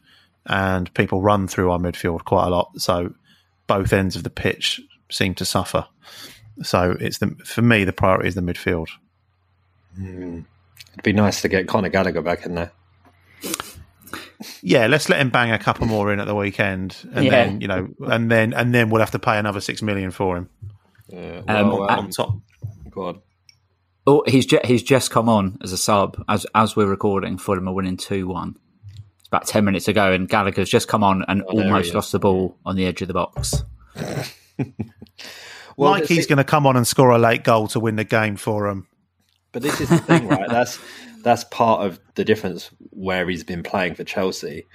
and 0.45 0.93
people 0.93 1.21
run 1.21 1.47
through 1.47 1.71
our 1.71 1.79
midfield 1.79 2.25
quite 2.25 2.47
a 2.47 2.49
lot. 2.49 2.71
So 2.77 3.13
both 3.67 3.93
ends 3.93 4.15
of 4.15 4.23
the 4.23 4.29
pitch 4.29 4.81
seem 5.09 5.35
to 5.35 5.45
suffer. 5.45 5.87
So 6.63 6.95
it's 6.99 7.19
the 7.19 7.35
for 7.45 7.61
me 7.61 7.83
the 7.83 7.93
priority 7.93 8.27
is 8.27 8.35
the 8.35 8.41
midfield. 8.41 8.87
It'd 10.93 11.03
be 11.03 11.13
nice 11.13 11.41
to 11.41 11.47
get 11.49 11.67
Conor 11.67 11.89
Gallagher 11.89 12.21
back 12.21 12.45
in 12.45 12.55
there. 12.55 12.71
Yeah, 14.63 14.87
let's 14.87 15.07
let 15.07 15.19
him 15.21 15.29
bang 15.29 15.51
a 15.51 15.59
couple 15.59 15.85
more 15.87 16.11
in 16.11 16.19
at 16.19 16.25
the 16.27 16.35
weekend, 16.35 16.97
and 17.13 17.25
Yeah. 17.25 17.31
then 17.31 17.61
you 17.61 17.67
know, 17.67 17.87
and 18.07 18.29
then 18.29 18.53
and 18.53 18.73
then 18.73 18.89
we'll 18.89 18.99
have 19.01 19.11
to 19.11 19.19
pay 19.19 19.37
another 19.37 19.61
six 19.61 19.81
million 19.81 20.09
for 20.11 20.35
him 20.37 20.49
Yeah, 21.09 21.41
Um, 21.47 21.69
well, 21.69 21.83
on 21.83 21.99
um, 21.99 22.09
top. 22.09 22.35
go 22.89 23.07
on. 23.07 23.19
Oh, 24.07 24.23
he's 24.27 24.47
ju- 24.47 24.59
he's 24.65 24.81
just 24.81 25.11
come 25.11 25.29
on 25.29 25.57
as 25.63 25.71
a 25.71 25.77
sub 25.77 26.23
as 26.27 26.45
as 26.55 26.75
we're 26.75 26.87
recording. 26.87 27.37
Fulham 27.37 27.67
are 27.69 27.73
winning 27.73 27.97
two 27.97 28.27
one. 28.27 28.55
It's 29.19 29.27
about 29.27 29.45
ten 29.47 29.63
minutes 29.63 29.87
ago, 29.87 30.11
and 30.11 30.27
Gallagher's 30.27 30.69
just 30.69 30.87
come 30.87 31.03
on 31.03 31.23
and 31.27 31.43
Oh, 31.47 31.61
almost 31.61 31.93
lost 31.93 32.11
the 32.11 32.19
ball 32.19 32.57
on 32.65 32.75
the 32.75 32.85
edge 32.87 33.01
of 33.03 33.07
the 33.07 33.13
box. 33.13 33.63
Well, 35.77 35.91
like 35.91 36.01
this 36.01 36.09
he's 36.09 36.17
is- 36.19 36.27
going 36.27 36.37
to 36.37 36.43
come 36.43 36.65
on 36.67 36.75
and 36.75 36.85
score 36.85 37.11
a 37.11 37.17
late 37.19 37.43
goal 37.43 37.67
to 37.69 37.79
win 37.79 37.95
the 37.95 38.03
game 38.03 38.35
for 38.35 38.67
him. 38.67 38.87
But 39.51 39.63
this 39.63 39.81
is 39.81 39.89
the 39.89 39.97
thing, 39.97 40.27
right? 40.27 40.49
That's 40.49 40.79
that's 41.23 41.43
part 41.45 41.85
of 41.85 41.99
the 42.15 42.25
difference 42.25 42.71
where 42.89 43.29
he's 43.29 43.43
been 43.43 43.61
playing 43.61 43.93
for 43.93 44.03
Chelsea. 44.03 44.65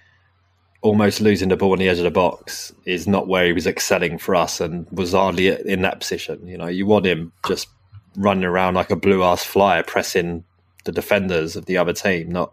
Almost 0.83 1.21
losing 1.21 1.49
the 1.49 1.57
ball 1.57 1.73
on 1.73 1.79
the 1.79 1.89
edge 1.89 1.99
of 1.99 2.05
the 2.05 2.11
box 2.11 2.73
is 2.85 3.09
not 3.09 3.27
where 3.27 3.47
he 3.47 3.53
was 3.53 3.67
excelling 3.67 4.19
for 4.19 4.37
us, 4.37 4.61
and 4.61 4.87
was 4.91 5.13
hardly 5.13 5.49
in 5.49 5.83
that 5.83 6.01
position. 6.01 6.47
You 6.47 6.57
know, 6.59 6.69
you 6.69 6.87
want 6.87 7.07
him 7.07 7.33
just 7.47 7.69
running 8.17 8.45
around 8.45 8.75
like 8.75 8.91
a 8.91 8.97
blue 8.97 9.25
ass 9.25 9.43
flyer, 9.43 9.83
pressing 9.83 10.45
the 10.85 10.93
defenders 10.93 11.57
of 11.57 11.67
the 11.67 11.79
other 11.79 11.93
team, 11.93 12.31
not 12.31 12.53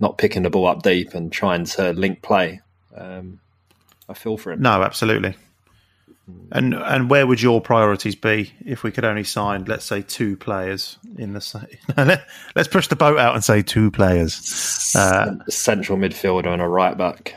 not 0.00 0.18
picking 0.18 0.42
the 0.42 0.50
ball 0.50 0.66
up 0.66 0.82
deep 0.82 1.14
and 1.14 1.32
trying 1.32 1.64
to 1.64 1.92
link 1.92 2.22
play. 2.22 2.60
Um, 2.94 3.40
I 4.08 4.14
feel 4.14 4.36
for 4.36 4.52
him. 4.52 4.62
No, 4.62 4.82
absolutely. 4.82 5.34
And 6.52 6.72
and 6.74 7.10
where 7.10 7.26
would 7.26 7.42
your 7.42 7.60
priorities 7.60 8.14
be 8.14 8.52
if 8.64 8.82
we 8.82 8.90
could 8.90 9.04
only 9.04 9.24
sign, 9.24 9.64
let's 9.66 9.84
say, 9.84 10.00
two 10.00 10.36
players 10.38 10.98
in 11.18 11.34
the? 11.34 11.40
sa- 11.40 11.64
Let, 11.96 12.26
let's 12.56 12.68
push 12.68 12.88
the 12.88 12.96
boat 12.96 13.18
out 13.18 13.34
and 13.34 13.44
say 13.44 13.60
two 13.60 13.90
players. 13.90 14.92
Uh, 14.96 15.34
central 15.48 15.98
midfielder 15.98 16.46
and 16.46 16.62
a 16.62 16.68
right 16.68 16.96
back. 16.96 17.34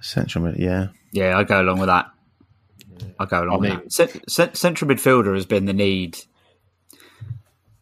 central 0.00 0.44
mid, 0.44 0.58
yeah. 0.58 0.88
Yeah, 1.10 1.36
I 1.38 1.42
go 1.44 1.60
along 1.60 1.80
with 1.80 1.88
that. 1.88 2.06
I 3.18 3.24
go 3.26 3.42
along 3.42 3.66
I 3.66 3.74
with 3.74 3.82
that. 3.84 3.92
Cent- 3.92 4.30
cent- 4.30 4.56
central 4.56 4.90
midfielder 4.90 5.34
has 5.34 5.46
been 5.46 5.64
the 5.64 5.72
need 5.72 6.18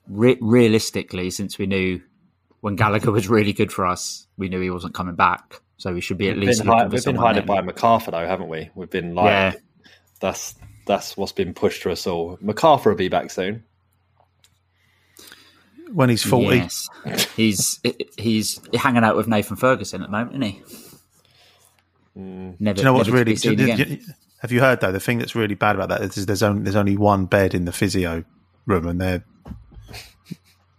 re- 0.09 0.38
realistically 0.40 1.31
since 1.31 1.59
we 1.59 1.66
knew 1.66 2.01
when 2.61 2.77
Gallagher 2.77 3.11
was 3.11 3.29
really 3.29 3.53
good 3.53 3.72
for 3.72 3.85
us. 3.87 4.27
We 4.38 4.49
knew 4.49 4.61
he 4.61 4.70
wasn't 4.70 4.94
coming 4.94 5.14
back, 5.14 5.61
so 5.77 5.93
we 5.93 6.01
should 6.01 6.19
be 6.19 6.29
at 6.29 6.37
We've 6.37 6.47
least 6.49 6.61
been, 6.62 6.69
hi- 6.73 6.83
we've 6.85 6.91
been 6.93 7.01
someone 7.17 7.45
by 7.47 7.61
McArthur 7.62 8.11
though, 8.12 8.27
haven't 8.27 8.49
we? 8.49 8.71
We've 8.75 8.91
been 8.91 9.15
like 9.15 9.27
Yeah. 9.27 9.53
that's 10.21 10.55
that's 10.87 11.17
what's 11.17 11.33
been 11.33 11.53
pushed 11.55 11.83
to 11.83 11.91
us 11.91 12.07
all. 12.07 12.37
McArthur 12.39 12.87
will 12.87 12.95
be 12.95 13.09
back 13.09 13.31
soon. 13.31 13.65
When 15.93 16.09
he's 16.09 16.23
forty, 16.25 16.57
Yes, 17.05 17.25
he's 17.37 17.81
he's 18.19 18.61
hanging 18.75 19.05
out 19.05 19.17
with 19.17 19.29
Nathan 19.29 19.57
Ferguson 19.57 20.03
at 20.03 20.09
the 20.09 20.12
moment, 20.12 20.33
isn't 20.33 20.43
he? 20.43 20.62
Mm. 22.19 22.57
Never, 22.61 22.75
do 22.75 22.81
you 22.81 22.85
know 22.85 22.93
what's 22.95 23.09
really? 23.09 23.25
be 23.25 23.37
seen 23.37 23.57
do- 23.57 23.77
do- 23.85 23.99
have 24.41 24.51
you 24.51 24.61
heard 24.61 24.81
though? 24.81 24.91
The 24.93 24.99
thing 25.01 25.19
that's 25.19 25.35
really 25.37 25.55
bad 25.55 25.77
about 25.77 25.89
that 25.91 26.01
is 26.03 26.27
there's 26.27 26.43
only 26.43 26.62
there's 26.62 26.77
only 26.77 26.97
one 26.97 27.27
bed 27.27 27.55
in 27.55 27.67
the 27.67 27.73
physio 27.73 28.25
room, 28.67 28.87
and 28.89 29.01
they're 29.01 29.25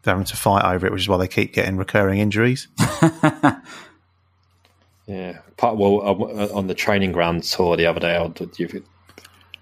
they're 0.04 0.14
having 0.14 0.26
to 0.26 0.36
fight 0.36 0.66
over 0.66 0.86
it, 0.86 0.92
which 0.92 1.04
is 1.04 1.10
why 1.10 1.18
they 1.18 1.28
keep 1.28 1.54
getting 1.54 1.78
recurring 1.78 2.20
injuries. 2.20 2.68
Yeah, 5.08 5.40
part 5.56 5.78
well 5.78 6.02
uh, 6.02 6.50
on 6.54 6.68
the 6.68 6.76
training 6.76 7.14
ground 7.14 7.44
tour 7.44 7.78
the 7.78 7.86
other 7.86 8.00
day. 8.00 8.32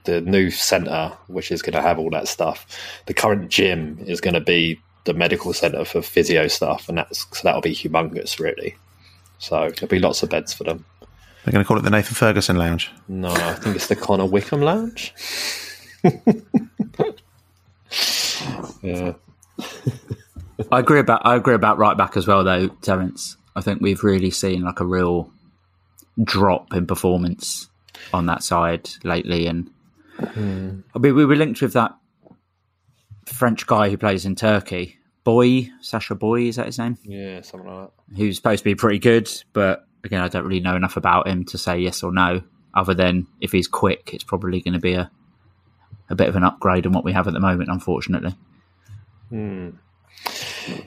The 0.03 0.21
new 0.21 0.51
centre, 0.51 1.13
which 1.27 1.51
is 1.51 1.61
going 1.63 1.73
to 1.73 1.81
have 1.81 1.97
all 1.97 2.09
that 2.11 2.27
stuff. 2.27 2.67
The 3.07 3.13
current 3.13 3.49
gym 3.49 3.97
is 4.05 4.21
going 4.21 4.35
to 4.35 4.41
be 4.41 4.79
the 5.05 5.13
medical 5.13 5.53
centre 5.53 5.85
for 5.85 6.01
physio 6.01 6.47
stuff, 6.47 6.89
and 6.89 6.97
that's 6.97 7.25
so 7.31 7.41
that'll 7.43 7.61
be 7.61 7.75
humongous, 7.75 8.39
really. 8.39 8.75
So 9.37 9.69
there'll 9.69 9.87
be 9.87 9.99
lots 9.99 10.23
of 10.23 10.29
beds 10.29 10.53
for 10.53 10.63
them. 10.63 10.85
They're 11.43 11.51
going 11.51 11.63
to 11.63 11.67
call 11.67 11.77
it 11.77 11.83
the 11.83 11.91
Nathan 11.91 12.15
Ferguson 12.15 12.55
Lounge. 12.55 12.91
No, 13.07 13.29
I 13.29 13.53
think 13.53 13.75
it's 13.75 13.87
the 13.87 13.95
Connor 13.95 14.25
Wickham 14.25 14.61
Lounge. 14.61 15.13
yeah. 18.81 19.13
I 20.71 20.79
agree 20.79 20.99
about 20.99 21.23
I 21.23 21.35
agree 21.35 21.53
about 21.53 21.77
right 21.77 21.95
back 21.95 22.17
as 22.17 22.25
well, 22.25 22.43
though, 22.43 22.69
Terence. 22.81 23.37
I 23.55 23.61
think 23.61 23.81
we've 23.81 24.03
really 24.03 24.31
seen 24.31 24.63
like 24.63 24.79
a 24.79 24.85
real 24.85 25.31
drop 26.23 26.73
in 26.73 26.87
performance 26.87 27.69
on 28.13 28.25
that 28.27 28.43
side 28.43 28.89
lately, 29.03 29.47
and 29.47 29.69
I 30.19 30.39
mean, 30.39 30.83
we 31.15 31.25
were 31.25 31.35
linked 31.35 31.61
with 31.61 31.73
that 31.73 31.95
French 33.25 33.65
guy 33.67 33.89
who 33.89 33.97
plays 33.97 34.25
in 34.25 34.35
Turkey, 34.35 34.97
Boey 35.25 35.69
Sacha 35.81 36.15
Boey, 36.15 36.49
is 36.49 36.57
that 36.57 36.67
his 36.67 36.79
name? 36.79 36.97
Yeah, 37.03 37.41
something 37.41 37.69
like 37.69 37.89
that. 37.89 38.17
Who's 38.17 38.37
supposed 38.37 38.59
to 38.59 38.65
be 38.65 38.75
pretty 38.75 38.99
good, 38.99 39.29
but 39.53 39.85
again, 40.03 40.21
I 40.21 40.27
don't 40.27 40.45
really 40.45 40.59
know 40.59 40.75
enough 40.75 40.97
about 40.97 41.27
him 41.27 41.45
to 41.45 41.57
say 41.57 41.79
yes 41.79 42.03
or 42.03 42.11
no. 42.11 42.41
Other 42.73 42.93
than 42.93 43.27
if 43.39 43.53
he's 43.53 43.67
quick, 43.67 44.11
it's 44.13 44.23
probably 44.23 44.61
going 44.61 44.73
to 44.73 44.79
be 44.79 44.93
a 44.93 45.09
a 46.09 46.15
bit 46.15 46.29
of 46.29 46.35
an 46.35 46.43
upgrade 46.43 46.85
on 46.85 46.93
what 46.93 47.03
we 47.03 47.13
have 47.13 47.27
at 47.27 47.33
the 47.33 47.39
moment, 47.39 47.69
unfortunately. 47.69 48.35
Hmm. 49.29 49.69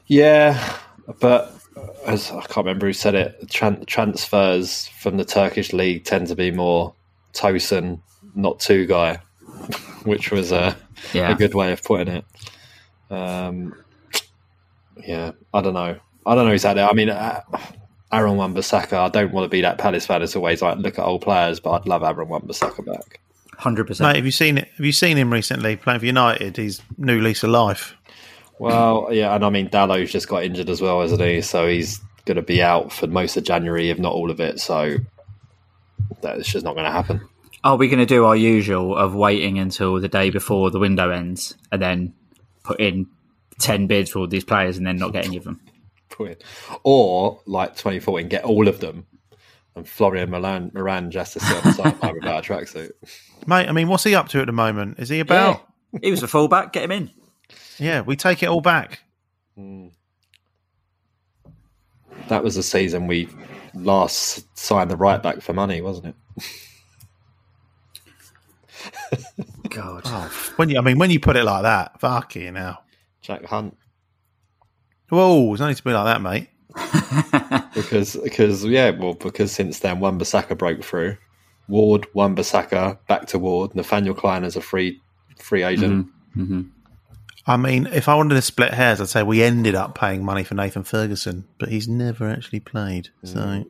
Yeah, 0.06 0.76
but 1.20 1.57
as 2.06 2.30
I 2.30 2.40
can't 2.42 2.58
remember 2.58 2.86
who 2.86 2.92
said 2.92 3.14
it, 3.14 3.46
tran- 3.48 3.86
transfers 3.86 4.86
from 4.88 5.16
the 5.16 5.24
Turkish 5.24 5.72
league 5.72 6.04
tend 6.04 6.26
to 6.28 6.36
be 6.36 6.50
more 6.50 6.94
Tosin, 7.34 8.00
not 8.34 8.60
two 8.60 8.86
guy, 8.86 9.16
which 10.04 10.30
was 10.30 10.52
a, 10.52 10.76
Yeah. 11.12 11.30
a 11.30 11.34
good 11.34 11.54
way 11.54 11.72
of 11.72 11.82
putting 11.82 12.08
it. 12.08 12.24
Um, 13.10 13.74
yeah, 15.06 15.32
I 15.54 15.60
don't 15.60 15.74
know. 15.74 15.96
I 16.26 16.34
don't 16.34 16.46
know 16.46 16.52
exactly. 16.52 16.82
I 16.82 16.92
mean, 16.92 17.08
uh, 17.10 17.40
Aaron 18.12 18.36
Wan-Bissaka, 18.36 18.92
I 18.94 19.08
don't 19.08 19.32
want 19.32 19.44
to 19.44 19.48
be 19.48 19.60
that 19.62 19.78
Palace 19.78 20.06
fan. 20.06 20.22
It's 20.22 20.36
always 20.36 20.60
like 20.62 20.78
look 20.78 20.98
at 20.98 21.04
old 21.04 21.22
players, 21.22 21.60
but 21.60 21.70
I'd 21.72 21.86
love 21.86 22.02
Aaron 22.02 22.28
Wan-Bissaka 22.28 22.84
back. 22.84 23.20
Hundred 23.56 23.84
Mate, 23.84 23.88
percent. 23.88 24.16
have 24.16 24.24
you 24.24 24.30
seen 24.30 24.58
it? 24.58 24.68
Have 24.76 24.86
you 24.86 24.92
seen 24.92 25.16
him 25.16 25.32
recently 25.32 25.76
playing 25.76 25.98
for 26.00 26.06
United? 26.06 26.56
He's 26.56 26.80
new 26.96 27.20
lease 27.20 27.42
of 27.42 27.50
life. 27.50 27.94
Well, 28.58 29.08
yeah, 29.12 29.34
and 29.34 29.44
I 29.44 29.50
mean 29.50 29.68
Dallow's 29.68 30.10
just 30.10 30.28
got 30.28 30.44
injured 30.44 30.68
as 30.68 30.80
well, 30.80 31.02
isn't 31.02 31.20
he? 31.20 31.42
So 31.42 31.68
he's 31.68 32.00
going 32.24 32.36
to 32.36 32.42
be 32.42 32.62
out 32.62 32.92
for 32.92 33.06
most 33.06 33.36
of 33.36 33.44
January, 33.44 33.90
if 33.90 33.98
not 33.98 34.12
all 34.12 34.30
of 34.30 34.40
it. 34.40 34.60
So 34.60 34.96
that's 36.20 36.48
just 36.48 36.64
not 36.64 36.74
going 36.74 36.86
to 36.86 36.92
happen. 36.92 37.20
Are 37.64 37.76
we 37.76 37.88
going 37.88 37.98
to 37.98 38.06
do 38.06 38.24
our 38.24 38.36
usual 38.36 38.96
of 38.96 39.14
waiting 39.14 39.58
until 39.58 40.00
the 40.00 40.08
day 40.08 40.30
before 40.30 40.70
the 40.70 40.78
window 40.78 41.10
ends 41.10 41.56
and 41.72 41.82
then 41.82 42.14
put 42.62 42.80
in 42.80 43.06
ten 43.58 43.86
bids 43.86 44.10
for 44.10 44.20
all 44.20 44.26
these 44.26 44.44
players 44.44 44.76
and 44.76 44.86
then 44.86 44.96
not 44.96 45.12
get 45.12 45.24
any 45.24 45.36
of 45.36 45.44
them? 45.44 45.60
Brilliant. 46.08 46.42
Or 46.84 47.40
like 47.46 47.76
2014, 47.76 48.28
get 48.28 48.44
all 48.44 48.68
of 48.68 48.80
them, 48.80 49.06
and 49.74 49.88
Florian 49.88 50.30
Milan, 50.30 50.70
Marange 50.72 51.10
just 51.10 51.34
to 51.34 51.40
sit 51.40 51.56
on 51.56 51.62
the 51.62 51.72
sideline 51.72 52.14
without 52.14 52.44
a 52.44 52.48
tracksuit. 52.48 52.90
Mate, 53.46 53.68
I 53.68 53.72
mean, 53.72 53.88
what's 53.88 54.04
he 54.04 54.14
up 54.14 54.28
to 54.28 54.40
at 54.40 54.46
the 54.46 54.52
moment? 54.52 54.98
Is 54.98 55.08
he 55.08 55.20
about? 55.20 55.66
He 56.02 56.10
was 56.10 56.22
a 56.22 56.28
fullback. 56.28 56.72
Get 56.72 56.84
him 56.84 56.92
in. 56.92 57.10
Yeah, 57.78 58.00
we 58.00 58.16
take 58.16 58.42
it 58.42 58.48
all 58.48 58.60
back. 58.60 59.00
Mm. 59.58 59.92
That 62.28 62.44
was 62.44 62.56
the 62.56 62.62
season 62.62 63.06
we 63.06 63.28
last 63.74 64.46
signed 64.58 64.90
the 64.90 64.96
right 64.96 65.22
back 65.22 65.40
for 65.40 65.52
money, 65.52 65.80
wasn't 65.80 66.06
it? 66.06 66.14
God. 69.70 70.02
Oh, 70.04 70.52
when 70.56 70.70
you, 70.70 70.78
I 70.78 70.80
mean, 70.80 70.98
when 70.98 71.10
you 71.10 71.20
put 71.20 71.36
it 71.36 71.44
like 71.44 71.62
that, 71.62 72.00
fuck 72.00 72.34
you 72.34 72.50
now. 72.50 72.80
Jack 73.20 73.44
Hunt. 73.44 73.76
Whoa, 75.08 75.52
it's 75.52 75.62
only 75.62 75.74
to 75.74 75.82
be 75.82 75.92
like 75.92 76.04
that, 76.04 76.20
mate. 76.20 76.48
because 77.74 78.16
because 78.16 78.64
yeah, 78.64 78.90
well, 78.90 79.14
because 79.14 79.52
since 79.52 79.78
then, 79.80 80.00
Wan 80.00 80.18
Bissaka 80.18 80.56
broke 80.56 80.84
through. 80.84 81.16
Ward, 81.68 82.06
Wan 82.14 82.34
Bissaka, 82.36 82.98
back 83.08 83.26
to 83.26 83.38
Ward. 83.38 83.74
Nathaniel 83.74 84.14
Clyne 84.14 84.44
as 84.44 84.56
a 84.56 84.60
free 84.60 85.00
free 85.38 85.62
agent. 85.62 86.06
Mm-hmm. 86.06 86.42
Mm-hmm. 86.42 86.60
I 87.48 87.56
mean, 87.56 87.86
if 87.86 88.08
I 88.08 88.14
wanted 88.14 88.34
to 88.34 88.42
split 88.42 88.74
hairs, 88.74 89.00
I'd 89.00 89.08
say 89.08 89.22
we 89.22 89.42
ended 89.42 89.74
up 89.74 89.94
paying 89.94 90.22
money 90.22 90.44
for 90.44 90.54
Nathan 90.54 90.84
Ferguson, 90.84 91.48
but 91.58 91.70
he's 91.70 91.88
never 91.88 92.28
actually 92.28 92.60
played. 92.60 93.08
So 93.24 93.64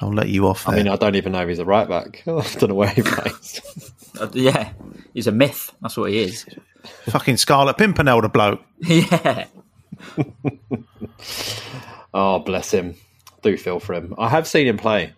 I'll 0.00 0.12
let 0.12 0.28
you 0.28 0.46
off 0.46 0.68
I 0.68 0.76
mean, 0.76 0.88
I 0.88 0.96
don't 0.96 1.16
even 1.16 1.32
know 1.32 1.42
if 1.42 1.48
he's 1.48 1.58
a 1.58 1.64
right 1.64 1.88
back. 1.88 2.22
I 2.26 2.30
don't 2.30 2.68
know 2.68 2.74
where 2.74 2.88
he 2.88 3.02
plays. 3.02 3.60
Uh, 4.20 4.28
yeah, 4.32 4.72
he's 5.14 5.26
a 5.26 5.32
myth. 5.32 5.72
That's 5.80 5.96
what 5.96 6.10
he 6.10 6.18
is. 6.18 6.46
Fucking 7.06 7.36
Scarlet 7.36 7.76
Pimpernel, 7.78 8.20
the 8.20 8.28
bloke. 8.28 8.62
yeah. 8.78 9.46
oh, 12.14 12.40
bless 12.40 12.72
him. 12.72 12.94
Do 13.42 13.56
feel 13.56 13.80
for 13.80 13.94
him. 13.94 14.14
I 14.18 14.28
have 14.28 14.46
seen 14.46 14.68
him 14.68 14.76
play. 14.76 15.14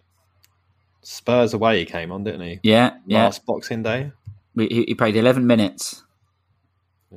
Spurs 1.02 1.52
away, 1.52 1.80
he 1.80 1.84
came 1.84 2.10
on, 2.12 2.24
didn't 2.24 2.40
he? 2.40 2.60
Yeah. 2.62 2.96
Yeah. 3.06 3.24
Last 3.24 3.44
Boxing 3.44 3.82
Day. 3.82 4.12
He, 4.56 4.84
he 4.88 4.94
played 4.94 5.16
11 5.16 5.46
minutes. 5.46 6.03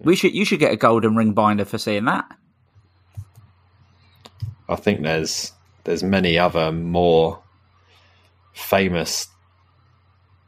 We 0.03 0.15
should 0.15 0.33
you 0.33 0.45
should 0.45 0.59
get 0.59 0.71
a 0.71 0.77
golden 0.77 1.15
ring 1.15 1.33
binder 1.33 1.65
for 1.65 1.77
seeing 1.77 2.05
that. 2.05 2.25
I 4.69 4.75
think 4.75 5.01
there's 5.01 5.51
there's 5.83 6.03
many 6.03 6.37
other 6.37 6.71
more 6.71 7.41
famous 8.53 9.27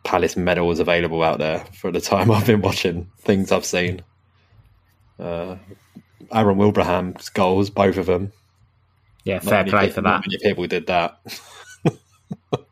Palace 0.03 0.35
medals 0.35 0.79
available 0.79 1.23
out 1.23 1.39
there 1.39 1.59
for 1.73 1.91
the 1.91 2.01
time 2.01 2.31
I've 2.31 2.45
been 2.45 2.61
watching 2.61 3.09
things 3.19 3.51
I've 3.51 3.65
seen. 3.65 4.01
Uh, 5.19 5.57
Aaron 6.31 6.57
Wilbraham's 6.57 7.29
goals, 7.29 7.69
both 7.69 7.97
of 7.97 8.05
them. 8.05 8.31
Yeah, 9.23 9.35
Not 9.35 9.43
fair 9.43 9.63
play 9.65 9.87
pe- 9.87 9.93
for 9.93 10.01
not 10.01 10.23
that. 10.23 10.27
Many 10.27 10.39
people 10.41 10.67
did 10.67 10.87
that. 10.87 11.19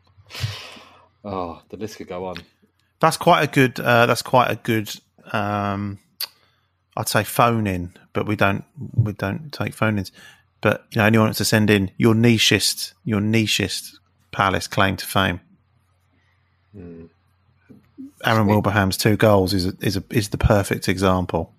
oh, 1.24 1.62
the 1.68 1.76
list 1.76 1.98
could 1.98 2.08
go 2.08 2.26
on. 2.26 2.36
That's 3.00 3.16
quite 3.16 3.42
a 3.42 3.46
good. 3.46 3.78
Uh, 3.78 4.06
that's 4.06 4.22
quite 4.22 4.50
a 4.50 4.56
good. 4.56 4.90
Um, 5.32 5.98
I'd 6.98 7.08
say 7.08 7.22
phone 7.22 7.68
in, 7.68 7.94
but 8.12 8.26
we 8.26 8.34
don't. 8.34 8.64
We 8.94 9.12
don't 9.12 9.52
take 9.52 9.72
phone 9.72 9.98
ins. 9.98 10.10
But 10.60 10.84
you 10.90 10.98
know, 10.98 11.06
anyone 11.06 11.28
wants 11.28 11.38
to 11.38 11.44
send 11.44 11.70
in 11.70 11.92
your 11.96 12.12
nichest, 12.12 12.92
your 13.04 13.20
nichest 13.20 13.94
Palace 14.32 14.66
claim 14.66 14.96
to 14.96 15.06
fame. 15.06 15.40
Hmm. 16.72 17.06
Aaron 18.24 18.48
Wilbraham's 18.48 18.96
two 18.96 19.16
goals 19.16 19.54
is 19.54 19.66
a, 19.66 19.74
is 19.80 19.96
a, 19.96 20.02
is 20.10 20.30
the 20.30 20.38
perfect 20.38 20.88
example. 20.88 21.52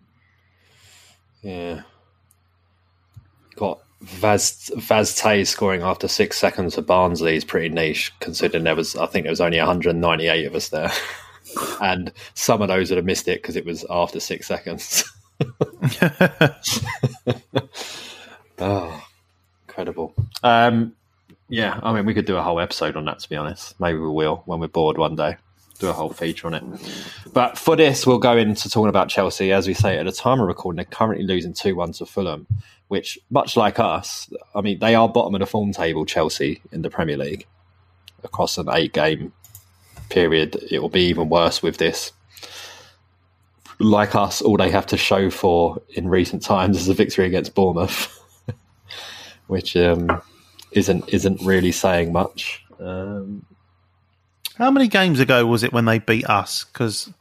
Yeah. 1.42 1.84
Got 3.56 3.80
Vaz 4.02 4.70
Vaz 4.76 5.16
Tê 5.18 5.48
scoring 5.48 5.84
after 5.84 6.10
six 6.10 6.38
seconds 6.38 6.76
for 6.76 6.82
Barnsley 6.82 7.38
is 7.38 7.46
pretty 7.46 7.70
niche, 7.70 8.12
considering 8.20 8.66
there 8.66 8.76
was 8.76 8.98
I 8.98 9.06
think 9.06 9.24
there 9.24 9.32
was 9.32 9.42
only 9.42 9.58
198 9.58 10.46
of 10.46 10.56
us 10.56 10.68
there, 10.68 10.92
and 11.82 12.12
some 12.34 12.62
of 12.62 12.68
those 12.68 12.90
would 12.90 12.98
have 12.98 13.06
missed 13.06 13.30
it 13.30 13.42
because 13.42 13.56
it 13.56 13.66
was 13.66 13.86
after 13.90 14.20
six 14.20 14.46
seconds. 14.46 15.10
oh, 18.60 19.08
incredible! 19.68 20.14
Um, 20.44 20.94
yeah, 21.48 21.80
I 21.82 21.94
mean 21.94 22.06
we 22.06 22.14
could 22.14 22.26
do 22.26 22.38
a 22.38 22.44
whole 22.44 22.60
episode 22.60 22.96
on 22.96 23.06
that. 23.06 23.20
To 23.20 23.30
be 23.30 23.36
honest, 23.36 23.80
maybe 23.80 23.98
we 23.98 24.10
will 24.10 24.44
when 24.46 24.60
we're 24.60 24.68
bored 24.68 24.98
one 24.98 25.16
day. 25.16 25.38
Do 25.80 25.88
a 25.88 25.94
whole 25.94 26.12
feature 26.12 26.48
on 26.48 26.56
it. 26.56 26.64
But 27.32 27.58
for 27.58 27.78
this, 27.78 28.06
we'll 28.06 28.20
go 28.20 28.36
into 28.36 28.70
talking 28.70 28.90
about 28.90 29.08
Chelsea. 29.08 29.54
As 29.54 29.66
we 29.66 29.74
say, 29.74 29.98
at 29.98 30.06
the 30.06 30.12
time 30.12 30.42
of 30.42 30.48
recording, 30.48 30.76
they're 30.76 30.86
currently 30.86 31.26
losing 31.26 31.54
2 31.54 31.74
1 31.74 31.94
to 31.94 32.06
Fulham, 32.06 32.48
which, 32.90 33.18
much 33.30 33.56
like 33.56 33.80
us, 33.80 34.30
I 34.54 34.60
mean, 34.60 34.80
they 34.80 34.96
are 34.96 35.08
bottom 35.08 35.36
of 35.36 35.40
the 35.40 35.46
form 35.46 35.72
table, 35.72 36.06
Chelsea, 36.06 36.62
in 36.74 36.82
the 36.82 36.90
Premier 36.90 37.16
League. 37.16 37.48
Across 38.26 38.58
an 38.58 38.68
eight 38.74 38.92
game 38.92 39.32
period, 40.10 40.58
it 40.70 40.80
will 40.80 40.90
be 40.90 41.04
even 41.04 41.30
worse 41.30 41.64
with 41.64 41.78
this. 41.78 42.12
Like 43.80 44.14
us, 44.14 44.42
all 44.42 44.58
they 44.58 44.72
have 44.72 44.86
to 44.88 44.98
show 44.98 45.30
for 45.30 45.82
in 45.90 46.10
recent 46.10 46.44
times 46.44 46.78
is 46.78 46.90
a 46.90 46.94
victory 46.94 47.26
against 47.26 47.56
Bournemouth, 47.56 48.08
which 49.48 49.76
um, 49.78 50.22
isn't 50.72 51.08
isn't 51.14 51.42
really 51.42 51.72
saying 51.72 52.12
much. 52.12 52.64
Um, 52.80 53.46
How 54.56 54.70
many 54.70 54.88
games 54.90 55.20
ago 55.22 55.46
was 55.46 55.64
it 55.64 55.72
when 55.72 55.86
they 55.86 56.00
beat 56.00 56.26
us? 56.30 56.66
Because 56.66 57.12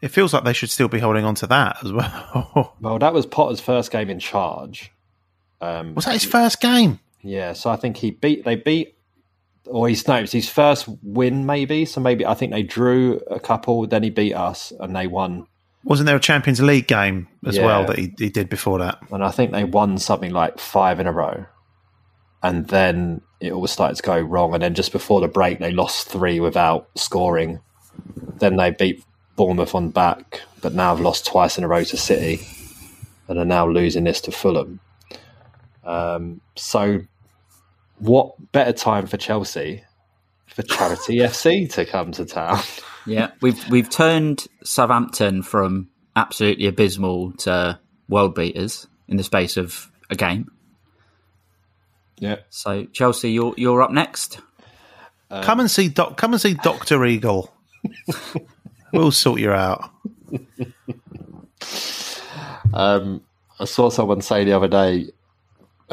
it 0.00 0.08
feels 0.08 0.32
like 0.32 0.44
they 0.44 0.52
should 0.54 0.70
still 0.70 0.88
be 0.88 0.98
holding 0.98 1.24
on 1.26 1.34
to 1.36 1.46
that 1.48 1.76
as 1.84 1.92
well. 1.94 2.74
well, 2.80 2.98
that 2.98 3.12
was 3.12 3.26
Potter's 3.26 3.60
first 3.60 3.90
game 3.90 4.08
in 4.08 4.18
charge. 4.18 4.92
Um, 5.60 5.94
was 5.94 6.04
that 6.06 6.12
his 6.14 6.24
first 6.24 6.60
game? 6.60 7.00
Yeah, 7.22 7.52
so 7.54 7.70
I 7.70 7.76
think 7.76 7.96
he 7.98 8.10
beat 8.12 8.44
they 8.44 8.56
beat 8.56 8.96
or 9.66 9.88
he's 9.88 10.06
no, 10.06 10.16
it's 10.16 10.32
his 10.32 10.48
first 10.48 10.88
win 11.02 11.46
maybe. 11.46 11.84
So 11.84 12.00
maybe 12.00 12.26
I 12.26 12.34
think 12.34 12.52
they 12.52 12.62
drew 12.62 13.20
a 13.30 13.40
couple, 13.40 13.86
then 13.86 14.02
he 14.02 14.10
beat 14.10 14.34
us 14.34 14.72
and 14.80 14.94
they 14.94 15.06
won. 15.06 15.46
Wasn't 15.84 16.06
there 16.06 16.16
a 16.16 16.20
Champions 16.20 16.60
League 16.62 16.86
game 16.86 17.28
as 17.46 17.56
Yeah. 17.56 17.66
well 17.66 17.84
that 17.86 17.98
he, 17.98 18.12
he 18.18 18.30
did 18.30 18.48
before 18.48 18.78
that? 18.78 18.98
And 19.10 19.22
I 19.22 19.30
think 19.30 19.52
they 19.52 19.64
won 19.64 19.98
something 19.98 20.32
like 20.32 20.58
five 20.58 20.98
in 21.00 21.06
a 21.06 21.12
row. 21.12 21.46
And 22.42 22.68
then 22.68 23.20
it 23.40 23.52
all 23.52 23.66
started 23.66 23.96
to 23.96 24.02
go 24.02 24.18
wrong. 24.20 24.54
And 24.54 24.62
then 24.62 24.74
just 24.74 24.92
before 24.92 25.20
the 25.20 25.28
break 25.28 25.58
they 25.58 25.72
lost 25.72 26.08
three 26.08 26.40
without 26.40 26.88
scoring. 26.94 27.60
Then 28.38 28.56
they 28.56 28.70
beat 28.70 29.04
Bournemouth 29.36 29.74
on 29.74 29.90
back, 29.90 30.40
but 30.62 30.74
now 30.74 30.94
have 30.94 31.04
lost 31.04 31.26
twice 31.26 31.58
in 31.58 31.64
a 31.64 31.68
row 31.68 31.84
to 31.84 31.96
City 31.96 32.46
and 33.28 33.38
are 33.38 33.44
now 33.44 33.66
losing 33.68 34.04
this 34.04 34.20
to 34.22 34.32
Fulham. 34.32 34.80
Um, 35.84 36.40
so 36.56 37.00
what 38.04 38.52
better 38.52 38.72
time 38.72 39.06
for 39.06 39.16
Chelsea 39.16 39.82
for 40.46 40.62
Charity 40.62 41.16
FC 41.18 41.70
to 41.72 41.84
come 41.84 42.12
to 42.12 42.24
town? 42.24 42.60
Yeah, 43.06 43.32
we've 43.42 43.68
we've 43.68 43.90
turned 43.90 44.46
Southampton 44.62 45.42
from 45.42 45.90
absolutely 46.16 46.66
abysmal 46.68 47.32
to 47.32 47.78
world 48.08 48.34
beaters 48.34 48.86
in 49.08 49.18
the 49.18 49.22
space 49.22 49.58
of 49.58 49.92
a 50.08 50.16
game. 50.16 50.50
Yeah. 52.18 52.36
So 52.48 52.86
Chelsea, 52.86 53.32
you're 53.32 53.52
you're 53.58 53.82
up 53.82 53.90
next. 53.90 54.40
come 55.28 55.60
and 55.60 55.70
see 55.70 55.88
doc, 55.88 56.16
come 56.16 56.32
and 56.32 56.40
see 56.40 56.54
Doctor 56.54 57.04
Eagle. 57.04 57.52
we'll 58.94 59.12
sort 59.12 59.38
you 59.38 59.50
out. 59.52 59.90
Um, 62.72 63.22
I 63.60 63.66
saw 63.66 63.90
someone 63.90 64.20
say 64.20 64.44
the 64.44 64.52
other 64.52 64.68
day, 64.68 65.10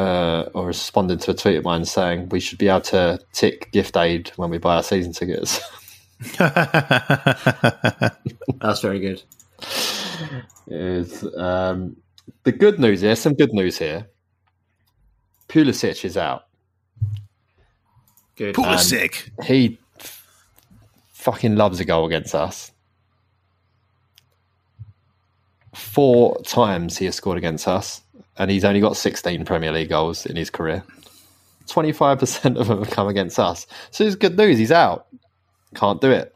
uh, 0.01 0.49
or 0.53 0.67
responded 0.67 1.21
to 1.21 1.31
a 1.31 1.33
tweet 1.35 1.57
of 1.57 1.63
mine 1.63 1.85
saying 1.85 2.29
we 2.29 2.39
should 2.39 2.57
be 2.57 2.67
able 2.67 2.81
to 2.81 3.19
tick 3.33 3.71
gift 3.71 3.95
aid 3.95 4.31
when 4.35 4.49
we 4.49 4.57
buy 4.57 4.77
our 4.77 4.83
season 4.83 5.13
tickets. 5.13 5.61
That's 8.59 8.81
very 8.81 8.99
good. 8.99 9.21
is 10.67 11.23
um, 11.37 11.97
the 12.43 12.51
good 12.51 12.79
news 12.79 13.01
here? 13.01 13.15
Some 13.15 13.35
good 13.35 13.53
news 13.53 13.77
here. 13.77 14.07
Pulisic 15.47 16.03
is 16.03 16.17
out. 16.17 16.45
Good. 18.35 18.55
Pulisic. 18.55 19.29
He 19.43 19.77
f- 19.99 20.25
fucking 21.11 21.55
loves 21.55 21.79
a 21.79 21.85
goal 21.85 22.07
against 22.07 22.33
us. 22.33 22.71
Four 25.75 26.41
times 26.41 26.97
he 26.97 27.05
has 27.05 27.15
scored 27.15 27.37
against 27.37 27.67
us, 27.67 28.00
and 28.37 28.49
he's 28.51 28.65
only 28.65 28.79
got 28.79 28.97
16 28.97 29.45
Premier 29.45 29.71
League 29.71 29.89
goals 29.89 30.25
in 30.25 30.35
his 30.35 30.49
career. 30.49 30.83
25% 31.67 32.59
of 32.59 32.67
them 32.67 32.79
have 32.79 32.89
come 32.89 33.07
against 33.07 33.39
us. 33.39 33.67
So 33.91 34.03
it's 34.03 34.15
good 34.15 34.37
news. 34.37 34.57
He's 34.57 34.71
out. 34.71 35.07
Can't 35.75 36.01
do 36.01 36.11
it. 36.11 36.35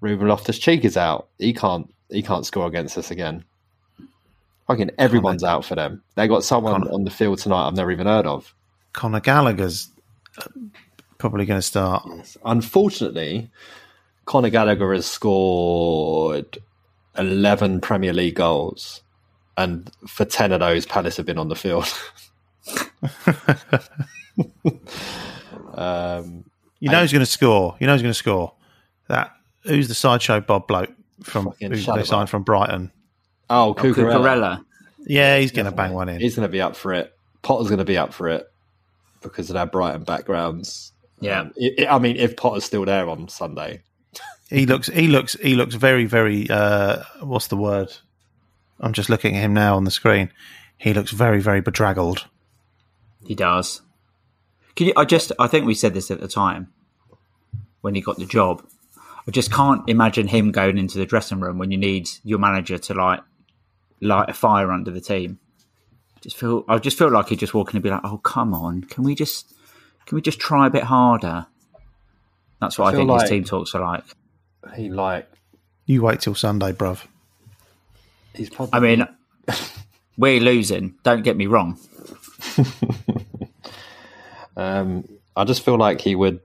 Ruben 0.00 0.28
Loftus 0.28 0.58
Cheek 0.58 0.84
is 0.84 0.96
out. 0.96 1.28
He 1.38 1.52
can't. 1.52 1.92
He 2.08 2.22
can't 2.22 2.46
score 2.46 2.66
against 2.66 2.96
us 2.96 3.10
again. 3.10 3.44
Fucking 4.66 4.90
everyone's 4.98 5.44
out 5.44 5.64
for 5.64 5.74
them. 5.74 6.02
They 6.14 6.28
got 6.28 6.44
someone 6.44 6.88
on 6.88 7.04
the 7.04 7.10
field 7.10 7.38
tonight 7.38 7.66
I've 7.66 7.74
never 7.74 7.90
even 7.90 8.06
heard 8.06 8.26
of. 8.26 8.54
Conor 8.92 9.20
Gallagher's 9.20 9.90
uh, 10.38 10.44
probably 11.18 11.46
going 11.46 11.58
to 11.58 11.62
start. 11.62 12.08
Unfortunately, 12.44 13.50
Conor 14.24 14.50
Gallagher 14.50 14.92
has 14.94 15.06
scored 15.06 16.58
11 17.16 17.80
Premier 17.80 18.12
League 18.12 18.36
goals, 18.36 19.02
and 19.58 19.90
for 20.06 20.24
10 20.24 20.52
of 20.52 20.60
those, 20.60 20.86
Palace 20.86 21.16
have 21.16 21.26
been 21.26 21.36
on 21.36 21.48
the 21.48 21.56
field. 21.56 21.92
um, 25.74 26.44
You 26.78 26.90
know 26.90 27.00
who's 27.00 27.12
going 27.12 27.20
to 27.20 27.26
score. 27.26 27.76
You 27.80 27.88
know 27.88 27.94
who's 27.94 28.02
going 28.02 28.12
to 28.12 28.18
score. 28.18 28.52
That 29.08 29.32
who's 29.64 29.88
the 29.88 29.94
sideshow 29.94 30.40
Bob 30.40 30.68
bloke 30.68 30.90
from 31.24 31.52
who 31.60 31.68
they 31.70 32.04
signed 32.04 32.30
from 32.30 32.44
Brighton. 32.44 32.92
oh, 33.50 33.74
Cucurella. 33.76 34.14
Cucurella. 34.14 34.64
Yeah, 35.00 35.38
he's 35.38 35.50
going 35.50 35.66
to 35.66 35.72
bang 35.72 35.92
one 35.92 36.08
in. 36.08 36.20
He's 36.20 36.36
going 36.36 36.46
to 36.46 36.52
be 36.52 36.60
up 36.60 36.76
for 36.76 36.92
it. 36.92 37.12
Potter's 37.42 37.66
going 37.66 37.78
to 37.78 37.84
be 37.84 37.96
up 37.96 38.12
for 38.12 38.28
it 38.28 38.46
because 39.22 39.50
of 39.50 39.54
their 39.54 39.66
Brighton 39.66 40.04
backgrounds. 40.04 40.92
Yeah. 41.20 41.40
Um, 41.40 41.52
i 41.60 41.86
I 41.90 41.98
mean, 41.98 42.16
if 42.16 42.36
Potter's 42.36 42.64
still 42.64 42.84
there 42.84 43.08
on 43.08 43.28
Sunday, 43.28 43.82
He 44.50 44.66
looks. 44.66 44.86
He 44.86 45.08
looks. 45.08 45.32
He 45.34 45.56
looks 45.56 45.74
very, 45.74 46.04
very. 46.04 46.48
Uh, 46.48 47.02
what's 47.22 47.48
the 47.48 47.56
word? 47.56 47.92
I'm 48.80 48.92
just 48.92 49.08
looking 49.10 49.36
at 49.36 49.42
him 49.42 49.54
now 49.54 49.76
on 49.76 49.84
the 49.84 49.90
screen. 49.90 50.30
He 50.76 50.94
looks 50.94 51.10
very, 51.10 51.40
very 51.40 51.60
bedraggled. 51.60 52.26
He 53.26 53.34
does. 53.34 53.82
Can 54.76 54.86
you, 54.88 54.92
I 54.96 55.04
just 55.04 55.32
I 55.38 55.48
think 55.48 55.66
we 55.66 55.74
said 55.74 55.94
this 55.94 56.10
at 56.10 56.20
the 56.20 56.28
time 56.28 56.72
when 57.80 57.94
he 57.94 58.00
got 58.00 58.16
the 58.18 58.26
job. 58.26 58.64
I 59.26 59.30
just 59.30 59.52
can't 59.52 59.86
imagine 59.88 60.28
him 60.28 60.52
going 60.52 60.78
into 60.78 60.96
the 60.98 61.04
dressing 61.06 61.40
room 61.40 61.58
when 61.58 61.70
you 61.70 61.76
need 61.78 62.08
your 62.24 62.38
manager 62.38 62.78
to 62.78 62.94
like 62.94 63.20
light 64.00 64.30
a 64.30 64.32
fire 64.34 64.70
under 64.70 64.90
the 64.92 65.00
team. 65.00 65.38
Just 66.20 66.36
feel 66.36 66.64
I 66.68 66.78
just 66.78 66.96
feel 66.96 67.10
like 67.10 67.28
he'd 67.28 67.38
just 67.40 67.54
walk 67.54 67.70
in 67.70 67.76
and 67.76 67.82
be 67.82 67.90
like, 67.90 68.00
"Oh, 68.04 68.18
come 68.18 68.54
on, 68.54 68.82
can 68.82 69.02
we 69.04 69.14
just 69.16 69.52
can 70.06 70.14
we 70.16 70.22
just 70.22 70.38
try 70.38 70.66
a 70.68 70.70
bit 70.70 70.84
harder?" 70.84 71.46
That's 72.60 72.78
what 72.78 72.86
I 72.86 72.88
I, 72.88 72.92
feel 72.92 73.00
think 73.00 73.10
like- 73.10 73.20
his 73.22 73.30
team 73.30 73.44
talks 73.44 73.74
are 73.74 73.82
like. 73.82 74.04
he 74.76 74.88
like 74.88 75.28
You 75.86 76.02
wait 76.02 76.20
till 76.20 76.34
Sunday, 76.34 76.72
bruv. 76.72 77.04
He's 78.38 78.48
probably. 78.50 78.76
I 78.76 78.80
mean, 78.80 79.08
we're 80.16 80.40
losing. 80.40 80.94
Don't 81.02 81.22
get 81.22 81.36
me 81.36 81.46
wrong. 81.46 81.78
Um, 84.56 85.08
I 85.36 85.44
just 85.44 85.64
feel 85.64 85.78
like 85.78 86.00
he 86.00 86.16
would 86.16 86.40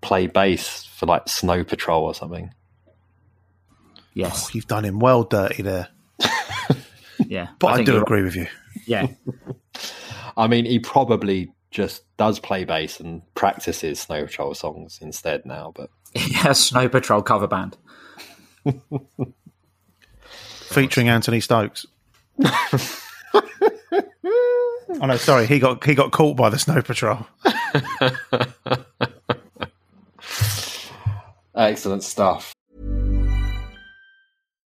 play 0.00 0.26
bass 0.26 0.84
for 0.86 1.04
like 1.04 1.28
Snow 1.28 1.64
Patrol 1.64 2.04
or 2.04 2.14
something. 2.14 2.50
Yes. 4.14 4.54
You've 4.54 4.66
done 4.66 4.84
him 4.84 4.98
well 4.98 5.22
dirty 5.24 5.62
there. 5.62 5.88
Yeah. 7.28 7.48
But 7.58 7.66
I, 7.68 7.74
think 7.76 7.86
do 7.86 7.92
you're- 7.92 8.02
agree 8.02 8.22
with 8.22 8.36
you. 8.36 8.46
Yeah. 8.86 9.08
I 10.36 10.46
mean, 10.46 10.64
he 10.64 10.78
probably 10.78 11.52
just 11.70 12.04
does 12.18 12.38
play 12.38 12.64
bass 12.64 13.00
and 13.00 13.20
practices 13.34 14.00
Snow 14.00 14.24
Patrol 14.24 14.54
songs 14.54 14.98
instead 15.02 15.44
now. 15.44 15.72
But 15.74 15.90
yeah. 16.14 16.52
Snow 16.52 16.88
Patrol 16.88 17.22
cover 17.22 17.48
band. 17.48 17.76
Featuring 20.66 21.08
Anthony 21.08 21.40
Stokes. 21.40 21.86
oh 23.32 23.42
no, 25.02 25.16
sorry, 25.16 25.46
he 25.46 25.58
got 25.58 25.82
he 25.84 25.94
got 25.94 26.12
caught 26.12 26.36
by 26.36 26.50
the 26.50 26.58
Snow 26.58 26.82
Patrol. 26.82 27.26
excellent 31.54 32.02
stuff. 32.02 32.55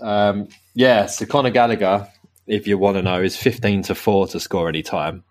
Um, 0.00 0.48
yeah, 0.74 1.06
so 1.06 1.26
Conor 1.26 1.50
Gallagher, 1.50 2.08
if 2.46 2.66
you 2.66 2.78
want 2.78 2.96
to 2.96 3.02
know, 3.02 3.22
is 3.22 3.36
15 3.36 3.82
to 3.84 3.94
4 3.94 4.28
to 4.28 4.40
score 4.40 4.68
any 4.68 4.82
time, 4.82 5.24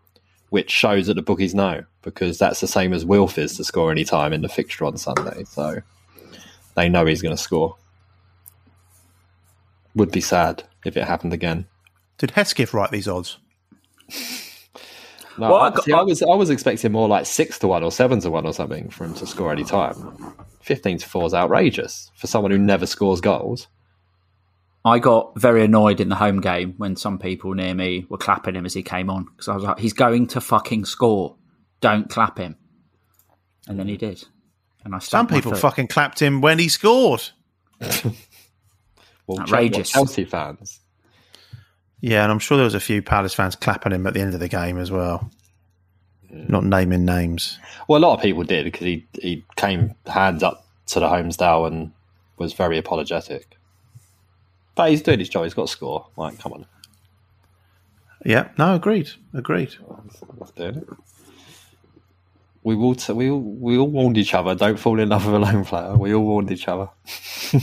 which 0.50 0.70
shows 0.72 1.08
that 1.08 1.16
the 1.16 1.22
bookies 1.22 1.56
know 1.56 1.84
because 2.02 2.38
that's 2.38 2.60
the 2.62 2.68
same 2.68 2.94
as 2.94 3.06
Wilf 3.06 3.38
is 3.38 3.58
to 3.58 3.64
score 3.64 3.92
any 3.92 4.04
time 4.06 4.32
in 4.34 4.42
the 4.42 4.50
fixture 4.50 4.86
on 4.86 4.98
Sunday. 4.98 5.44
So 5.46 5.82
they 6.76 6.90
know 6.90 7.06
he's 7.06 7.22
going 7.22 7.36
to 7.36 7.42
score. 7.42 7.76
Would 9.96 10.12
be 10.12 10.22
sad 10.22 10.64
if 10.86 10.98
it 10.98 11.06
happened 11.06 11.34
again. 11.34 11.66
Did 12.18 12.32
Hesketh 12.32 12.74
write 12.74 12.92
these 12.92 13.08
odds? 13.08 13.38
No, 15.38 15.50
Well, 15.52 15.56
I 15.56 15.68
I, 15.68 15.70
got- 15.72 15.84
see, 15.84 15.92
I 15.94 16.02
was 16.02 16.22
I 16.22 16.36
was 16.36 16.50
expecting 16.50 16.92
more 16.92 17.08
like 17.08 17.26
six 17.26 17.60
to 17.60 17.68
one 17.68 17.84
or 17.84 17.92
seven 17.92 18.20
to 18.22 18.30
one 18.30 18.46
or 18.46 18.54
something 18.54 18.90
for 18.90 19.06
him 19.06 19.14
to 19.16 19.26
score 19.26 19.52
any 19.52 19.64
time. 19.64 20.34
Fifteen 20.62 20.98
to 20.98 21.08
four 21.08 21.26
is 21.26 21.34
outrageous 21.34 22.10
for 22.16 22.28
someone 22.28 22.52
who 22.52 22.58
never 22.58 22.86
scores 22.86 23.20
goals. 23.22 23.68
I 24.86 25.00
got 25.00 25.38
very 25.40 25.66
annoyed 25.66 26.00
in 26.00 26.10
the 26.10 26.16
home 26.16 26.40
game 26.42 26.76
when 26.78 26.96
some 26.96 27.18
people 27.18 27.56
near 27.56 27.74
me 27.74 28.06
were 28.08 28.20
clapping 28.20 28.56
him 28.56 28.68
as 28.68 28.76
he 28.76 28.84
came 28.84 29.10
on 29.10 29.24
because 29.26 29.48
I 29.48 29.56
was 29.56 29.64
like, 29.64 29.80
he's 29.80 29.94
going 29.94 30.28
to 30.28 30.40
fucking 30.40 30.86
score. 30.86 31.36
Don't 31.82 32.08
clap 32.08 32.38
him. 32.38 32.56
And 33.68 33.80
then 33.80 33.88
he 33.88 33.98
did. 33.98 34.24
And 34.84 34.94
I 34.94 35.00
Some 35.00 35.26
people 35.26 35.56
fucking 35.56 35.88
clapped 35.88 36.22
him 36.22 36.40
when 36.40 36.60
he 36.60 36.70
scored. 36.70 37.24
Well, 39.28 39.40
Outrageous. 39.40 39.90
Chelsea 39.90 40.24
fans. 40.24 40.82
Yeah, 42.00 42.22
and 42.22 42.32
I'm 42.32 42.38
sure 42.38 42.58
there 42.58 42.66
was 42.66 42.76
a 42.76 42.80
few 42.80 43.02
Palace 43.02 43.34
fans 43.34 43.56
clapping 43.56 43.92
him 43.92 44.06
at 44.06 44.14
the 44.14 44.22
end 44.22 44.36
of 44.36 44.40
the 44.40 44.48
game 44.48 44.78
as 44.78 44.92
well. 44.92 45.32
Not 46.30 46.64
naming 46.64 47.06
names. 47.06 47.58
Well, 47.88 48.00
a 48.00 48.04
lot 48.06 48.14
of 48.14 48.22
people 48.22 48.44
did 48.44 48.66
because 48.66 48.86
he 48.86 49.08
he 49.20 49.44
came 49.56 49.96
hands 50.06 50.44
up 50.44 50.68
to 50.88 51.00
the 51.00 51.08
Holmesdale 51.08 51.66
and 51.66 51.92
was 52.38 52.54
very 52.54 52.78
apologetic. 52.78 53.58
But 54.76 54.90
he's 54.92 55.02
doing 55.02 55.20
his 55.20 55.30
job. 55.30 55.44
He's 55.44 55.54
got 55.54 55.68
to 55.68 55.72
score. 55.72 56.08
Like, 56.18 56.38
come 56.40 56.54
on, 56.54 56.66
Yeah, 58.26 58.50
no, 58.58 58.76
agreed, 58.76 59.10
agreed. 59.34 59.76
doing 60.56 60.76
it. 60.78 60.88
We 62.64 62.76
will. 62.76 62.96
T- 62.96 63.14
we 63.14 63.30
all, 63.30 63.40
we 63.40 63.78
all 63.78 63.88
warned 63.88 64.18
each 64.18 64.34
other. 64.34 64.56
Don't 64.56 64.80
fall 64.80 65.00
in 65.00 65.10
love 65.10 65.26
with 65.26 65.36
a 65.36 65.40
lone 65.40 65.66
player. 65.66 65.96
We 65.96 66.14
all 66.16 66.24
warned 66.26 66.52
each 66.52 66.68
other. 66.68 66.90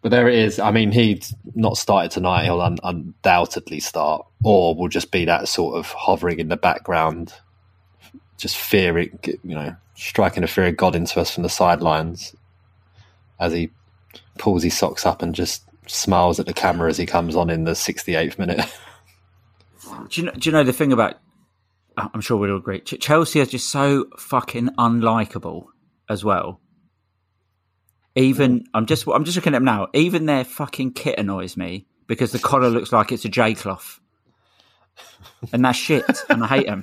but 0.00 0.10
there 0.10 0.28
it 0.28 0.36
is. 0.38 0.60
I 0.60 0.70
mean, 0.70 0.92
he's 0.92 1.34
not 1.56 1.76
started 1.76 2.12
tonight. 2.12 2.44
He'll 2.44 2.60
un- 2.60 2.78
undoubtedly 2.84 3.80
start, 3.80 4.24
or 4.44 4.76
will 4.76 4.88
just 4.88 5.10
be 5.10 5.24
that 5.24 5.48
sort 5.48 5.76
of 5.76 5.86
hovering 5.88 6.38
in 6.38 6.48
the 6.48 6.56
background, 6.56 7.34
just 8.38 8.56
fearing, 8.56 9.18
you 9.24 9.54
know, 9.56 9.74
striking 9.96 10.44
a 10.44 10.46
fear 10.46 10.66
of 10.68 10.76
God 10.76 10.94
into 10.94 11.20
us 11.20 11.32
from 11.34 11.42
the 11.42 11.48
sidelines 11.48 12.34
as 13.40 13.52
he 13.52 13.70
pulls 14.38 14.62
his 14.62 14.76
socks 14.76 15.06
up 15.06 15.22
and 15.22 15.34
just 15.34 15.64
smiles 15.86 16.40
at 16.40 16.46
the 16.46 16.54
camera 16.54 16.88
as 16.88 16.96
he 16.96 17.06
comes 17.06 17.36
on 17.36 17.50
in 17.50 17.64
the 17.64 17.72
68th 17.72 18.38
minute. 18.38 18.60
Do 20.08 20.20
you 20.20 20.26
know, 20.26 20.32
do 20.32 20.48
you 20.48 20.52
know 20.52 20.64
the 20.64 20.72
thing 20.72 20.92
about? 20.92 21.16
I'm 21.96 22.20
sure 22.20 22.36
we'll 22.36 22.56
agree. 22.56 22.80
Ch- 22.80 22.98
Chelsea 23.00 23.40
are 23.40 23.46
just 23.46 23.70
so 23.70 24.06
fucking 24.18 24.70
unlikable 24.78 25.66
as 26.08 26.24
well. 26.24 26.60
Even 28.16 28.64
I'm 28.74 28.86
just 28.86 29.06
I'm 29.06 29.24
just 29.24 29.36
looking 29.36 29.54
at 29.54 29.58
them 29.58 29.64
now. 29.64 29.88
Even 29.92 30.26
their 30.26 30.44
fucking 30.44 30.94
kit 30.94 31.18
annoys 31.18 31.56
me 31.56 31.86
because 32.06 32.32
the 32.32 32.38
collar 32.38 32.70
looks 32.70 32.92
like 32.92 33.12
it's 33.12 33.24
a 33.24 33.28
J 33.28 33.54
cloth, 33.54 34.00
and 35.52 35.64
that's 35.64 35.78
shit. 35.78 36.04
and 36.28 36.42
I 36.42 36.46
hate 36.46 36.66
them. 36.66 36.82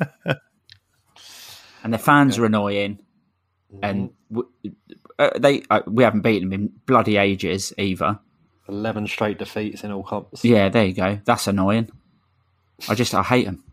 And 1.84 1.92
their 1.92 2.00
fans 2.00 2.38
are 2.38 2.46
annoying, 2.46 3.00
and 3.82 4.12
w- 4.32 4.50
uh, 5.20 5.32
they 5.38 5.64
uh, 5.70 5.82
we 5.88 6.04
haven't 6.04 6.22
beaten 6.22 6.50
them 6.50 6.62
in 6.62 6.72
bloody 6.86 7.18
ages 7.18 7.74
either. 7.78 8.20
11 8.68 9.08
straight 9.08 9.38
defeats 9.38 9.84
in 9.84 9.92
all 9.92 10.04
comps. 10.04 10.46
Yeah, 10.46 10.70
there 10.70 10.86
you 10.86 10.94
go. 10.94 11.20
That's 11.26 11.48
annoying. 11.48 11.90
I 12.88 12.96
just 12.96 13.14
I 13.14 13.24
hate 13.24 13.46
them. 13.46 13.64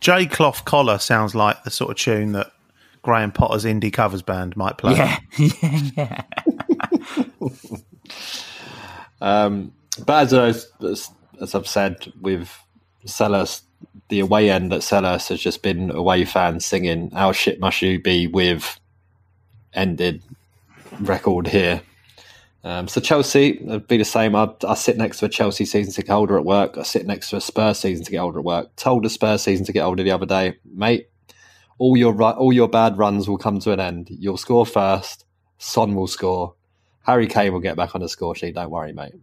J 0.00 0.26
Cloth 0.26 0.64
Collar 0.64 0.98
sounds 0.98 1.34
like 1.34 1.64
the 1.64 1.70
sort 1.70 1.90
of 1.90 1.96
tune 1.96 2.32
that 2.32 2.52
Graham 3.02 3.32
Potter's 3.32 3.64
indie 3.64 3.92
covers 3.92 4.22
band 4.22 4.56
might 4.56 4.78
play. 4.78 4.94
Yeah, 4.96 5.18
yeah, 5.62 5.80
yeah. 5.96 6.22
Um, 9.20 9.72
but 10.06 10.32
as, 10.32 10.66
as, 10.80 11.10
as 11.40 11.54
I've 11.54 11.66
said, 11.66 12.12
with 12.20 12.50
Sellers, 13.04 13.62
the 14.08 14.20
away 14.20 14.50
end 14.50 14.72
at 14.72 14.82
Sellers 14.82 15.28
has 15.28 15.40
just 15.40 15.62
been 15.62 15.90
away 15.90 16.24
fans 16.24 16.66
singing 16.66 17.10
"How 17.10 17.32
shit 17.32 17.60
must 17.60 17.82
you 17.82 18.00
be?" 18.00 18.26
with 18.26 18.78
ended 19.74 20.22
record 21.00 21.46
here. 21.46 21.82
Um, 22.62 22.88
so 22.88 23.00
Chelsea 23.00 23.58
it'd 23.62 23.88
be 23.88 23.96
the 23.96 24.04
same. 24.04 24.36
I, 24.36 24.50
I 24.66 24.74
sit 24.74 24.98
next 24.98 25.18
to 25.20 25.26
a 25.26 25.28
Chelsea 25.28 25.64
season 25.64 25.92
ticket 25.92 26.10
holder 26.10 26.36
at 26.36 26.44
work. 26.44 26.76
I 26.76 26.82
sit 26.82 27.06
next 27.06 27.30
to 27.30 27.36
a 27.36 27.40
Spurs 27.40 27.78
season 27.78 28.04
ticket 28.04 28.20
holder 28.20 28.40
at 28.40 28.44
work. 28.44 28.76
Told 28.76 29.06
a 29.06 29.10
Spurs 29.10 29.42
season 29.42 29.64
ticket 29.64 29.82
holder 29.82 30.02
the 30.02 30.10
other 30.10 30.26
day, 30.26 30.56
mate, 30.64 31.08
all 31.78 31.96
your 31.96 32.22
all 32.22 32.52
your 32.52 32.68
bad 32.68 32.98
runs 32.98 33.28
will 33.28 33.38
come 33.38 33.58
to 33.60 33.72
an 33.72 33.80
end. 33.80 34.08
You'll 34.10 34.36
score 34.36 34.66
first. 34.66 35.24
Son 35.56 35.94
will 35.94 36.06
score. 36.06 36.54
Harry 37.02 37.26
Kane 37.26 37.52
will 37.52 37.60
get 37.60 37.76
back 37.76 37.94
on 37.94 38.02
the 38.02 38.08
score 38.08 38.34
sheet. 38.34 38.54
Don't 38.54 38.70
worry, 38.70 38.92
mate. 38.92 39.14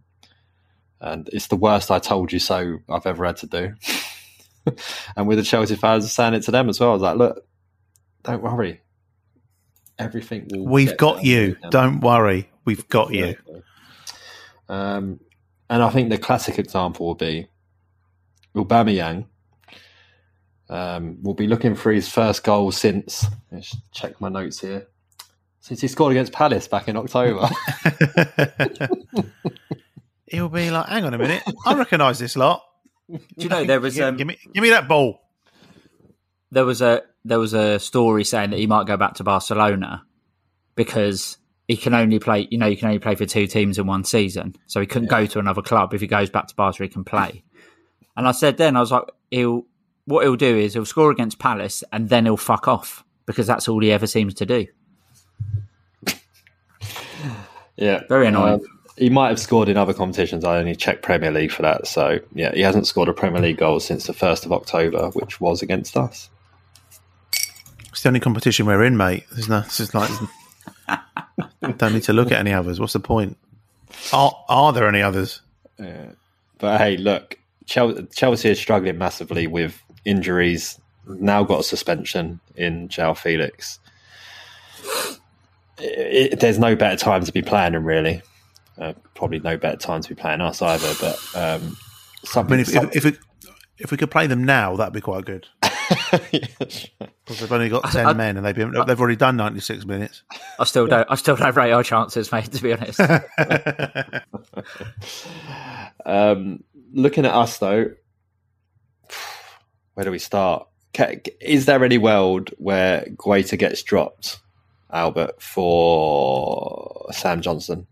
And 1.00 1.28
it's 1.32 1.46
the 1.46 1.56
worst 1.56 1.90
I 1.92 2.00
told 2.00 2.32
you 2.32 2.40
so 2.40 2.78
I've 2.88 3.06
ever 3.06 3.24
had 3.24 3.36
to 3.38 3.46
do. 3.46 3.74
and 5.16 5.28
with 5.28 5.38
the 5.38 5.44
Chelsea 5.44 5.76
fans 5.76 6.10
saying 6.10 6.34
it 6.34 6.42
to 6.42 6.50
them 6.50 6.68
as 6.68 6.80
well, 6.80 6.90
I 6.90 6.92
was 6.94 7.02
like, 7.02 7.16
look, 7.16 7.46
don't 8.24 8.42
worry. 8.42 8.80
Everything 9.98 10.46
will. 10.50 10.64
We've 10.64 10.96
got 10.96 11.24
you. 11.24 11.56
Don't 11.70 12.00
worry. 12.00 12.50
We've 12.64 12.88
got 12.88 13.12
you. 13.12 13.36
Um, 14.68 15.20
and 15.70 15.82
I 15.82 15.90
think 15.90 16.10
the 16.10 16.18
classic 16.18 16.58
example 16.58 17.06
will 17.06 17.14
be 17.14 17.48
Aubameyang. 18.54 19.26
Um, 20.70 21.22
will 21.22 21.34
be 21.34 21.46
looking 21.46 21.74
for 21.74 21.90
his 21.92 22.08
first 22.08 22.44
goal 22.44 22.70
since. 22.72 23.26
Let's 23.50 23.74
check 23.92 24.20
my 24.20 24.28
notes 24.28 24.60
here. 24.60 24.86
Since 25.60 25.80
he 25.80 25.88
scored 25.88 26.12
against 26.12 26.32
Palace 26.32 26.68
back 26.68 26.88
in 26.88 26.96
October. 26.96 27.48
He'll 30.26 30.48
be 30.48 30.70
like, 30.70 30.86
hang 30.86 31.04
on 31.04 31.14
a 31.14 31.18
minute. 31.18 31.42
I 31.66 31.74
recognise 31.74 32.18
this 32.18 32.36
lot. 32.36 32.62
Do 33.10 33.18
you 33.38 33.48
know 33.48 33.64
there 33.64 33.80
was 33.80 33.94
Give, 33.94 34.04
um, 34.04 34.16
give 34.16 34.26
me, 34.26 34.36
give 34.52 34.62
me 34.62 34.70
that 34.70 34.86
ball. 34.86 35.22
there 36.52 36.66
was 36.66 36.82
a 36.82 37.02
there 37.28 37.38
was 37.38 37.54
a 37.54 37.78
story 37.78 38.24
saying 38.24 38.50
that 38.50 38.58
he 38.58 38.66
might 38.66 38.86
go 38.86 38.96
back 38.96 39.14
to 39.14 39.24
Barcelona 39.24 40.04
because 40.74 41.38
he 41.66 41.76
can 41.76 41.94
only 41.94 42.18
play. 42.18 42.48
You 42.50 42.58
know, 42.58 42.66
you 42.66 42.76
can 42.76 42.88
only 42.88 42.98
play 42.98 43.14
for 43.14 43.26
two 43.26 43.46
teams 43.46 43.78
in 43.78 43.86
one 43.86 44.04
season, 44.04 44.56
so 44.66 44.80
he 44.80 44.86
couldn't 44.86 45.08
go 45.08 45.26
to 45.26 45.38
another 45.38 45.62
club. 45.62 45.94
If 45.94 46.00
he 46.00 46.06
goes 46.06 46.30
back 46.30 46.48
to 46.48 46.54
Barca, 46.54 46.82
he 46.82 46.88
can 46.88 47.04
play. 47.04 47.44
And 48.16 48.26
I 48.26 48.32
said 48.32 48.56
then, 48.56 48.76
I 48.76 48.80
was 48.80 48.90
like, 48.90 49.04
he'll 49.30 49.64
what 50.06 50.24
he'll 50.24 50.36
do 50.36 50.56
is 50.56 50.72
he'll 50.72 50.86
score 50.86 51.10
against 51.10 51.38
Palace 51.38 51.84
and 51.92 52.08
then 52.08 52.24
he'll 52.24 52.38
fuck 52.38 52.66
off 52.66 53.04
because 53.26 53.46
that's 53.46 53.68
all 53.68 53.80
he 53.80 53.92
ever 53.92 54.06
seems 54.06 54.32
to 54.34 54.46
do. 54.46 54.66
Yeah, 57.76 58.02
Very 58.08 58.26
annoying. 58.26 58.54
Um, 58.54 58.66
he 58.96 59.10
might 59.10 59.28
have 59.28 59.38
scored 59.38 59.68
in 59.68 59.76
other 59.76 59.94
competitions. 59.94 60.44
I 60.44 60.58
only 60.58 60.74
checked 60.74 61.02
Premier 61.02 61.30
League 61.30 61.52
for 61.52 61.62
that. 61.62 61.86
So 61.86 62.18
yeah, 62.34 62.52
he 62.52 62.62
hasn't 62.62 62.86
scored 62.88 63.08
a 63.08 63.12
Premier 63.12 63.40
League 63.40 63.58
goal 63.58 63.78
since 63.78 64.06
the 64.06 64.12
first 64.12 64.44
of 64.44 64.52
October, 64.52 65.10
which 65.10 65.40
was 65.40 65.62
against 65.62 65.96
us. 65.96 66.28
It's 67.90 68.02
the 68.02 68.08
only 68.08 68.20
competition 68.20 68.66
we're 68.66 68.84
in, 68.84 68.96
mate. 68.96 69.24
There's 69.32 69.48
no, 69.48 69.58
it's 69.60 69.78
just 69.78 69.94
like 69.94 70.10
don't 71.78 71.92
need 71.94 72.02
to 72.04 72.12
look 72.12 72.30
at 72.32 72.38
any 72.38 72.52
others. 72.52 72.78
What's 72.80 72.92
the 72.92 73.00
point? 73.00 73.36
Are 74.12 74.32
are 74.48 74.72
there 74.72 74.86
any 74.88 75.02
others? 75.02 75.40
Yeah. 75.78 76.10
But 76.58 76.78
hey, 76.80 76.96
look, 76.96 77.38
Chelsea 77.66 78.50
is 78.50 78.58
struggling 78.58 78.98
massively 78.98 79.46
with 79.46 79.80
injuries. 80.04 80.78
Now 81.06 81.42
got 81.44 81.60
a 81.60 81.64
suspension 81.64 82.40
in 82.56 82.88
João 82.88 83.16
Felix. 83.16 83.78
It, 85.78 86.32
it- 86.32 86.40
there's 86.40 86.58
no 86.58 86.74
better 86.76 86.96
time 86.96 87.24
to 87.24 87.32
be 87.32 87.42
playing 87.42 87.74
him, 87.74 87.84
really. 87.84 88.22
Uh, 88.76 88.92
probably 89.14 89.40
no 89.40 89.56
better 89.56 89.76
time 89.76 90.02
to 90.02 90.08
be 90.08 90.14
playing 90.14 90.40
us 90.40 90.62
either. 90.62 90.92
But 91.00 91.18
um, 91.34 91.76
I 92.36 92.42
mean, 92.42 92.60
if, 92.60 92.68
if, 92.74 92.96
if, 92.96 93.06
it, 93.06 93.18
if 93.78 93.90
we 93.90 93.96
could 93.96 94.10
play 94.10 94.26
them 94.26 94.44
now, 94.44 94.76
that'd 94.76 94.92
be 94.92 95.00
quite 95.00 95.24
good. 95.24 95.46
Because 97.28 97.40
they've 97.40 97.52
only 97.52 97.68
got 97.68 97.90
ten 97.92 98.06
I- 98.06 98.12
men 98.14 98.36
and 98.38 98.46
they've 98.46 98.54
been, 98.54 98.72
they've 98.86 98.98
already 98.98 99.16
done 99.16 99.36
ninety 99.36 99.60
six 99.60 99.84
minutes. 99.84 100.22
I 100.58 100.64
still 100.64 100.86
don't. 100.86 101.06
I 101.10 101.14
still 101.14 101.36
don't 101.36 101.54
rate 101.54 101.72
our 101.72 101.82
chances, 101.82 102.32
mate. 102.32 102.50
To 102.52 102.62
be 102.62 102.72
honest, 102.72 102.98
Um, 106.06 106.64
looking 106.92 107.26
at 107.26 107.34
us 107.34 107.58
though, 107.58 107.90
where 109.94 110.04
do 110.04 110.10
we 110.10 110.18
start? 110.18 110.66
Is 111.40 111.66
there 111.66 111.84
any 111.84 111.98
world 111.98 112.50
where 112.58 113.02
Guaita 113.16 113.58
gets 113.58 113.82
dropped, 113.82 114.40
Albert, 114.90 115.40
for 115.42 117.06
Sam 117.12 117.40
Johnstone? 117.42 117.86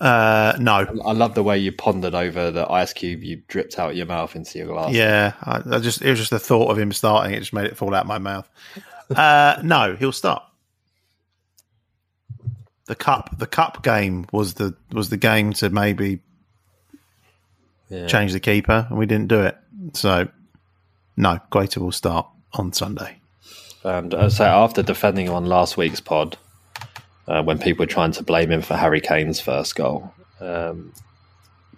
Uh, 0.00 0.56
no, 0.60 0.86
I 1.04 1.12
love 1.12 1.34
the 1.34 1.42
way 1.42 1.58
you 1.58 1.72
pondered 1.72 2.14
over 2.14 2.50
the 2.52 2.70
ice 2.70 2.92
cube 2.92 3.24
you 3.24 3.42
dripped 3.48 3.78
out 3.80 3.96
your 3.96 4.06
mouth 4.06 4.36
into 4.36 4.56
your 4.58 4.68
glass. 4.68 4.92
yeah, 4.92 5.32
I, 5.42 5.62
I 5.76 5.78
just 5.80 6.02
it 6.02 6.10
was 6.10 6.18
just 6.20 6.30
the 6.30 6.38
thought 6.38 6.70
of 6.70 6.78
him 6.78 6.92
starting. 6.92 7.34
It 7.34 7.40
just 7.40 7.52
made 7.52 7.66
it 7.66 7.76
fall 7.76 7.94
out 7.94 8.06
my 8.06 8.18
mouth. 8.18 8.48
Uh, 9.10 9.60
no, 9.64 9.96
he'll 9.96 10.12
start. 10.12 10.42
The 12.86 12.94
cup, 12.94 13.36
the 13.38 13.46
cup 13.46 13.82
game 13.82 14.26
was 14.32 14.54
the 14.54 14.74
was 14.92 15.10
the 15.10 15.16
game 15.18 15.52
to 15.54 15.68
maybe 15.68 16.20
Yeah. 17.90 18.06
change 18.06 18.32
the 18.32 18.40
keeper, 18.40 18.86
and 18.88 18.98
we 18.98 19.04
didn't 19.06 19.28
do 19.28 19.42
it. 19.42 19.56
So, 19.94 20.28
no, 21.16 21.40
Guaita 21.52 21.78
will 21.78 21.92
start 21.92 22.26
on 22.54 22.72
Sunday. 22.72 23.16
And 23.84 24.14
uh, 24.14 24.30
so 24.30 24.44
after 24.44 24.82
defending 24.82 25.26
him 25.26 25.34
on 25.34 25.46
last 25.46 25.76
week's 25.76 26.00
pod, 26.00 26.36
uh, 27.28 27.42
when 27.42 27.58
people 27.58 27.82
were 27.82 27.86
trying 27.86 28.12
to 28.12 28.22
blame 28.22 28.50
him 28.50 28.62
for 28.62 28.74
Harry 28.74 29.00
Kane's 29.00 29.38
first 29.38 29.76
goal, 29.76 30.12
um, 30.40 30.92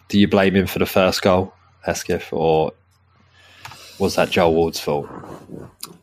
do 0.08 0.18
you 0.18 0.28
blame 0.28 0.54
him 0.54 0.66
for 0.66 0.78
the 0.78 0.86
first 0.86 1.22
goal, 1.22 1.52
Hesketh, 1.84 2.32
or 2.32 2.72
was 3.98 4.14
that 4.14 4.30
Joel 4.30 4.54
Ward's 4.54 4.80
fault? 4.80 5.08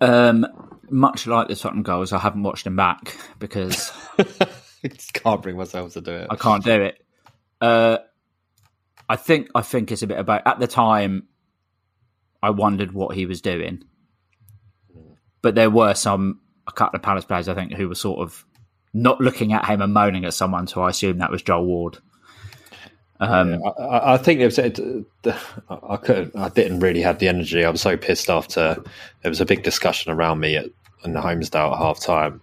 um, 0.02 0.46
much 0.90 1.28
like 1.28 1.48
the 1.48 1.56
Tottenham 1.56 1.84
goals, 1.84 2.14
I 2.14 2.20
haven't 2.20 2.44
watched 2.44 2.66
them 2.66 2.76
back 2.76 3.18
because 3.40 3.92
I 4.20 4.90
can't 5.14 5.42
bring 5.42 5.58
myself 5.58 5.94
to 5.94 6.02
do 6.02 6.12
it. 6.12 6.28
I 6.30 6.36
can't 6.36 6.64
do 6.64 6.82
it. 6.82 7.04
Uh, 7.60 7.98
I 9.10 9.16
think 9.16 9.50
I 9.56 9.62
think 9.62 9.92
it's 9.92 10.02
a 10.02 10.08
bit 10.08 10.20
about 10.20 10.46
at 10.46 10.60
the 10.60 10.68
time. 10.68 11.28
I 12.44 12.52
wondered 12.52 12.92
what 12.92 13.16
he 13.16 13.26
was 13.26 13.42
doing, 13.42 13.84
but 15.42 15.56
there 15.56 15.70
were 15.70 15.96
some 15.96 16.42
a 16.68 16.72
couple 16.72 16.98
of 16.98 17.04
Palace 17.04 17.26
players 17.26 17.48
I 17.48 17.56
think 17.56 17.74
who 17.74 17.90
were 17.90 17.96
sort 17.96 18.20
of 18.20 18.46
not 18.94 19.20
looking 19.22 19.54
at 19.54 19.66
him 19.66 19.82
and 19.82 19.94
moaning 19.94 20.26
at 20.26 20.34
someone. 20.34 20.68
So 20.68 20.82
I 20.82 20.90
assume 20.90 21.18
that 21.20 21.32
was 21.32 21.42
Joel 21.42 21.66
Ward. 21.66 21.98
Um, 23.20 23.62
I, 23.66 23.70
I- 23.82 24.14
I 24.14 24.18
think 24.18 24.40
it 24.42 24.46
was. 24.46 24.60
It, 24.60 24.80
I 25.70 25.98
couldn't. 25.98 26.36
I 26.36 26.50
didn't 26.50 26.80
really 26.82 27.02
have 27.02 27.20
the 27.20 27.28
energy. 27.28 27.66
I 27.66 27.70
was 27.70 27.82
so 27.82 27.98
pissed 27.98 28.30
after 28.30 28.82
there 29.22 29.30
was 29.32 29.42
a 29.42 29.46
big 29.46 29.64
discussion 29.64 30.12
around 30.12 30.40
me 30.40 30.56
at 30.56 30.68
in 31.04 31.14
the 31.14 31.20
Holmesdale 31.22 31.72
at 31.74 31.78
half 31.78 32.00
time 32.00 32.42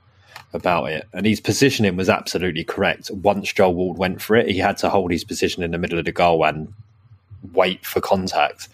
about 0.52 0.84
it, 0.90 1.06
and 1.12 1.26
his 1.26 1.40
positioning 1.40 1.96
was 1.96 2.08
absolutely 2.08 2.64
correct. 2.64 3.10
Once 3.12 3.52
Joel 3.52 3.74
Ward 3.74 3.98
went 3.98 4.20
for 4.22 4.36
it, 4.36 4.48
he 4.48 4.58
had 4.58 4.76
to 4.78 4.88
hold 4.88 5.10
his 5.10 5.24
position 5.24 5.62
in 5.62 5.70
the 5.72 5.78
middle 5.78 5.98
of 5.98 6.04
the 6.04 6.12
goal 6.12 6.44
and 6.44 6.72
wait 7.52 7.84
for 7.86 8.00
contact. 8.00 8.68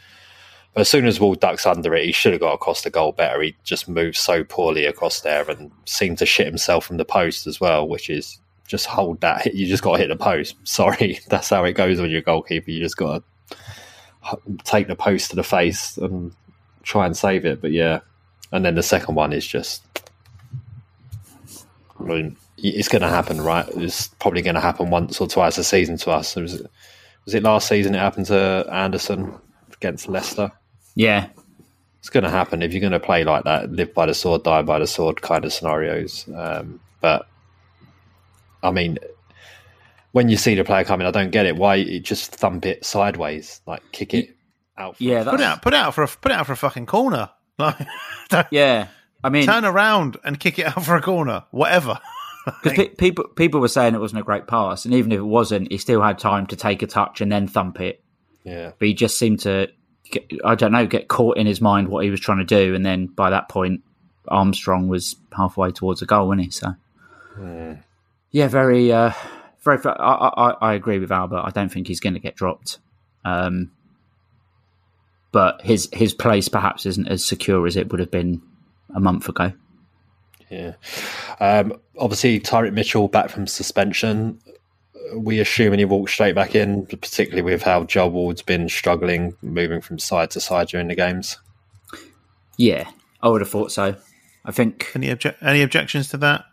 But 0.74 0.82
as 0.82 0.88
soon 0.88 1.06
as 1.06 1.18
Ward 1.18 1.40
ducks 1.40 1.66
under 1.66 1.94
it, 1.94 2.06
he 2.06 2.12
should 2.12 2.32
have 2.32 2.40
got 2.40 2.52
across 2.52 2.82
the 2.82 2.90
goal 2.90 3.12
better. 3.12 3.42
He 3.42 3.56
just 3.64 3.88
moved 3.88 4.16
so 4.16 4.44
poorly 4.44 4.86
across 4.86 5.20
there 5.20 5.48
and 5.50 5.70
seemed 5.84 6.18
to 6.18 6.26
shit 6.26 6.46
himself 6.46 6.84
from 6.84 6.96
the 6.96 7.04
post 7.04 7.46
as 7.46 7.60
well, 7.60 7.88
which 7.88 8.08
is 8.08 8.38
just 8.68 8.86
hold 8.86 9.20
that. 9.20 9.52
You 9.54 9.66
just 9.66 9.82
got 9.82 9.94
to 9.94 9.98
hit 9.98 10.08
the 10.08 10.16
post. 10.16 10.56
Sorry, 10.64 11.18
that's 11.28 11.50
how 11.50 11.64
it 11.64 11.72
goes 11.72 12.00
when 12.00 12.10
you're 12.10 12.20
a 12.20 12.22
goalkeeper. 12.22 12.70
You 12.70 12.80
just 12.80 12.96
got 12.96 13.24
to 14.22 14.38
take 14.64 14.86
the 14.86 14.94
post 14.94 15.30
to 15.30 15.36
the 15.36 15.42
face 15.42 15.96
and 15.96 16.32
try 16.84 17.04
and 17.04 17.16
save 17.16 17.44
it. 17.44 17.60
But 17.60 17.72
yeah, 17.72 18.00
and 18.52 18.64
then 18.64 18.76
the 18.76 18.82
second 18.82 19.16
one 19.16 19.32
is 19.32 19.46
just. 19.46 19.82
I 21.98 22.02
mean, 22.04 22.36
it's 22.56 22.88
going 22.88 23.02
to 23.02 23.08
happen, 23.08 23.40
right? 23.40 23.66
It's 23.74 24.08
probably 24.20 24.40
going 24.40 24.54
to 24.54 24.60
happen 24.60 24.88
once 24.88 25.20
or 25.20 25.26
twice 25.26 25.58
a 25.58 25.64
season 25.64 25.96
to 25.98 26.12
us. 26.12 26.36
It, 26.36 26.70
was 27.24 27.34
it 27.34 27.42
last 27.42 27.68
season? 27.68 27.94
It 27.94 27.98
happened 27.98 28.26
to 28.26 28.66
Anderson 28.70 29.34
against 29.74 30.08
Leicester. 30.08 30.50
Yeah, 31.00 31.28
It's 32.00 32.10
going 32.10 32.24
to 32.24 32.30
happen 32.30 32.62
if 32.62 32.72
you're 32.72 32.80
going 32.80 32.92
to 32.92 33.00
play 33.00 33.24
like 33.24 33.44
that, 33.44 33.70
live 33.72 33.92
by 33.94 34.06
the 34.06 34.14
sword, 34.14 34.42
die 34.42 34.62
by 34.62 34.78
the 34.78 34.86
sword 34.86 35.20
kind 35.22 35.44
of 35.44 35.52
scenarios. 35.52 36.28
Um, 36.34 36.80
but 37.00 37.26
I 38.62 38.70
mean, 38.70 38.98
when 40.12 40.28
you 40.28 40.36
see 40.36 40.54
the 40.54 40.64
player 40.64 40.84
coming, 40.84 41.06
I 41.06 41.10
don't 41.10 41.30
get 41.30 41.46
it. 41.46 41.56
Why 41.56 41.76
you 41.76 42.00
just 42.00 42.34
thump 42.34 42.66
it 42.66 42.84
sideways, 42.84 43.60
like 43.66 43.82
kick 43.92 44.14
it 44.14 44.36
out? 44.76 44.96
for- 44.96 45.02
yeah, 45.04 45.24
Put 45.24 45.34
it 45.40 45.42
out, 45.42 45.62
put 45.62 45.72
it 45.74 45.76
out 45.76 45.94
for 45.94 46.02
a 46.04 46.08
put 46.08 46.32
it 46.32 46.34
out 46.38 46.46
for 46.46 46.52
a 46.52 46.56
fucking 46.56 46.86
corner. 46.86 47.30
Like, 48.32 48.46
yeah. 48.52 48.86
I 49.22 49.28
mean, 49.28 49.44
turn 49.44 49.64
around 49.66 50.16
and 50.24 50.38
kick 50.40 50.58
it 50.58 50.66
out 50.66 50.82
for 50.84 50.96
a 50.96 51.02
corner. 51.02 51.44
Whatever. 51.50 51.98
Because 52.62 52.72
pe- 52.72 52.88
people 52.94 53.24
people 53.28 53.60
were 53.60 53.68
saying 53.68 53.94
it 53.94 54.00
wasn't 54.00 54.20
a 54.22 54.24
great 54.24 54.46
pass, 54.46 54.86
and 54.86 54.94
even 54.94 55.12
if 55.12 55.18
it 55.18 55.22
wasn't, 55.38 55.70
he 55.70 55.76
still 55.76 56.00
had 56.00 56.18
time 56.18 56.46
to 56.46 56.56
take 56.56 56.80
a 56.82 56.86
touch 56.86 57.20
and 57.20 57.30
then 57.30 57.46
thump 57.46 57.80
it. 57.82 58.02
yeah. 58.44 58.72
But 58.78 58.88
he 58.88 58.94
just 58.94 59.18
seemed 59.18 59.40
to, 59.40 59.66
get, 59.66 59.74
I 60.44 60.54
don't 60.54 60.72
know, 60.72 60.86
get 60.86 61.08
caught 61.08 61.36
in 61.36 61.46
his 61.46 61.60
mind 61.60 61.88
what 61.88 62.04
he 62.04 62.10
was 62.10 62.20
trying 62.20 62.38
to 62.38 62.44
do, 62.44 62.74
and 62.74 62.84
then 62.84 63.06
by 63.06 63.30
that 63.30 63.48
point, 63.48 63.82
Armstrong 64.28 64.88
was 64.88 65.16
halfway 65.36 65.72
towards 65.72 66.02
a 66.02 66.06
goal, 66.06 66.28
wasn't 66.28 66.44
he? 66.44 66.50
So, 66.50 66.74
yeah, 68.30 68.48
very, 68.48 68.92
uh, 68.92 69.12
very. 69.62 69.78
I, 69.84 69.90
I, 69.90 70.50
I 70.60 70.74
agree 70.74 70.98
with 70.98 71.12
Albert. 71.12 71.42
I 71.44 71.50
don't 71.50 71.70
think 71.70 71.86
he's 71.86 72.00
going 72.00 72.14
to 72.14 72.20
get 72.20 72.36
dropped. 72.36 72.78
Um, 73.24 73.70
but 75.32 75.62
his 75.62 75.88
his 75.92 76.12
place 76.12 76.48
perhaps 76.48 76.86
isn't 76.86 77.08
as 77.08 77.24
secure 77.24 77.66
as 77.66 77.76
it 77.76 77.90
would 77.90 78.00
have 78.00 78.10
been 78.10 78.42
a 78.94 79.00
month 79.00 79.28
ago. 79.28 79.52
Yeah. 80.48 80.74
Um, 81.38 81.74
obviously, 81.96 82.40
Tyreek 82.40 82.72
Mitchell 82.72 83.08
back 83.08 83.30
from 83.30 83.46
suspension. 83.46 84.40
We 85.14 85.40
assuming 85.40 85.78
he 85.78 85.84
walked 85.84 86.10
straight 86.10 86.34
back 86.34 86.54
in, 86.54 86.86
particularly 86.86 87.42
with 87.42 87.62
how 87.62 87.84
Joel 87.84 88.10
Ward's 88.10 88.42
been 88.42 88.68
struggling, 88.68 89.34
moving 89.42 89.80
from 89.80 89.98
side 89.98 90.30
to 90.32 90.40
side 90.40 90.68
during 90.68 90.88
the 90.88 90.94
games. 90.94 91.36
Yeah, 92.56 92.88
I 93.22 93.28
would 93.28 93.40
have 93.40 93.50
thought 93.50 93.72
so. 93.72 93.96
I 94.44 94.52
think 94.52 94.90
Any 94.94 95.08
obje- 95.08 95.36
any 95.42 95.62
objections 95.62 96.08
to 96.10 96.16
that? 96.18 96.44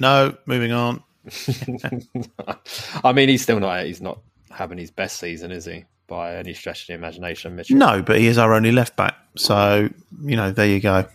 No. 0.00 0.36
Moving 0.46 0.72
on. 0.72 1.02
I 3.04 3.12
mean, 3.12 3.28
he's 3.28 3.42
still 3.42 3.60
not 3.60 3.84
he's 3.84 4.00
not 4.00 4.18
having 4.50 4.78
his 4.78 4.90
best 4.90 5.18
season, 5.18 5.50
is 5.52 5.64
he? 5.64 5.84
By 6.08 6.36
any 6.36 6.52
stretch 6.54 6.82
of 6.82 6.86
the 6.88 6.94
imagination, 6.94 7.56
Mitchell. 7.56 7.76
No, 7.76 8.02
but 8.02 8.18
he 8.18 8.26
is 8.26 8.38
our 8.38 8.54
only 8.54 8.72
left 8.72 8.96
back. 8.96 9.16
So 9.36 9.88
you 10.24 10.36
know, 10.36 10.50
there 10.52 10.66
you 10.66 10.80
go. 10.80 11.06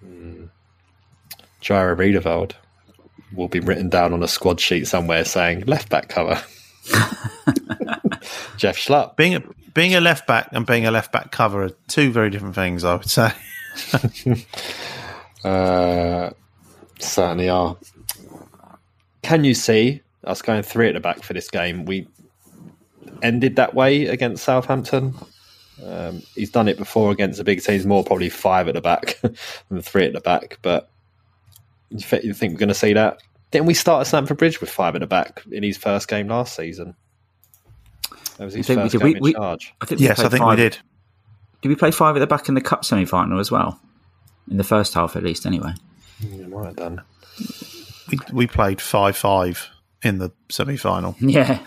Hmm. 0.00 0.44
Jairo 1.62 1.96
Riedewald 1.98 2.54
will 3.32 3.48
be 3.48 3.60
written 3.60 3.88
down 3.88 4.12
on 4.12 4.22
a 4.22 4.28
squad 4.28 4.60
sheet 4.60 4.86
somewhere 4.86 5.24
saying 5.24 5.64
left 5.66 5.88
back 5.88 6.08
cover. 6.08 6.34
Jeff 8.56 8.76
Schlupp. 8.76 9.16
Being 9.16 9.34
a 9.34 9.42
being 9.74 9.94
a 9.94 10.00
left 10.00 10.26
back 10.26 10.48
and 10.52 10.66
being 10.66 10.86
a 10.86 10.90
left 10.90 11.12
back 11.12 11.30
cover 11.32 11.64
are 11.64 11.70
two 11.88 12.10
very 12.10 12.30
different 12.30 12.54
things. 12.54 12.84
I 12.84 12.94
would 12.94 13.10
say. 13.10 13.32
Uh, 15.44 16.30
certainly 16.98 17.48
are. 17.48 17.76
Can 19.22 19.44
you 19.44 19.54
see 19.54 20.02
us 20.24 20.42
going 20.42 20.62
three 20.62 20.88
at 20.88 20.94
the 20.94 21.00
back 21.00 21.22
for 21.22 21.34
this 21.34 21.48
game? 21.48 21.84
We 21.84 22.08
ended 23.22 23.54
that 23.56 23.72
way 23.72 24.06
against 24.06 24.42
Southampton. 24.42 25.14
Um, 25.84 26.22
he's 26.34 26.50
done 26.50 26.66
it 26.66 26.78
before 26.78 27.12
against 27.12 27.38
the 27.38 27.44
big 27.44 27.62
teams, 27.62 27.86
more 27.86 28.02
probably 28.02 28.28
five 28.28 28.66
at 28.66 28.74
the 28.74 28.80
back 28.80 29.20
than 29.68 29.82
three 29.82 30.04
at 30.04 30.14
the 30.14 30.20
back. 30.20 30.58
But 30.62 30.90
You 31.90 31.98
thi- 31.98 32.20
you 32.24 32.34
think 32.34 32.54
we're 32.54 32.58
going 32.58 32.68
to 32.68 32.74
see 32.74 32.92
that? 32.94 33.18
Didn't 33.52 33.66
we 33.66 33.74
start 33.74 34.00
at 34.02 34.06
Stamford 34.08 34.38
Bridge 34.38 34.60
with 34.60 34.70
five 34.70 34.94
at 34.94 35.00
the 35.00 35.06
back 35.06 35.42
in 35.52 35.62
his 35.62 35.76
first 35.76 36.08
game 36.08 36.28
last 36.28 36.56
season? 36.56 36.94
That 38.38 38.44
was 38.46 38.54
his 38.54 38.66
think 38.66 38.78
we 38.78 38.82
first 38.88 38.92
did. 38.92 38.98
game 39.00 39.04
We- 39.12 39.16
in 39.16 39.22
we- 39.22 39.32
charge. 39.34 39.72
I 39.80 39.86
think 39.86 40.00
Yes, 40.00 40.18
I 40.18 40.28
think 40.28 40.42
five- 40.42 40.58
we 40.58 40.64
did. 40.64 40.78
Did 41.62 41.68
we 41.68 41.74
play 41.76 41.90
five 41.90 42.16
at 42.16 42.18
the 42.20 42.26
back 42.26 42.48
in 42.48 42.54
the 42.54 42.60
cup 42.60 42.84
semi 42.84 43.04
final 43.06 43.38
as 43.40 43.50
well? 43.50 43.80
In 44.50 44.56
the 44.58 44.64
first 44.64 44.94
half, 44.94 45.16
at 45.16 45.22
least, 45.22 45.46
anyway. 45.46 45.72
You 46.20 46.46
might 46.48 46.66
have 46.66 46.76
done. 46.76 47.02
We, 48.10 48.18
we 48.32 48.46
played 48.46 48.80
5 48.80 49.16
5 49.16 49.68
in 50.02 50.18
the 50.18 50.30
semi 50.48 50.76
final. 50.76 51.16
Yeah. 51.20 51.58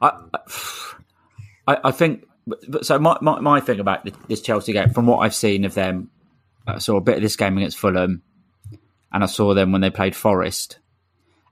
I, 0.00 0.12
I, 1.66 1.76
I 1.84 1.90
think. 1.90 2.24
But 2.46 2.84
so 2.84 2.98
my, 2.98 3.16
my, 3.20 3.38
my 3.40 3.60
thing 3.60 3.78
about 3.80 4.06
this 4.28 4.40
Chelsea 4.40 4.72
game, 4.72 4.90
from 4.90 5.06
what 5.06 5.18
I've 5.18 5.34
seen 5.34 5.64
of 5.64 5.74
them, 5.74 6.10
I 6.66 6.78
saw 6.78 6.96
a 6.96 7.00
bit 7.00 7.16
of 7.16 7.22
this 7.22 7.36
game 7.36 7.56
against 7.56 7.78
Fulham, 7.78 8.22
and 9.12 9.22
I 9.22 9.26
saw 9.26 9.54
them 9.54 9.72
when 9.72 9.80
they 9.80 9.90
played 9.90 10.16
Forest, 10.16 10.78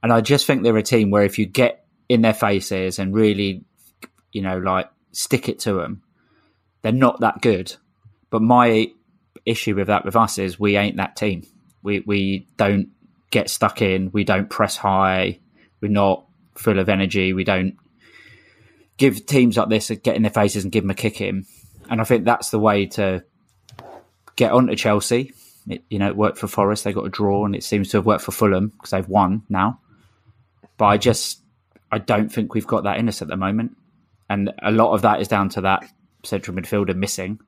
and 0.02 0.12
I 0.12 0.20
just 0.20 0.46
think 0.46 0.62
they're 0.62 0.76
a 0.76 0.82
team 0.82 1.11
where 1.11 1.24
if 1.24 1.38
you 1.38 1.46
get 1.46 1.84
in 2.08 2.22
their 2.22 2.34
faces 2.34 2.98
and 2.98 3.14
really, 3.14 3.64
you 4.32 4.42
know, 4.42 4.58
like 4.58 4.90
stick 5.12 5.48
it 5.48 5.61
to 5.61 5.74
them, 5.74 6.02
they're 6.82 6.92
not 6.92 7.20
that 7.20 7.40
good. 7.40 7.74
But 8.30 8.42
my 8.42 8.88
issue 9.44 9.74
with 9.74 9.88
that 9.88 10.04
with 10.04 10.16
us 10.16 10.38
is 10.38 10.58
we 10.58 10.76
ain't 10.76 10.96
that 10.96 11.16
team. 11.16 11.46
We 11.82 12.00
we 12.00 12.46
don't 12.56 12.88
get 13.30 13.50
stuck 13.50 13.82
in. 13.82 14.11
We 14.12 14.24
don't 14.24 14.50
press 14.50 14.76
high. 14.76 15.38
We're 15.80 15.90
not 15.90 16.26
full 16.56 16.78
of 16.78 16.88
energy. 16.88 17.32
We 17.32 17.44
don't 17.44 17.76
give 18.96 19.24
teams 19.24 19.56
like 19.56 19.68
this 19.68 19.90
a 19.90 19.96
get 19.96 20.16
in 20.16 20.22
their 20.22 20.30
faces 20.30 20.64
and 20.64 20.72
give 20.72 20.84
them 20.84 20.90
a 20.90 20.94
kick 20.94 21.20
in. 21.20 21.46
And 21.88 22.00
I 22.00 22.04
think 22.04 22.24
that's 22.24 22.50
the 22.50 22.58
way 22.58 22.86
to 22.86 23.24
get 24.36 24.52
onto 24.52 24.76
Chelsea. 24.76 25.32
It, 25.68 25.84
you 25.90 25.98
know, 25.98 26.08
it 26.08 26.16
worked 26.16 26.38
for 26.38 26.46
Forest. 26.46 26.84
They 26.84 26.92
got 26.92 27.06
a 27.06 27.11
draw, 27.11 27.44
and 27.44 27.54
it 27.54 27.64
seems 27.64 27.90
to 27.90 27.98
have 27.98 28.06
worked 28.06 28.24
for 28.24 28.32
Fulham 28.32 28.68
because 28.68 28.90
they've 28.90 29.08
won 29.08 29.42
now. 29.48 29.80
But 30.76 30.86
I 30.86 30.96
just, 30.96 31.42
I 31.92 31.98
don't 31.98 32.30
think 32.30 32.54
we've 32.54 32.66
got 32.66 32.84
that 32.84 32.98
in 32.98 33.08
us 33.08 33.22
at 33.22 33.28
the 33.28 33.36
moment, 33.36 33.76
and 34.28 34.52
a 34.62 34.70
lot 34.70 34.92
of 34.94 35.02
that 35.02 35.20
is 35.20 35.28
down 35.28 35.48
to 35.50 35.61
that 35.62 35.84
central 36.24 36.56
midfielder 36.56 36.96
missing. 36.96 37.40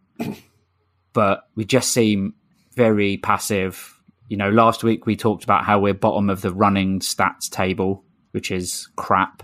But 1.12 1.46
we 1.54 1.64
just 1.64 1.92
seem 1.92 2.34
very 2.74 3.16
passive. 3.18 3.98
You 4.28 4.36
know, 4.36 4.50
last 4.50 4.82
week 4.82 5.06
we 5.06 5.16
talked 5.16 5.44
about 5.44 5.64
how 5.64 5.78
we're 5.78 5.94
bottom 5.94 6.30
of 6.30 6.40
the 6.40 6.52
running 6.52 7.00
stats 7.00 7.50
table, 7.50 8.04
which 8.32 8.50
is 8.50 8.88
crap. 8.96 9.42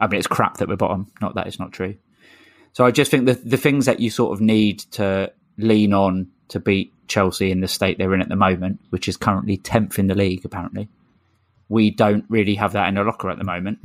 I 0.00 0.06
mean, 0.06 0.18
it's 0.18 0.26
crap 0.26 0.58
that 0.58 0.68
we're 0.68 0.76
bottom, 0.76 1.12
not 1.20 1.34
that 1.34 1.46
it's 1.46 1.58
not 1.58 1.72
true. 1.72 1.96
So 2.72 2.86
I 2.86 2.90
just 2.90 3.10
think 3.10 3.26
the 3.26 3.34
the 3.34 3.56
things 3.56 3.86
that 3.86 4.00
you 4.00 4.10
sort 4.10 4.32
of 4.32 4.40
need 4.40 4.80
to 4.92 5.32
lean 5.58 5.92
on 5.92 6.28
to 6.48 6.58
beat 6.60 6.92
Chelsea 7.12 7.50
in 7.50 7.60
the 7.60 7.68
state 7.68 7.98
they're 7.98 8.14
in 8.14 8.22
at 8.22 8.28
the 8.30 8.36
moment, 8.36 8.80
which 8.88 9.06
is 9.06 9.16
currently 9.16 9.58
tenth 9.58 9.98
in 9.98 10.06
the 10.06 10.14
league, 10.14 10.44
apparently, 10.44 10.88
we 11.68 11.90
don't 11.90 12.24
really 12.28 12.54
have 12.54 12.72
that 12.72 12.88
in 12.88 12.94
the 12.94 13.04
locker 13.04 13.30
at 13.30 13.38
the 13.38 13.44
moment. 13.44 13.78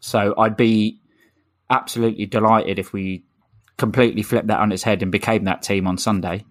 So 0.00 0.34
I'd 0.38 0.56
be 0.56 0.98
absolutely 1.68 2.24
delighted 2.26 2.78
if 2.78 2.92
we 2.92 3.22
completely 3.76 4.22
flipped 4.22 4.46
that 4.46 4.60
on 4.60 4.72
its 4.72 4.82
head 4.82 5.02
and 5.02 5.12
became 5.12 5.44
that 5.44 5.62
team 5.62 5.86
on 5.86 5.98
Sunday. 5.98 6.44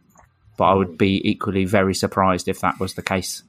But 0.58 0.66
I 0.66 0.74
would 0.76 0.98
be 0.98 1.22
equally 1.28 1.66
very 1.66 1.95
surprised 1.95 2.48
if 2.48 2.62
that 2.62 2.80
was 2.80 2.93
the 2.93 3.02
case. 3.02 3.43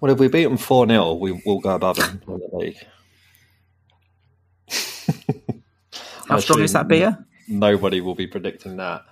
Well, 0.00 0.12
if 0.12 0.18
we 0.18 0.28
beat 0.28 0.44
them 0.44 0.56
4 0.56 0.88
0, 0.88 1.14
we 1.14 1.40
will 1.44 1.60
go 1.60 1.74
above 1.74 1.96
them 1.96 2.22
in 2.26 2.38
the 2.38 2.56
league. 2.56 2.86
How 6.28 6.38
strong 6.40 6.60
is 6.60 6.72
that 6.72 6.88
beer? 6.88 7.24
Nobody 7.48 8.00
will 8.00 8.14
be 8.14 8.26
predicting 8.26 8.76
that. 8.76 9.04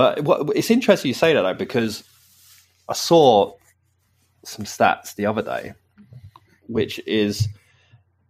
But 0.00 0.24
what, 0.24 0.56
it's 0.56 0.70
interesting 0.70 1.10
you 1.10 1.14
say 1.14 1.34
that, 1.34 1.42
though, 1.42 1.52
because 1.52 2.04
I 2.88 2.94
saw 2.94 3.52
some 4.44 4.64
stats 4.64 5.14
the 5.14 5.26
other 5.26 5.42
day, 5.42 5.74
which 6.68 6.98
is 7.00 7.48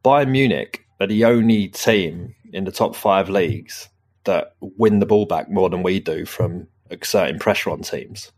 Bayern 0.05 0.31
Munich 0.31 0.85
are 0.99 1.07
the 1.07 1.27
only 1.27 1.69
team 1.69 2.35
in 2.53 2.65
the 2.65 2.73
top 2.73 2.97
five 2.97 3.31
leagues 3.31 3.89
that 4.25 4.57
win 4.59 4.99
the 4.99 5.07
ball 5.07 5.27
back 5.27 5.49
more 5.49 5.71
than 5.71 5.85
we 5.85 6.01
do 6.01 6.25
from 6.25 6.67
exerting 6.91 7.39
pressure 7.39 7.71
on 7.71 7.83
teams. 7.83 8.33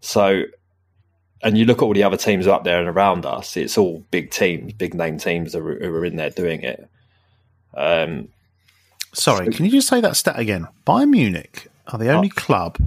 So, 0.00 0.42
and 1.42 1.56
you 1.56 1.64
look 1.64 1.78
at 1.78 1.84
all 1.84 1.94
the 1.94 2.02
other 2.02 2.18
teams 2.18 2.46
up 2.46 2.64
there 2.64 2.78
and 2.78 2.90
around 2.90 3.24
us, 3.24 3.56
it's 3.56 3.78
all 3.78 4.04
big 4.10 4.32
teams, 4.32 4.74
big 4.74 4.92
name 4.92 5.16
teams 5.16 5.52
that 5.54 5.60
who 5.60 5.66
are 5.66 6.04
in 6.04 6.16
there 6.16 6.28
doing 6.28 6.60
it. 6.60 6.90
Um, 7.74 8.28
Sorry, 9.14 9.48
can 9.48 9.64
you 9.64 9.70
just 9.70 9.88
say 9.88 10.02
that 10.02 10.14
stat 10.14 10.38
again? 10.38 10.68
Bayern 10.86 11.08
Munich 11.08 11.68
are 11.92 11.98
the 11.98 12.10
only 12.10 12.28
club. 12.28 12.78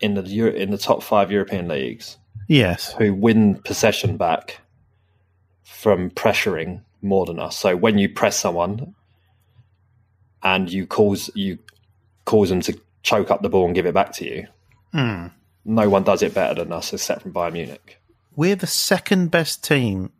in 0.00 0.14
the 0.14 0.22
Euro- 0.22 0.52
in 0.52 0.70
the 0.70 0.78
top 0.78 1.02
five 1.02 1.30
European 1.30 1.68
leagues 1.68 2.18
Yes. 2.48 2.92
who 2.98 3.14
win 3.14 3.54
possession 3.64 4.16
back 4.16 4.60
from 5.62 6.10
pressuring 6.10 6.82
more 7.00 7.24
than 7.26 7.38
us. 7.38 7.56
So 7.56 7.76
when 7.76 7.96
you 7.98 8.08
press 8.08 8.36
someone 8.38 8.94
and 10.42 10.70
you 10.70 10.86
cause 10.86 11.30
you 11.34 11.58
cause 12.24 12.48
them 12.50 12.60
to 12.62 12.78
choke 13.02 13.30
up 13.30 13.42
the 13.42 13.48
ball 13.48 13.66
and 13.66 13.74
give 13.74 13.86
it 13.86 13.94
back 13.94 14.12
to 14.14 14.24
you, 14.24 14.46
Hmm. 14.92 15.26
no 15.64 15.88
one 15.88 16.02
does 16.04 16.22
it 16.22 16.34
better 16.34 16.54
than 16.62 16.72
us 16.72 16.92
except 16.92 17.22
from 17.22 17.32
Bayern 17.32 17.52
Munich. 17.52 17.98
We're 18.36 18.56
the 18.56 18.66
second 18.66 19.30
best 19.30 19.62
team 19.64 20.10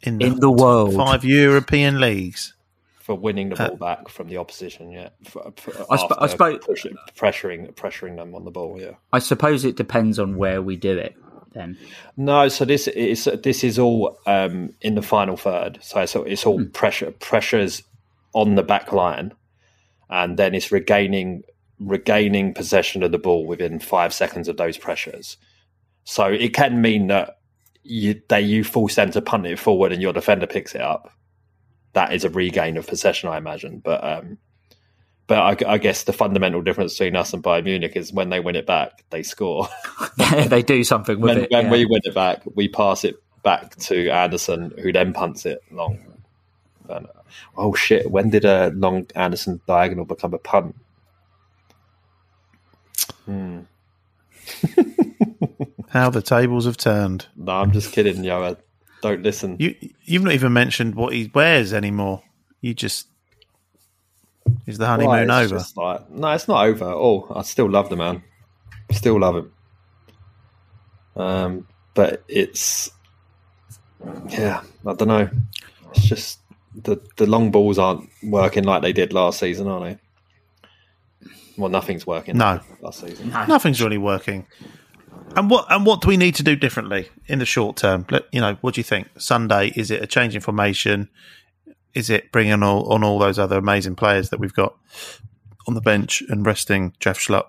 in 0.00 0.18
the, 0.18 0.26
In 0.26 0.40
the 0.40 0.50
world. 0.50 0.94
five 0.94 1.24
European 1.24 2.00
leagues. 2.00 2.54
For 3.12 3.20
winning 3.20 3.50
the 3.50 3.62
Uh, 3.62 3.68
ball 3.68 3.76
back 3.76 4.08
from 4.08 4.28
the 4.28 4.38
opposition, 4.38 4.90
yeah. 4.90 5.10
For, 5.24 5.52
for, 5.56 5.72
I 5.92 5.96
sp- 6.00 6.16
I 6.18 6.26
suppose- 6.28 6.58
push- 6.64 6.86
pressuring 7.16 7.72
pressuring 7.74 8.16
them 8.16 8.34
on 8.34 8.44
the 8.44 8.50
ball, 8.50 8.80
yeah. 8.80 8.92
I 9.12 9.18
suppose 9.18 9.64
it 9.64 9.76
depends 9.76 10.18
on 10.18 10.36
where 10.36 10.62
we 10.62 10.76
do 10.76 10.96
it. 10.96 11.14
Then 11.52 11.76
No, 12.16 12.48
so 12.48 12.64
this 12.64 12.88
is 12.88 13.28
this 13.42 13.62
is 13.62 13.78
all 13.78 14.18
um, 14.26 14.72
in 14.80 14.94
the 14.94 15.02
final 15.02 15.36
third. 15.36 15.78
So 15.82 16.00
it's, 16.00 16.14
it's 16.16 16.46
all 16.46 16.64
pressure 16.72 17.10
pressures 17.10 17.82
on 18.32 18.54
the 18.54 18.62
back 18.62 18.92
line, 18.92 19.32
and 20.08 20.38
then 20.38 20.54
it's 20.54 20.72
regaining 20.72 21.42
regaining 21.78 22.54
possession 22.54 23.02
of 23.02 23.12
the 23.12 23.18
ball 23.18 23.44
within 23.46 23.78
five 23.78 24.14
seconds 24.14 24.48
of 24.48 24.56
those 24.56 24.78
pressures. 24.78 25.36
So 26.04 26.24
it 26.26 26.54
can 26.54 26.80
mean 26.80 27.08
that 27.08 27.36
you 27.82 28.22
they 28.28 28.40
you 28.40 28.64
force 28.64 28.94
them 28.94 29.10
to 29.10 29.20
punt 29.20 29.44
it 29.46 29.58
forward 29.58 29.92
and 29.92 30.00
your 30.00 30.14
defender 30.14 30.46
picks 30.46 30.74
it 30.74 30.80
up. 30.80 31.10
That 31.94 32.12
is 32.12 32.24
a 32.24 32.30
regain 32.30 32.76
of 32.76 32.86
possession, 32.86 33.28
I 33.28 33.36
imagine. 33.36 33.80
But 33.80 34.02
um, 34.02 34.38
but 35.26 35.64
I, 35.66 35.74
I 35.74 35.78
guess 35.78 36.04
the 36.04 36.12
fundamental 36.12 36.62
difference 36.62 36.94
between 36.94 37.16
us 37.16 37.32
and 37.32 37.42
Bayern 37.42 37.64
Munich 37.64 37.96
is 37.96 38.12
when 38.12 38.30
they 38.30 38.40
win 38.40 38.56
it 38.56 38.66
back, 38.66 39.04
they 39.10 39.22
score. 39.22 39.68
they 40.48 40.62
do 40.62 40.84
something 40.84 41.20
with 41.20 41.36
when, 41.36 41.44
it. 41.44 41.50
when 41.50 41.64
yeah. 41.66 41.70
we 41.70 41.86
win 41.86 42.00
it 42.04 42.14
back, 42.14 42.42
we 42.54 42.68
pass 42.68 43.04
it 43.04 43.16
back 43.42 43.76
to 43.76 44.08
Anderson, 44.10 44.72
who 44.78 44.92
then 44.92 45.12
punts 45.12 45.46
it 45.46 45.62
long. 45.70 45.98
And, 46.88 47.06
uh, 47.06 47.10
oh 47.56 47.74
shit! 47.74 48.10
When 48.10 48.30
did 48.30 48.44
a 48.44 48.70
long 48.74 49.06
Anderson 49.14 49.60
diagonal 49.66 50.04
become 50.04 50.34
a 50.34 50.38
punt? 50.38 50.76
How 55.90 56.10
the 56.10 56.22
tables 56.22 56.66
have 56.66 56.76
turned. 56.76 57.26
No, 57.36 57.52
I'm 57.52 57.72
just 57.72 57.92
kidding, 57.92 58.16
Yoa. 58.16 58.56
Don't 59.02 59.22
listen. 59.22 59.56
You 59.58 59.74
you've 60.04 60.22
not 60.22 60.32
even 60.32 60.52
mentioned 60.54 60.94
what 60.94 61.12
he 61.12 61.30
wears 61.34 61.74
anymore. 61.74 62.22
You 62.60 62.72
just 62.72 63.08
is 64.66 64.78
the 64.78 64.84
Why? 64.84 64.90
honeymoon 64.90 65.30
It's 65.30 65.52
over? 65.52 65.86
like- 65.86 66.10
no, 66.10 66.30
it's 66.32 66.48
not 66.48 66.64
over 66.66 66.84
at 66.88 66.94
all. 66.94 67.26
I 67.34 67.42
still 67.42 67.68
love 67.68 67.88
the 67.90 67.96
man. 67.96 68.22
Still 68.92 69.18
love 69.20 69.36
him. 69.36 69.52
Um, 71.16 71.66
but 71.94 72.22
it's 72.28 72.90
yeah, 74.30 74.62
I 74.86 74.94
don't 74.94 75.08
know. 75.08 75.28
It's 75.90 76.04
just 76.04 76.38
the 76.74 76.96
the 77.16 77.26
long 77.26 77.50
balls 77.50 77.78
aren't 77.78 78.08
working 78.22 78.64
like 78.64 78.82
they 78.82 78.92
did 78.92 79.12
last 79.12 79.40
season, 79.40 79.66
are 79.68 79.80
they? 79.80 79.98
Well, 81.58 81.68
nothing's 81.70 82.06
working. 82.06 82.38
No. 82.38 82.60
last 82.80 83.00
season. 83.00 83.28
Nothing's 83.30 83.82
really 83.82 83.98
working. 83.98 84.46
And 85.34 85.48
what 85.48 85.66
and 85.70 85.86
what 85.86 86.02
do 86.02 86.08
we 86.08 86.16
need 86.16 86.34
to 86.36 86.42
do 86.42 86.56
differently 86.56 87.08
in 87.26 87.38
the 87.38 87.46
short 87.46 87.76
term? 87.76 88.06
You 88.32 88.40
know, 88.40 88.56
what 88.60 88.74
do 88.74 88.80
you 88.80 88.84
think? 88.84 89.08
Sunday 89.18 89.72
is 89.74 89.90
it 89.90 90.02
a 90.02 90.06
change 90.06 90.34
in 90.34 90.40
formation? 90.40 91.08
Is 91.94 92.10
it 92.10 92.32
bringing 92.32 92.62
all, 92.62 92.92
on 92.92 93.04
all 93.04 93.18
those 93.18 93.38
other 93.38 93.58
amazing 93.58 93.96
players 93.96 94.30
that 94.30 94.40
we've 94.40 94.54
got 94.54 94.76
on 95.66 95.74
the 95.74 95.80
bench 95.80 96.22
and 96.28 96.44
resting 96.44 96.94
Jeff 97.00 97.18
Schlupp? 97.18 97.46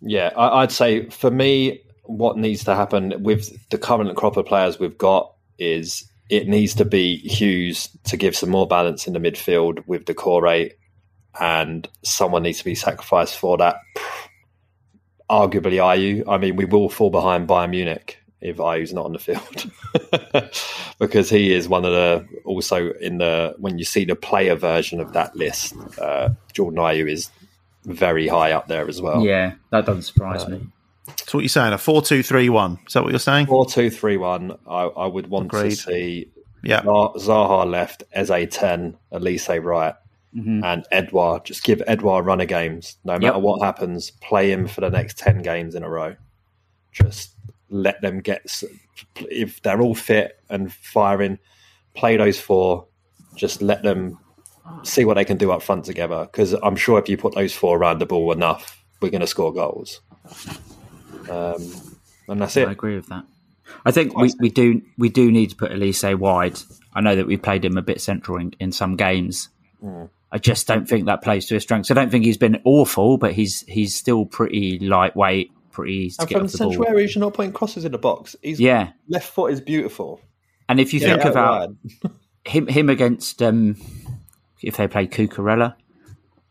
Yeah, 0.00 0.32
I, 0.36 0.62
I'd 0.62 0.72
say 0.72 1.08
for 1.10 1.30
me, 1.30 1.82
what 2.04 2.36
needs 2.36 2.64
to 2.64 2.74
happen 2.74 3.22
with 3.22 3.68
the 3.70 3.78
current 3.78 4.16
crop 4.16 4.36
of 4.36 4.46
players 4.46 4.78
we've 4.78 4.98
got 4.98 5.32
is 5.58 6.04
it 6.28 6.48
needs 6.48 6.74
to 6.74 6.84
be 6.84 7.16
Hughes 7.16 7.88
to 8.04 8.16
give 8.16 8.36
some 8.36 8.50
more 8.50 8.66
balance 8.66 9.06
in 9.06 9.12
the 9.12 9.20
midfield 9.20 9.86
with 9.86 10.06
the 10.06 10.14
core 10.14 10.46
eight, 10.46 10.74
and 11.38 11.88
someone 12.04 12.44
needs 12.44 12.58
to 12.58 12.64
be 12.64 12.74
sacrificed 12.74 13.36
for 13.36 13.58
that. 13.58 13.76
Arguably, 15.30 15.76
Ayew. 15.78 16.24
I 16.28 16.38
mean, 16.38 16.56
we 16.56 16.64
will 16.64 16.88
fall 16.88 17.10
behind 17.10 17.48
Bayern 17.48 17.70
Munich 17.70 18.18
if 18.40 18.56
Ayew's 18.56 18.92
not 18.92 19.04
on 19.04 19.12
the 19.12 19.18
field 19.18 19.70
because 20.98 21.28
he 21.30 21.52
is 21.52 21.68
one 21.68 21.84
of 21.84 21.92
the 21.92 22.26
also 22.44 22.90
in 22.94 23.18
the 23.18 23.54
when 23.58 23.78
you 23.78 23.84
see 23.84 24.04
the 24.04 24.16
player 24.16 24.54
version 24.56 24.98
of 25.00 25.12
that 25.12 25.36
list, 25.36 25.74
uh, 26.00 26.30
Jordan 26.52 26.78
Ayew 26.80 27.10
is 27.10 27.30
very 27.84 28.26
high 28.28 28.52
up 28.52 28.66
there 28.68 28.88
as 28.88 29.00
well. 29.00 29.24
yeah, 29.24 29.54
that 29.70 29.86
doesn't 29.86 30.02
surprise 30.02 30.46
me. 30.48 30.60
So 31.26 31.38
what 31.38 31.42
you're 31.42 31.48
saying? 31.48 31.72
A 31.72 31.78
four-two-three-one. 31.78 32.78
Is 32.86 32.92
that 32.94 33.02
what 33.02 33.10
you're 33.10 33.18
saying? 33.18 33.46
Four 33.46 33.66
two 33.66 33.90
three 33.90 34.16
one. 34.16 34.56
I, 34.66 34.82
I 34.84 35.06
would 35.06 35.26
want 35.28 35.50
to 35.50 35.70
see 35.70 36.28
Yeah. 36.62 36.82
Zaha 36.82 37.16
Zaha 37.16 37.70
left, 37.70 38.04
Eze 38.12 38.48
ten, 38.50 38.96
Olise 39.12 39.62
right, 39.62 39.94
and 40.32 40.86
Edouard. 40.92 41.44
Just 41.44 41.64
give 41.64 41.82
Edouard 41.86 42.24
runner 42.24 42.44
games, 42.44 42.96
no 43.04 43.14
matter 43.14 43.34
Yep. 43.34 43.42
what 43.42 43.62
happens. 43.62 44.10
Play 44.20 44.52
him 44.52 44.66
for 44.68 44.80
the 44.80 44.90
next 44.90 45.18
ten 45.18 45.42
games 45.42 45.74
in 45.74 45.82
a 45.82 45.88
row. 45.90 46.14
Just 46.92 47.34
let 47.68 48.00
them 48.00 48.20
get. 48.20 48.62
If 49.16 49.60
they're 49.62 49.80
all 49.80 49.94
fit 49.94 50.38
and 50.48 50.72
firing, 50.72 51.38
play 51.94 52.16
those 52.16 52.40
four. 52.40 52.86
Just 53.36 53.60
let 53.62 53.82
them 53.82 54.18
see 54.82 55.04
what 55.04 55.14
they 55.14 55.24
can 55.24 55.36
do 55.36 55.50
up 55.50 55.62
front 55.62 55.84
together. 55.84 56.26
Because 56.30 56.52
I'm 56.52 56.76
sure 56.76 56.98
if 56.98 57.08
you 57.08 57.16
put 57.16 57.34
those 57.34 57.54
four 57.54 57.76
around 57.78 57.98
the 57.98 58.06
ball 58.06 58.30
enough, 58.32 58.84
we're 59.00 59.10
going 59.10 59.20
to 59.22 59.26
score 59.26 59.52
goals. 59.52 60.00
Um, 61.28 61.70
and 62.28 62.40
that's 62.40 62.56
it. 62.56 62.68
I 62.68 62.72
agree 62.72 62.96
with 62.96 63.08
that. 63.08 63.24
I 63.84 63.92
think 63.92 64.16
we, 64.16 64.32
we 64.40 64.50
do 64.50 64.82
we 64.98 65.08
do 65.08 65.30
need 65.30 65.50
to 65.50 65.56
put 65.56 65.70
Olise 65.70 66.18
wide. 66.18 66.58
I 66.94 67.00
know 67.00 67.14
that 67.16 67.26
we 67.26 67.36
played 67.36 67.64
him 67.64 67.76
a 67.76 67.82
bit 67.82 68.00
central 68.00 68.38
in, 68.38 68.52
in 68.58 68.72
some 68.72 68.96
games. 68.96 69.48
I 70.32 70.38
just 70.38 70.66
don't 70.66 70.88
think 70.88 71.06
that 71.06 71.22
plays 71.22 71.46
to 71.46 71.54
his 71.54 71.62
strengths. 71.64 71.90
I 71.90 71.94
don't 71.94 72.10
think 72.10 72.24
he's 72.24 72.38
been 72.38 72.60
awful, 72.64 73.18
but 73.18 73.32
he's 73.32 73.62
he's 73.62 73.94
still 73.96 74.24
pretty 74.26 74.78
lightweight, 74.78 75.50
pretty 75.72 75.92
easy 75.94 76.16
to 76.18 76.22
And 76.22 76.30
from 76.30 76.42
the 76.42 76.48
central 76.48 76.84
ball. 76.84 76.92
areas, 76.94 77.14
you're 77.14 77.20
not 77.24 77.34
putting 77.34 77.52
crosses 77.52 77.84
in 77.84 77.92
the 77.92 77.98
box. 77.98 78.36
He's 78.42 78.60
Yeah, 78.60 78.92
left 79.08 79.28
foot 79.32 79.52
is 79.52 79.60
beautiful. 79.60 80.20
and 80.68 80.78
if 80.78 80.94
you 80.94 81.00
Yeah, 81.00 81.16
think 81.16 81.24
about 81.24 81.70
him 82.44 82.66
him 82.68 82.88
against 82.88 83.42
um, 83.42 83.76
if 84.62 84.76
they 84.76 84.86
play 84.86 85.06
Cucurella, 85.08 85.74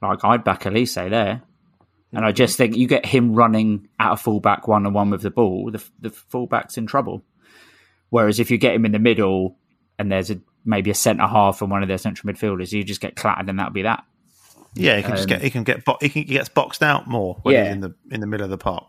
like 0.02 0.24
I'd 0.24 0.44
back 0.44 0.64
Olise 0.64 1.10
there. 1.10 1.44
And 2.12 2.26
I 2.26 2.32
just 2.32 2.58
think 2.58 2.76
you 2.76 2.88
get 2.88 3.06
him 3.06 3.36
running 3.36 3.88
at 4.00 4.14
a 4.14 4.18
fullback 4.18 4.68
one 4.68 4.88
on 4.88 4.94
one 4.94 5.12
with 5.12 5.22
the 5.22 5.30
ball, 5.30 5.70
the, 5.72 5.84
the 6.00 6.10
fullback's 6.10 6.76
in 6.76 6.88
trouble. 6.88 7.24
Whereas 8.10 8.40
if 8.40 8.50
you 8.50 8.58
get 8.58 8.74
him 8.74 8.84
in 8.86 8.94
the 8.94 8.98
middle 9.00 9.58
and 10.00 10.12
there's 10.12 10.32
a 10.32 10.42
maybe 10.66 10.90
a 10.92 10.96
centre 10.96 11.26
half 11.28 11.62
and 11.62 11.72
one 11.72 11.82
of 11.82 11.88
their 11.88 11.98
central 11.98 12.32
midfielders, 12.32 12.72
you 12.72 12.84
just 12.84 13.02
get 13.02 13.16
clattered 13.16 13.50
and 13.50 13.60
that'll 13.60 13.74
be 13.74 13.84
that. 13.84 14.04
Yeah, 14.76 14.98
he 14.98 15.02
can 15.04 15.12
just 15.12 15.24
Um, 15.24 15.28
get 15.30 15.42
he 15.42 15.50
can 15.50 15.64
get 15.64 15.84
bo- 15.86 15.98
he 16.00 16.10
can 16.10 16.22
he 16.24 16.34
gets 16.34 16.50
boxed 16.50 16.84
out 16.84 17.08
more 17.08 17.40
when 17.42 17.56
Yeah. 17.56 17.64
he's 17.66 17.74
in 17.74 17.80
the 17.82 17.96
in 18.12 18.20
the 18.22 18.28
middle 18.28 18.44
of 18.44 18.50
the 18.52 18.58
park. 18.58 18.86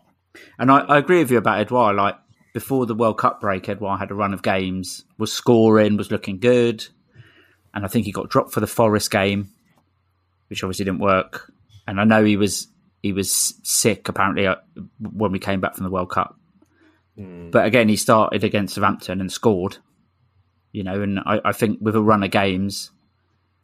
And 0.59 0.71
I, 0.71 0.79
I 0.79 0.97
agree 0.97 1.19
with 1.19 1.31
you 1.31 1.37
about 1.37 1.59
Edouard. 1.59 1.95
Like 1.95 2.15
before 2.53 2.85
the 2.85 2.93
World 2.95 3.17
Cup 3.17 3.41
break, 3.41 3.67
Edouard 3.67 3.99
had 3.99 4.11
a 4.11 4.13
run 4.13 4.33
of 4.33 4.43
games, 4.43 5.03
was 5.17 5.31
scoring, 5.33 5.97
was 5.97 6.11
looking 6.11 6.37
good, 6.39 6.85
and 7.73 7.83
I 7.83 7.87
think 7.87 8.05
he 8.05 8.11
got 8.11 8.29
dropped 8.29 8.53
for 8.53 8.59
the 8.59 8.67
Forest 8.67 9.09
game, 9.09 9.49
which 10.49 10.63
obviously 10.63 10.85
didn't 10.85 10.99
work. 10.99 11.51
And 11.87 11.99
I 11.99 12.03
know 12.03 12.23
he 12.23 12.37
was 12.37 12.67
he 13.01 13.11
was 13.11 13.55
sick 13.63 14.07
apparently 14.07 14.45
uh, 14.45 14.57
when 14.99 15.31
we 15.31 15.39
came 15.39 15.59
back 15.61 15.75
from 15.75 15.85
the 15.85 15.89
World 15.91 16.11
Cup. 16.11 16.37
But 17.17 17.65
again, 17.65 17.87
he 17.89 17.97
started 17.97 18.43
against 18.43 18.73
Southampton 18.75 19.19
and 19.21 19.31
scored. 19.31 19.77
You 20.71 20.83
know, 20.83 21.01
and 21.01 21.19
I, 21.19 21.41
I 21.45 21.51
think 21.51 21.79
with 21.81 21.95
a 21.95 22.01
run 22.01 22.23
of 22.23 22.31
games, 22.31 22.91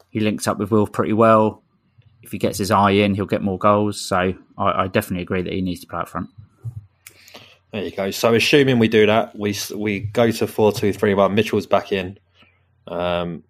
he 0.10 0.20
links 0.20 0.47
up 0.47 0.58
with 0.58 0.72
Will 0.72 0.88
pretty 0.88 1.14
well. 1.14 1.64
If 2.22 2.32
he 2.32 2.38
gets 2.38 2.58
his 2.58 2.72
eye 2.72 2.91
in, 2.91 3.16
he'll 3.16 3.26
get 3.26 3.41
more 3.41 3.58
goals. 3.58 4.01
So 4.01 4.34
I, 4.58 4.84
I 4.84 4.88
definitely 4.88 5.24
agree 5.24 5.41
that 5.41 5.53
he 5.53 5.62
needs 5.62 5.82
to 5.82 5.88
play 5.88 5.99
up 5.99 6.10
front. 6.10 6.30
There 7.72 7.84
you 7.84 7.91
go. 7.91 8.12
So 8.12 8.34
assuming 8.34 8.80
we 8.80 8.88
do 8.88 9.05
that, 9.05 9.38
we 9.38 9.55
we 9.76 9.99
go 9.99 10.32
to 10.32 10.47
four 10.47 10.72
two 10.72 10.93
three 10.93 11.14
one. 11.14 11.36
Mitchell's 11.36 11.68
back 11.68 11.91
in. 11.91 12.18
Um, 12.88 13.43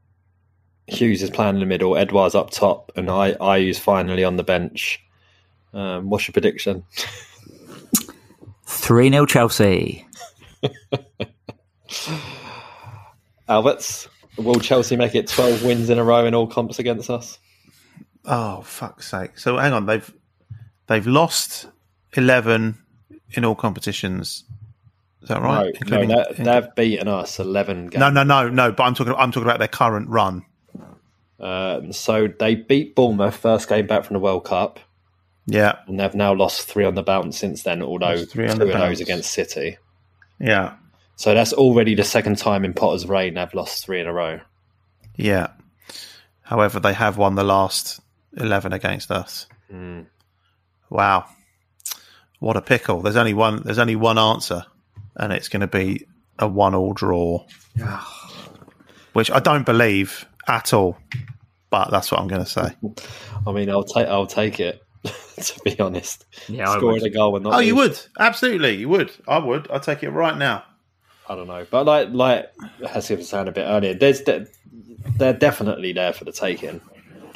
Hughes 0.88 1.22
is 1.22 1.30
playing 1.30 1.56
in 1.56 1.60
the 1.60 1.66
middle. 1.66 1.98
Edwards 1.98 2.36
up 2.36 2.50
top, 2.50 2.92
and 2.96 3.10
I 3.10 3.34
I 3.42 3.58
use 3.58 3.80
finally 3.80 4.24
on 4.24 4.36
the 4.36 4.44
bench. 4.44 5.04
Um, 5.74 6.10
what's 6.10 6.28
your 6.28 6.34
prediction? 6.34 6.84
3 8.68 9.10
0 9.10 9.26
Chelsea. 9.26 10.06
Alberts, 13.50 14.08
will 14.38 14.60
Chelsea 14.60 14.96
make 14.96 15.16
it 15.16 15.28
twelve 15.28 15.64
wins 15.64 15.90
in 15.90 15.98
a 16.00 16.04
row 16.04 16.26
in 16.26 16.34
all 16.34 16.48
comps 16.48 16.80
against 16.80 17.10
us? 17.10 17.40
Oh 18.26 18.62
fuck's 18.62 19.08
sake! 19.10 19.38
So 19.40 19.58
hang 19.58 19.74
on, 19.74 19.86
they've 19.86 20.14
they've 20.88 21.08
lost 21.08 21.68
eleven 22.16 22.78
in 23.32 23.46
all 23.46 23.56
competitions. 23.56 24.44
Is 25.22 25.30
that 25.30 25.42
right? 25.42 25.58
no, 25.88 25.98
no, 25.98 26.02
Including- 26.02 26.10
they, 26.10 26.44
they've 26.44 26.76
beaten 26.76 27.08
us 27.08 27.40
eleven 27.40 27.88
games. 27.88 28.00
no, 28.00 28.10
no, 28.10 28.24
no, 28.24 28.50
no. 28.50 28.72
But 28.72 28.84
I'm 28.84 28.94
talking. 28.94 29.14
I'm 29.14 29.32
talking 29.32 29.48
about 29.48 29.60
their 29.60 29.68
current 29.68 30.10
run. 30.10 30.46
Um, 31.40 31.94
so 31.94 32.28
they 32.28 32.56
beat 32.56 32.96
Bournemouth 32.96 33.36
first 33.36 33.70
game 33.70 33.86
back 33.86 34.04
from 34.06 34.16
the 34.16 34.20
World 34.20 34.44
Cup, 34.46 34.80
Yeah, 35.46 35.76
and 35.88 36.00
they've 36.00 36.16
now 36.16 36.34
lost 36.34 36.64
three 36.68 36.84
on 36.84 36.96
the 36.96 37.04
bounce 37.04 37.38
since 37.38 37.62
then. 37.64 37.82
Although 37.84 38.26
two 38.26 38.44
of 38.44 38.58
those 38.58 38.74
bounce. 38.74 39.00
against 39.02 39.32
City. 39.32 39.78
yeah, 40.40 40.74
So 41.18 41.34
that's 41.34 41.52
already 41.52 41.94
the 41.96 42.04
second 42.06 42.38
time 42.38 42.64
in 42.64 42.74
Potter's 42.74 43.06
reign 43.06 43.34
they've 43.34 43.54
lost 43.54 43.84
three 43.84 44.00
in 44.00 44.08
a 44.08 44.14
row. 44.14 44.40
yeah. 45.16 45.48
However, 46.44 46.80
they 46.80 46.94
have 46.94 47.18
won 47.18 47.36
the 47.36 47.44
last 47.44 48.00
eleven 48.38 48.72
against 48.72 49.12
us. 49.12 49.48
Hmm. 49.70 50.04
Wow, 50.90 51.26
what 52.40 52.56
a 52.56 52.62
pickle! 52.62 53.02
There's 53.02 53.18
only 53.18 53.34
one. 53.34 53.62
There's 53.64 53.80
only 53.80 53.98
one 53.98 54.18
answer, 54.18 54.64
and 55.18 55.34
it's 55.34 55.50
going 55.50 55.60
to 55.60 55.68
be 55.68 56.06
a 56.40 56.48
one-all 56.48 56.94
draw, 56.94 57.44
which 59.14 59.30
I 59.32 59.40
don't 59.40 59.66
believe 59.66 60.26
at 60.48 60.74
all. 60.74 60.98
But 61.70 61.92
that's 61.92 62.12
what 62.12 62.22
I'm 62.22 62.28
going 62.30 62.46
to 62.46 62.50
say. 62.50 62.70
I 63.46 63.52
mean, 63.52 63.70
I'll 63.70 63.84
take 63.84 64.08
I'll 64.08 64.26
take 64.28 64.60
it. 64.62 64.82
to 65.04 65.60
be 65.66 65.78
honest, 65.80 66.26
Yeah, 66.48 66.70
I 66.70 66.78
scoring 66.78 67.02
would. 67.02 67.12
a 67.12 67.14
goal 67.14 67.36
and 67.36 67.44
not. 67.44 67.56
Oh, 67.56 67.60
you 67.60 67.76
would 67.76 68.00
absolutely. 68.20 68.76
You 68.78 68.90
would. 68.90 69.12
I 69.28 69.38
would. 69.40 69.70
I'd 69.70 69.84
take 69.84 70.04
it 70.04 70.10
right 70.12 70.38
now. 70.38 70.64
I 71.30 71.36
don't 71.36 71.48
know, 71.48 71.66
but 71.70 71.86
like 71.86 72.10
like 72.12 72.52
Hesketh 72.88 73.20
was 73.20 73.30
saying 73.30 73.48
a 73.48 73.52
bit 73.52 73.64
earlier, 73.66 73.94
there's 73.94 74.22
de- 74.22 74.48
they're 75.18 75.34
definitely 75.34 75.94
there 75.94 76.14
for 76.14 76.26
the 76.26 76.32
taking. 76.32 76.82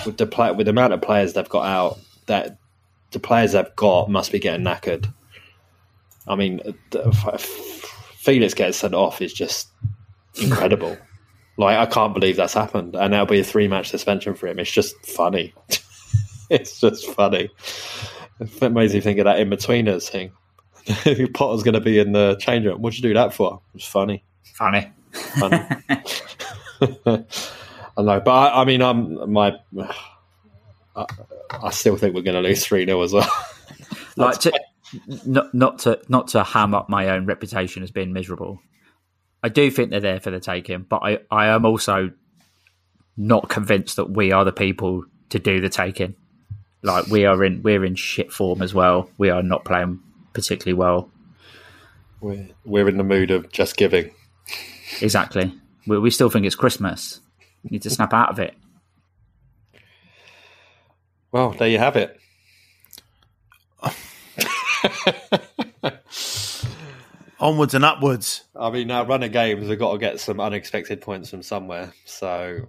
With 0.05 0.17
the 0.17 0.25
play, 0.25 0.51
with 0.51 0.65
the 0.65 0.71
amount 0.71 0.93
of 0.93 1.01
players 1.01 1.33
they've 1.33 1.47
got 1.47 1.65
out, 1.65 1.99
that 2.27 2.57
the 3.11 3.19
players 3.19 3.51
they've 3.51 3.75
got 3.75 4.09
must 4.09 4.31
be 4.31 4.39
getting 4.39 4.65
knackered. 4.65 5.11
I 6.27 6.35
mean, 6.35 6.61
uh, 6.65 6.71
the- 6.91 7.11
Felix 8.21 8.53
getting 8.53 8.73
sent 8.73 8.93
off 8.93 9.21
is 9.21 9.33
just 9.33 9.67
incredible. 10.41 10.97
like 11.57 11.77
I 11.77 11.85
can't 11.85 12.13
believe 12.13 12.37
that's 12.37 12.53
happened, 12.53 12.95
and 12.95 13.13
that'll 13.13 13.25
be 13.25 13.39
a 13.39 13.43
three 13.43 13.67
match 13.67 13.89
suspension 13.89 14.35
for 14.35 14.47
him. 14.47 14.59
It's 14.59 14.71
just 14.71 14.95
funny. 15.05 15.53
it's 16.49 16.79
just 16.79 17.07
funny. 17.11 17.49
It 18.39 18.71
makes 18.71 18.93
you 18.93 19.01
think 19.01 19.19
of 19.19 19.25
that 19.25 19.37
Inbetweeners 19.37 20.09
thing. 20.09 20.31
Potter's 21.33 21.63
going 21.63 21.73
to 21.73 21.81
be 21.81 21.99
in 21.99 22.11
the 22.11 22.35
change 22.39 22.65
room. 22.65 22.81
What'd 22.81 22.97
you 22.97 23.09
do 23.09 23.13
that 23.13 23.33
for? 23.33 23.61
It's 23.75 23.85
funny. 23.85 24.23
Funny. 24.43 24.91
funny. 25.11 25.63
I 27.97 28.01
know, 28.01 28.19
but 28.19 28.31
I, 28.31 28.61
I 28.61 28.65
mean, 28.65 28.81
I'm 28.81 29.31
my. 29.31 29.57
I, 30.95 31.05
I 31.51 31.69
still 31.71 31.97
think 31.97 32.15
we're 32.15 32.21
going 32.21 32.41
to 32.41 32.47
lose 32.47 32.65
three 32.65 32.85
0 32.85 33.01
as 33.01 33.13
well. 33.13 33.29
Like 34.17 34.39
to, 34.39 34.51
not 35.25 35.53
not 35.53 35.79
to 35.79 35.99
not 36.09 36.29
to 36.29 36.43
ham 36.43 36.73
up 36.73 36.89
my 36.89 37.09
own 37.09 37.25
reputation 37.25 37.83
as 37.83 37.91
being 37.91 38.13
miserable. 38.13 38.59
I 39.43 39.49
do 39.49 39.71
think 39.71 39.89
they're 39.89 39.99
there 39.99 40.19
for 40.19 40.31
the 40.31 40.39
taking, 40.39 40.83
but 40.83 41.01
I, 41.03 41.19
I 41.31 41.47
am 41.47 41.65
also 41.65 42.11
not 43.17 43.49
convinced 43.49 43.95
that 43.95 44.11
we 44.11 44.31
are 44.31 44.45
the 44.45 44.51
people 44.51 45.03
to 45.29 45.39
do 45.39 45.61
the 45.61 45.69
taking. 45.69 46.15
Like 46.83 47.07
we 47.07 47.25
are 47.25 47.43
in 47.43 47.61
we're 47.61 47.85
in 47.85 47.95
shit 47.95 48.31
form 48.31 48.61
as 48.61 48.73
well. 48.73 49.09
We 49.17 49.29
are 49.29 49.43
not 49.43 49.65
playing 49.65 49.99
particularly 50.33 50.77
well. 50.77 51.09
we're, 52.21 52.47
we're 52.65 52.89
in 52.89 52.97
the 52.97 53.03
mood 53.03 53.31
of 53.31 53.51
just 53.51 53.77
giving. 53.77 54.11
Exactly. 55.01 55.53
We, 55.87 55.99
we 55.99 56.11
still 56.11 56.29
think 56.29 56.45
it's 56.45 56.55
Christmas. 56.55 57.19
Need 57.63 57.81
to 57.83 57.89
snap 57.89 58.13
out 58.13 58.29
of 58.29 58.39
it. 58.39 58.55
Well, 61.31 61.51
there 61.51 61.69
you 61.69 61.77
have 61.77 61.95
it. 61.95 62.19
Onwards 67.39 67.73
and 67.73 67.85
upwards. 67.85 68.43
I 68.55 68.69
mean, 68.69 68.91
our 68.91 69.05
run 69.05 69.23
of 69.23 69.31
games, 69.31 69.67
we've 69.67 69.79
got 69.79 69.93
to 69.93 69.97
get 69.97 70.19
some 70.19 70.39
unexpected 70.39 71.01
points 71.01 71.29
from 71.29 71.41
somewhere. 71.41 71.93
So 72.05 72.67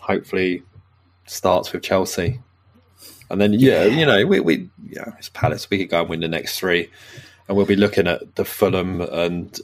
hopefully 0.00 0.62
starts 1.26 1.72
with 1.72 1.82
Chelsea. 1.82 2.40
And 3.30 3.40
then, 3.40 3.52
yeah, 3.54 3.84
you 3.84 4.06
know, 4.06 4.24
we, 4.26 4.40
we 4.40 4.70
yeah, 4.88 5.12
it's 5.18 5.28
Palace. 5.28 5.68
We 5.68 5.78
could 5.78 5.90
go 5.90 6.00
and 6.00 6.10
win 6.10 6.20
the 6.20 6.28
next 6.28 6.58
three. 6.58 6.90
And 7.48 7.56
we'll 7.56 7.66
be 7.66 7.76
looking 7.76 8.06
at 8.06 8.34
the 8.36 8.44
Fulham 8.44 9.00
and 9.00 9.58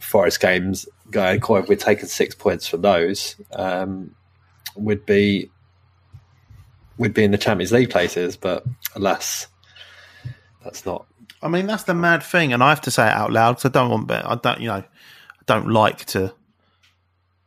Forest 0.00 0.40
games 0.40 0.86
going, 1.10 1.40
quite, 1.40 1.64
if 1.64 1.68
we're 1.68 1.76
taking 1.76 2.06
six 2.06 2.34
points 2.34 2.66
from 2.66 2.82
those, 2.82 3.36
um, 3.52 4.14
would 4.74 5.04
be 5.06 5.50
would 6.98 7.12
be 7.12 7.24
in 7.24 7.30
the 7.30 7.38
Champions 7.38 7.72
League 7.72 7.90
places. 7.90 8.36
But 8.36 8.64
alas, 8.94 9.48
that's 10.62 10.86
not 10.86 11.06
I 11.42 11.48
mean, 11.48 11.66
that's 11.66 11.84
the 11.84 11.94
mad 11.94 12.22
thing, 12.22 12.52
and 12.52 12.62
I 12.62 12.70
have 12.70 12.80
to 12.82 12.90
say 12.90 13.06
it 13.06 13.12
out 13.12 13.32
loud 13.32 13.52
because 13.52 13.66
I 13.66 13.68
don't 13.68 13.90
want. 13.90 14.10
I 14.10 14.34
don't. 14.34 14.60
You 14.60 14.68
know, 14.68 14.74
I 14.74 14.84
don't 15.46 15.68
like 15.68 16.04
to 16.06 16.34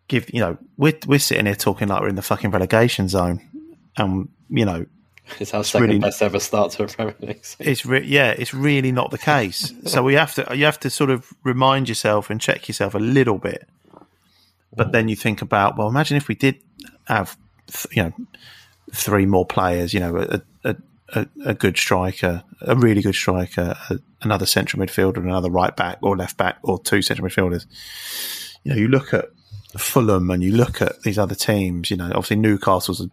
give. 0.08 0.34
You 0.34 0.42
know, 0.42 0.58
we're 0.78 0.98
we're 1.08 1.20
sitting 1.20 1.46
here 1.46 1.56
talking 1.56 1.88
like 1.88 2.02
we're 2.02 2.10
in 2.10 2.16
the 2.16 2.22
fucking 2.22 2.52
relegation 2.52 3.10
zone, 3.10 3.42
and 3.98 4.30
you 4.50 4.66
know, 4.66 4.86
It's 5.40 5.54
our 5.54 5.64
second 5.64 5.88
really- 5.88 6.00
best 6.00 6.22
ever 6.22 6.40
start 6.40 6.72
to 6.74 6.84
a 6.84 6.88
Premier 6.88 7.16
League. 7.22 7.46
season. 7.46 7.72
It's 7.72 7.86
re- 7.86 8.06
yeah, 8.06 8.32
it's 8.32 8.54
really 8.54 8.92
not 8.92 9.12
the 9.12 9.18
case. 9.18 9.74
so 9.86 10.04
we 10.04 10.14
have 10.16 10.34
to 10.36 10.58
you 10.58 10.66
have 10.66 10.80
to 10.82 10.90
sort 10.90 11.10
of 11.10 11.32
remind 11.44 11.90
yourself 11.90 12.30
and 12.30 12.40
check 12.40 12.68
yourself 12.68 12.96
a 12.96 13.00
little 13.00 13.38
bit. 13.38 13.68
But 14.76 14.92
then 14.92 15.08
you 15.10 15.16
think 15.16 15.42
about 15.42 15.78
well, 15.78 15.88
imagine 15.88 16.18
if 16.18 16.28
we 16.28 16.36
did 16.36 16.58
have 17.08 17.38
th- 17.68 17.88
you 17.96 18.04
know 18.04 18.14
three 18.94 19.26
more 19.26 19.46
players, 19.46 19.94
you 19.94 20.00
know, 20.00 20.18
a 20.18 20.42
a, 20.64 20.76
a, 21.14 21.28
a 21.46 21.54
good 21.54 21.78
striker, 21.78 22.44
a 22.62 22.76
really 22.76 23.02
good 23.02 23.16
striker, 23.16 23.76
another 24.22 24.46
central 24.46 24.84
midfielder, 24.84 25.18
another 25.18 25.50
right 25.50 25.76
back 25.76 25.98
or 26.02 26.16
left 26.16 26.38
back, 26.38 26.58
or 26.64 26.80
two 26.80 27.02
central 27.02 27.28
midfielders. 27.28 27.66
You 28.64 28.72
know, 28.72 28.78
you 28.78 28.88
look 28.88 29.14
at 29.14 29.26
Fulham 29.78 30.30
and 30.30 30.44
you 30.44 30.52
look 30.52 30.82
at 30.82 31.02
these 31.02 31.18
other 31.18 31.36
teams. 31.36 31.90
You 31.90 31.98
know, 31.98 32.08
obviously 32.08 32.36
Newcastle's, 32.38 33.08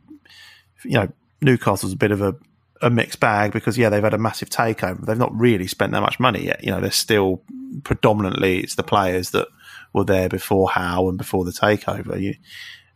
you 0.85 0.91
know, 0.91 1.09
Newcastle's 1.41 1.93
a 1.93 1.97
bit 1.97 2.12
of 2.12 2.22
a 2.22 2.34
a 2.82 2.91
mixed 2.91 3.20
bag 3.20 3.53
because 3.53 3.78
yeah 3.78 3.89
they've 3.89 4.03
had 4.03 4.14
a 4.14 4.18
massive 4.18 4.51
takeover. 4.51 5.05
They've 5.05 5.16
not 5.16 5.39
really 5.39 5.66
spent 5.66 5.93
that 5.93 6.01
much 6.01 6.20
money 6.20 6.45
yet. 6.45 6.62
You 6.62 6.70
know 6.70 6.80
they're 6.80 6.91
still 6.91 7.43
predominantly 7.84 8.61
it's 8.61 8.74
the 8.74 8.82
players 8.82 9.30
that 9.30 9.49
were 9.93 10.05
there 10.05 10.28
before 10.28 10.70
Howe 10.70 11.09
and 11.09 11.18
before 11.18 11.45
the 11.45 11.53
takeover. 11.53 12.20
You 12.20 12.34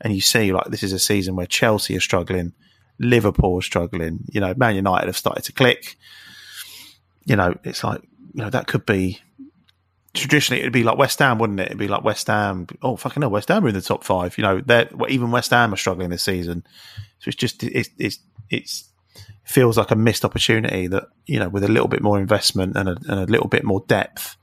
and 0.01 0.15
you 0.15 0.21
see 0.21 0.53
like 0.53 0.67
this 0.67 0.83
is 0.83 0.93
a 0.93 0.99
season 0.99 1.37
where 1.37 1.47
Chelsea 1.47 1.97
are 1.97 2.01
struggling 2.01 2.53
Liverpool 2.99 3.59
are 3.59 3.63
struggling 3.63 4.25
you 4.31 4.41
know 4.41 4.55
Man 4.57 4.77
United 4.77 5.07
have 5.07 5.17
started 5.17 5.45
to 5.45 5.53
click. 5.53 5.97
You 7.25 7.37
know 7.37 7.55
it's 7.65 7.83
like 7.83 8.03
you 8.35 8.43
know 8.43 8.51
that 8.51 8.67
could 8.67 8.85
be 8.85 9.21
traditionally 10.15 10.61
it'd 10.61 10.73
be 10.73 10.83
like 10.83 10.99
West 10.99 11.19
Ham 11.19 11.39
wouldn't 11.39 11.61
it? 11.61 11.67
It'd 11.67 11.79
be 11.79 11.89
like 11.89 12.05
West 12.05 12.27
Ham. 12.27 12.67
Oh 12.83 12.97
fucking 12.97 13.23
hell 13.23 13.31
West 13.31 13.49
Ham 13.49 13.65
are 13.65 13.69
in 13.69 13.75
the 13.75 13.81
top 13.81 14.05
5 14.05 14.39
you 14.39 14.43
know 14.43 14.61
they're 14.61 14.89
even 15.09 15.31
West 15.31 15.51
Ham 15.51 15.73
are 15.73 15.77
struggling 15.77 16.11
this 16.11 16.23
season. 16.23 16.65
So 17.19 17.29
it's 17.29 17.37
just 17.37 17.63
it's 17.63 17.91
it's 17.99 18.19
it's 18.49 18.85
feels 19.45 19.77
like 19.77 19.91
a 19.91 19.97
missed 19.97 20.25
opportunity 20.25 20.87
that 20.87 21.09
you 21.27 21.39
know 21.39 21.49
with 21.49 21.65
a 21.65 21.69
little 21.69 21.89
bit 21.89 22.03
more 22.03 22.19
investment 22.21 22.77
and 22.77 22.89
a, 22.89 22.97
and 23.09 23.21
a 23.21 23.27
little 23.27 23.49
bit 23.49 23.65
more 23.65 23.85
depth 23.89 24.37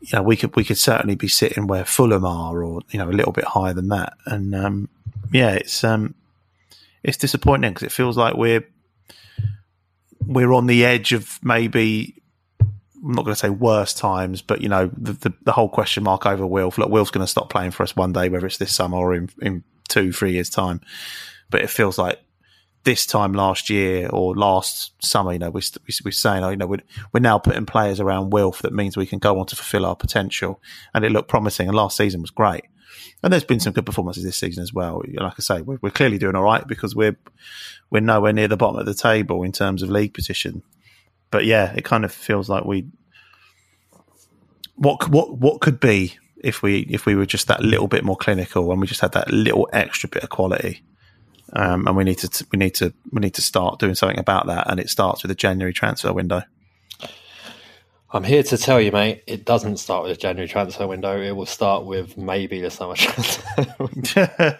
you 0.00 0.10
know 0.12 0.22
we 0.22 0.36
could 0.36 0.54
we 0.54 0.64
could 0.64 0.78
certainly 0.78 1.14
be 1.14 1.28
sitting 1.28 1.66
where 1.66 1.84
Fulham 1.84 2.24
are 2.24 2.62
or 2.62 2.82
you 2.90 2.98
know 2.98 3.08
a 3.08 3.12
little 3.12 3.32
bit 3.32 3.44
higher 3.44 3.72
than 3.72 3.88
that. 3.88 4.14
And 4.26 4.54
um, 4.54 4.88
yeah 5.32 5.52
it's 5.52 5.82
um 5.82 6.14
it's 7.02 7.16
disappointing 7.16 7.70
because 7.70 7.84
it 7.86 7.92
feels 7.92 8.16
like 8.16 8.34
we're 8.34 8.66
we're 10.26 10.52
on 10.52 10.66
the 10.66 10.84
edge 10.84 11.12
of 11.12 11.38
maybe 11.42 12.22
I'm 13.04 13.12
not 13.12 13.24
going 13.24 13.34
to 13.34 13.38
say 13.38 13.50
worse 13.50 13.92
times, 13.92 14.40
but 14.40 14.60
you 14.60 14.68
know 14.68 14.90
the, 14.96 15.12
the, 15.12 15.34
the 15.42 15.52
whole 15.52 15.68
question 15.68 16.04
mark 16.04 16.26
over 16.26 16.46
Wilf. 16.46 16.78
Look, 16.78 16.90
Wilf's 16.90 17.10
going 17.10 17.24
to 17.24 17.30
stop 17.30 17.50
playing 17.50 17.72
for 17.72 17.82
us 17.82 17.94
one 17.94 18.12
day, 18.12 18.28
whether 18.28 18.46
it's 18.46 18.58
this 18.58 18.74
summer 18.74 18.96
or 18.96 19.14
in, 19.14 19.28
in 19.42 19.62
two, 19.88 20.12
three 20.12 20.32
years' 20.32 20.50
time. 20.50 20.80
But 21.50 21.62
it 21.62 21.70
feels 21.70 21.98
like 21.98 22.18
this 22.84 23.06
time 23.06 23.32
last 23.32 23.70
year 23.70 24.08
or 24.08 24.34
last 24.34 24.92
summer, 25.04 25.32
you 25.32 25.38
know, 25.38 25.50
we, 25.50 25.62
we, 25.86 25.94
we're 26.04 26.10
saying, 26.12 26.44
oh, 26.44 26.50
you 26.50 26.56
know, 26.56 26.66
we're, 26.66 26.82
we're 27.12 27.20
now 27.20 27.38
putting 27.38 27.66
players 27.66 27.98
around 27.98 28.30
Wilf 28.30 28.62
that 28.62 28.72
means 28.72 28.96
we 28.96 29.06
can 29.06 29.18
go 29.18 29.38
on 29.38 29.46
to 29.46 29.56
fulfill 29.56 29.86
our 29.86 29.96
potential. 29.96 30.60
And 30.92 31.04
it 31.04 31.10
looked 31.10 31.28
promising. 31.28 31.66
And 31.66 31.76
last 31.76 31.96
season 31.96 32.20
was 32.20 32.30
great. 32.30 32.64
And 33.22 33.32
there's 33.32 33.44
been 33.44 33.60
some 33.60 33.72
good 33.72 33.86
performances 33.86 34.22
this 34.22 34.36
season 34.36 34.62
as 34.62 34.72
well. 34.72 35.02
Like 35.06 35.34
I 35.38 35.42
say, 35.42 35.62
we're, 35.62 35.78
we're 35.80 35.90
clearly 35.90 36.18
doing 36.18 36.36
all 36.36 36.42
right 36.42 36.66
because 36.66 36.94
we're 36.94 37.16
we're 37.90 38.00
nowhere 38.00 38.32
near 38.32 38.48
the 38.48 38.56
bottom 38.56 38.78
of 38.78 38.86
the 38.86 38.94
table 38.94 39.42
in 39.42 39.52
terms 39.52 39.82
of 39.82 39.90
league 39.90 40.14
position. 40.14 40.62
But 41.30 41.44
yeah, 41.44 41.72
it 41.74 41.84
kind 41.84 42.04
of 42.04 42.12
feels 42.12 42.48
like 42.48 42.64
we 42.64 42.86
what 44.76 45.08
what 45.08 45.36
what 45.38 45.60
could 45.60 45.80
be 45.80 46.16
if 46.36 46.62
we 46.62 46.80
if 46.90 47.06
we 47.06 47.14
were 47.14 47.26
just 47.26 47.48
that 47.48 47.62
little 47.62 47.88
bit 47.88 48.04
more 48.04 48.16
clinical 48.16 48.70
and 48.70 48.80
we 48.80 48.86
just 48.86 49.00
had 49.00 49.12
that 49.12 49.32
little 49.32 49.68
extra 49.72 50.08
bit 50.08 50.22
of 50.22 50.30
quality. 50.30 50.82
Um, 51.52 51.86
and 51.86 51.96
we 51.96 52.04
need 52.04 52.18
to 52.18 52.46
we 52.52 52.58
need 52.58 52.74
to 52.76 52.92
we 53.12 53.20
need 53.20 53.34
to 53.34 53.42
start 53.42 53.78
doing 53.78 53.94
something 53.94 54.18
about 54.18 54.46
that, 54.46 54.70
and 54.70 54.80
it 54.80 54.90
starts 54.90 55.22
with 55.22 55.28
the 55.28 55.34
January 55.34 55.72
transfer 55.72 56.12
window. 56.12 56.42
I'm 58.14 58.22
here 58.24 58.42
to 58.44 58.56
tell 58.56 58.80
you, 58.80 58.92
mate, 58.92 59.24
it 59.26 59.44
doesn't 59.44 59.78
start 59.78 60.04
with 60.04 60.12
a 60.12 60.16
January 60.16 60.48
transfer 60.48 60.86
window. 60.86 61.20
It 61.20 61.32
will 61.32 61.46
start 61.46 61.84
with 61.84 62.16
maybe 62.16 62.60
the 62.60 62.70
summer 62.70 62.94
transfer. 62.96 63.66
window. 63.78 64.58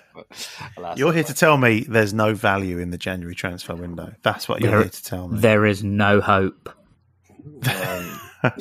You're 0.97 1.13
here 1.13 1.23
to 1.23 1.35
tell 1.35 1.57
me 1.57 1.85
there's 1.89 2.13
no 2.13 2.35
value 2.35 2.79
in 2.79 2.91
the 2.91 2.99
January 2.99 3.37
transfer 3.37 3.77
window. 3.77 4.13
That's 4.23 4.49
what 4.49 4.61
you're 4.61 4.71
There- 4.71 4.81
here 4.83 4.91
to 4.91 5.05
tell 5.05 5.29
me. 5.29 5.39
There 5.39 5.67
is 5.67 5.85
no 5.85 6.21
hope. 6.21 6.69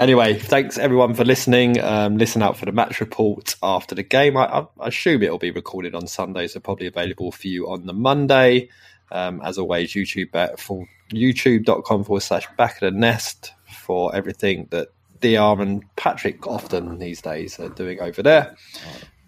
Anyway, 0.00 0.36
thanks 0.36 0.76
everyone 0.76 1.14
for 1.14 1.24
listening. 1.24 1.80
Um, 1.80 2.18
listen 2.18 2.42
out 2.42 2.56
for 2.56 2.64
the 2.64 2.72
match 2.72 2.98
report 3.00 3.54
after 3.62 3.94
the 3.94 4.02
game. 4.02 4.36
I, 4.36 4.46
I, 4.46 4.66
I 4.80 4.88
assume 4.88 5.22
it'll 5.22 5.38
be 5.38 5.52
recorded 5.52 5.94
on 5.94 6.08
Sunday, 6.08 6.48
so 6.48 6.58
probably 6.58 6.88
available 6.88 7.30
for 7.30 7.46
you 7.46 7.70
on 7.70 7.86
the 7.86 7.92
Monday. 7.92 8.70
Um, 9.12 9.40
as 9.44 9.56
always, 9.56 9.92
YouTube 9.92 10.34
at 10.34 10.58
full, 10.58 10.88
youtube.com 11.10 12.04
forward 12.04 12.20
slash 12.22 12.46
back 12.56 12.74
of 12.82 12.92
the 12.92 12.98
nest 12.98 13.52
for 13.84 14.14
everything 14.14 14.66
that 14.70 14.88
DR 15.20 15.60
and 15.60 15.82
Patrick 15.96 16.46
often 16.46 16.98
these 16.98 17.20
days 17.22 17.58
are 17.58 17.68
doing 17.70 18.00
over 18.00 18.22
there. 18.22 18.54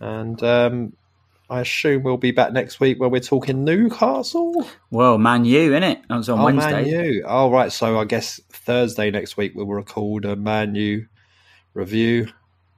And 0.00 0.42
um, 0.42 0.92
I 1.48 1.60
assume 1.60 2.02
we'll 2.02 2.16
be 2.16 2.32
back 2.32 2.52
next 2.52 2.80
week 2.80 2.98
where 3.00 3.08
we're 3.08 3.20
talking 3.20 3.64
Newcastle. 3.64 4.66
Well, 4.90 5.16
Man 5.16 5.44
U, 5.44 5.70
innit? 5.70 6.02
That 6.08 6.16
was 6.16 6.28
on 6.28 6.40
Oh, 6.40 6.44
Wednesday. 6.44 6.90
Man 6.90 7.04
U. 7.04 7.24
Oh, 7.26 7.50
right. 7.50 7.72
So 7.72 7.98
I 7.98 8.04
guess 8.04 8.40
Thursday 8.50 9.10
next 9.10 9.36
week 9.36 9.52
we'll 9.54 9.66
record 9.66 10.24
a 10.24 10.36
Man 10.36 10.74
U 10.74 11.06
review 11.74 12.28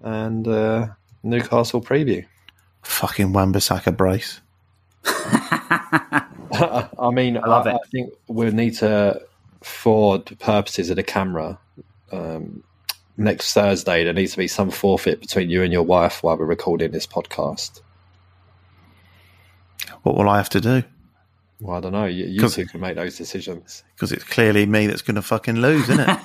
and 0.01 0.47
uh, 0.47 0.87
Newcastle 1.23 1.81
preview. 1.81 2.25
Fucking 2.83 3.33
Wan-Bissaka 3.33 3.97
brace. 3.97 4.41
I 6.99 7.11
mean, 7.11 7.37
I, 7.37 7.47
love 7.47 7.67
it. 7.67 7.75
I 7.75 7.89
think 7.91 8.13
we'll 8.27 8.53
need 8.53 8.75
to, 8.77 9.21
for 9.63 10.19
the 10.19 10.37
purposes 10.37 10.91
of 10.91 10.97
the 10.97 11.03
camera, 11.03 11.59
um, 12.13 12.63
next 13.17 13.53
Thursday 13.53 14.05
there 14.05 14.13
needs 14.13 14.33
to 14.33 14.39
be 14.39 14.49
some 14.49 14.71
forfeit 14.71 15.21
between 15.21 15.51
you 15.51 15.63
and 15.63 15.73
your 15.73 15.83
wife 15.83 16.23
while 16.23 16.37
we're 16.37 16.45
recording 16.45 16.91
this 16.91 17.07
podcast. 17.07 17.81
What 20.03 20.17
will 20.17 20.29
I 20.29 20.37
have 20.37 20.51
to 20.51 20.61
do? 20.61 20.85
Well, 21.61 21.77
I 21.77 21.81
don't 21.81 21.93
know. 21.93 22.05
You, 22.05 22.27
you 22.27 22.49
two 22.49 22.67
can 22.67 22.81
make 22.81 22.95
those 22.95 23.17
decisions. 23.17 23.83
Because 23.95 24.13
it's 24.13 24.23
clearly 24.23 24.65
me 24.65 24.87
that's 24.87 25.03
going 25.03 25.17
to 25.17 25.23
fucking 25.23 25.57
lose, 25.57 25.89
isn't 25.89 26.07
it? 26.09 26.19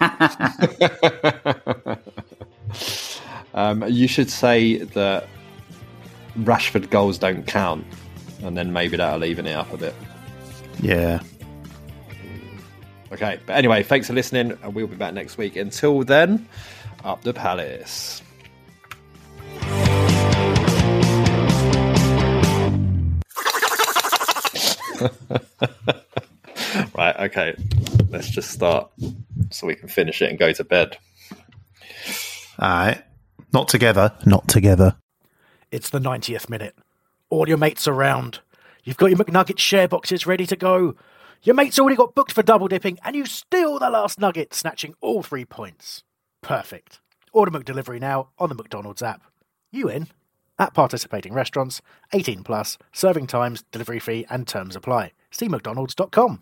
Um, 3.53 3.83
you 3.87 4.07
should 4.07 4.29
say 4.29 4.77
that 4.77 5.27
Rashford 6.39 6.89
goals 6.89 7.17
don't 7.17 7.45
count, 7.45 7.85
and 8.41 8.57
then 8.57 8.73
maybe 8.73 8.97
that'll 8.97 9.23
even 9.25 9.45
it 9.45 9.53
up 9.53 9.71
a 9.71 9.77
bit. 9.77 9.95
Yeah. 10.83 11.21
Okay, 13.11 13.39
but 13.45 13.55
anyway, 13.55 13.83
thanks 13.83 14.07
for 14.07 14.13
listening, 14.13 14.57
and 14.63 14.73
we'll 14.73 14.87
be 14.87 14.95
back 14.95 15.13
next 15.13 15.37
week. 15.37 15.55
Until 15.55 16.03
then, 16.03 16.47
up 17.03 17.21
the 17.21 17.33
palace. 17.33 18.21
right, 26.97 27.15
okay, 27.19 27.55
let's 28.09 28.29
just 28.29 28.51
start 28.51 28.89
so 29.51 29.67
we 29.67 29.75
can 29.75 29.87
finish 29.87 30.21
it 30.21 30.29
and 30.29 30.39
go 30.39 30.51
to 30.51 30.63
bed. 30.63 30.97
All 32.59 32.69
right. 32.69 33.03
Not 33.53 33.67
together. 33.67 34.13
Not 34.25 34.47
together. 34.47 34.95
It's 35.71 35.89
the 35.89 35.99
90th 35.99 36.49
minute. 36.49 36.75
All 37.29 37.47
your 37.47 37.57
mates 37.57 37.87
around. 37.87 38.39
You've 38.83 38.97
got 38.97 39.11
your 39.11 39.19
McNugget 39.19 39.59
share 39.59 39.87
boxes 39.87 40.27
ready 40.27 40.45
to 40.45 40.55
go. 40.55 40.95
Your 41.41 41.55
mate's 41.55 41.79
already 41.79 41.95
got 41.95 42.15
booked 42.15 42.33
for 42.33 42.43
double 42.43 42.67
dipping, 42.67 42.99
and 43.03 43.15
you 43.15 43.25
steal 43.25 43.79
the 43.79 43.89
last 43.89 44.19
nugget, 44.19 44.53
snatching 44.53 44.93
all 45.01 45.23
three 45.23 45.45
points. 45.45 46.03
Perfect. 46.41 46.99
Order 47.31 47.51
McDelivery 47.51 47.99
now 47.99 48.29
on 48.37 48.49
the 48.49 48.55
McDonald's 48.55 49.01
app. 49.01 49.23
You 49.71 49.89
in? 49.89 50.07
At 50.59 50.73
participating 50.73 51.33
restaurants, 51.33 51.81
18 52.11 52.43
plus, 52.43 52.77
serving 52.91 53.27
times, 53.27 53.63
delivery 53.71 53.99
fee, 53.99 54.25
and 54.29 54.47
terms 54.47 54.75
apply. 54.75 55.13
See 55.31 55.47
McDonald's.com. 55.47 56.41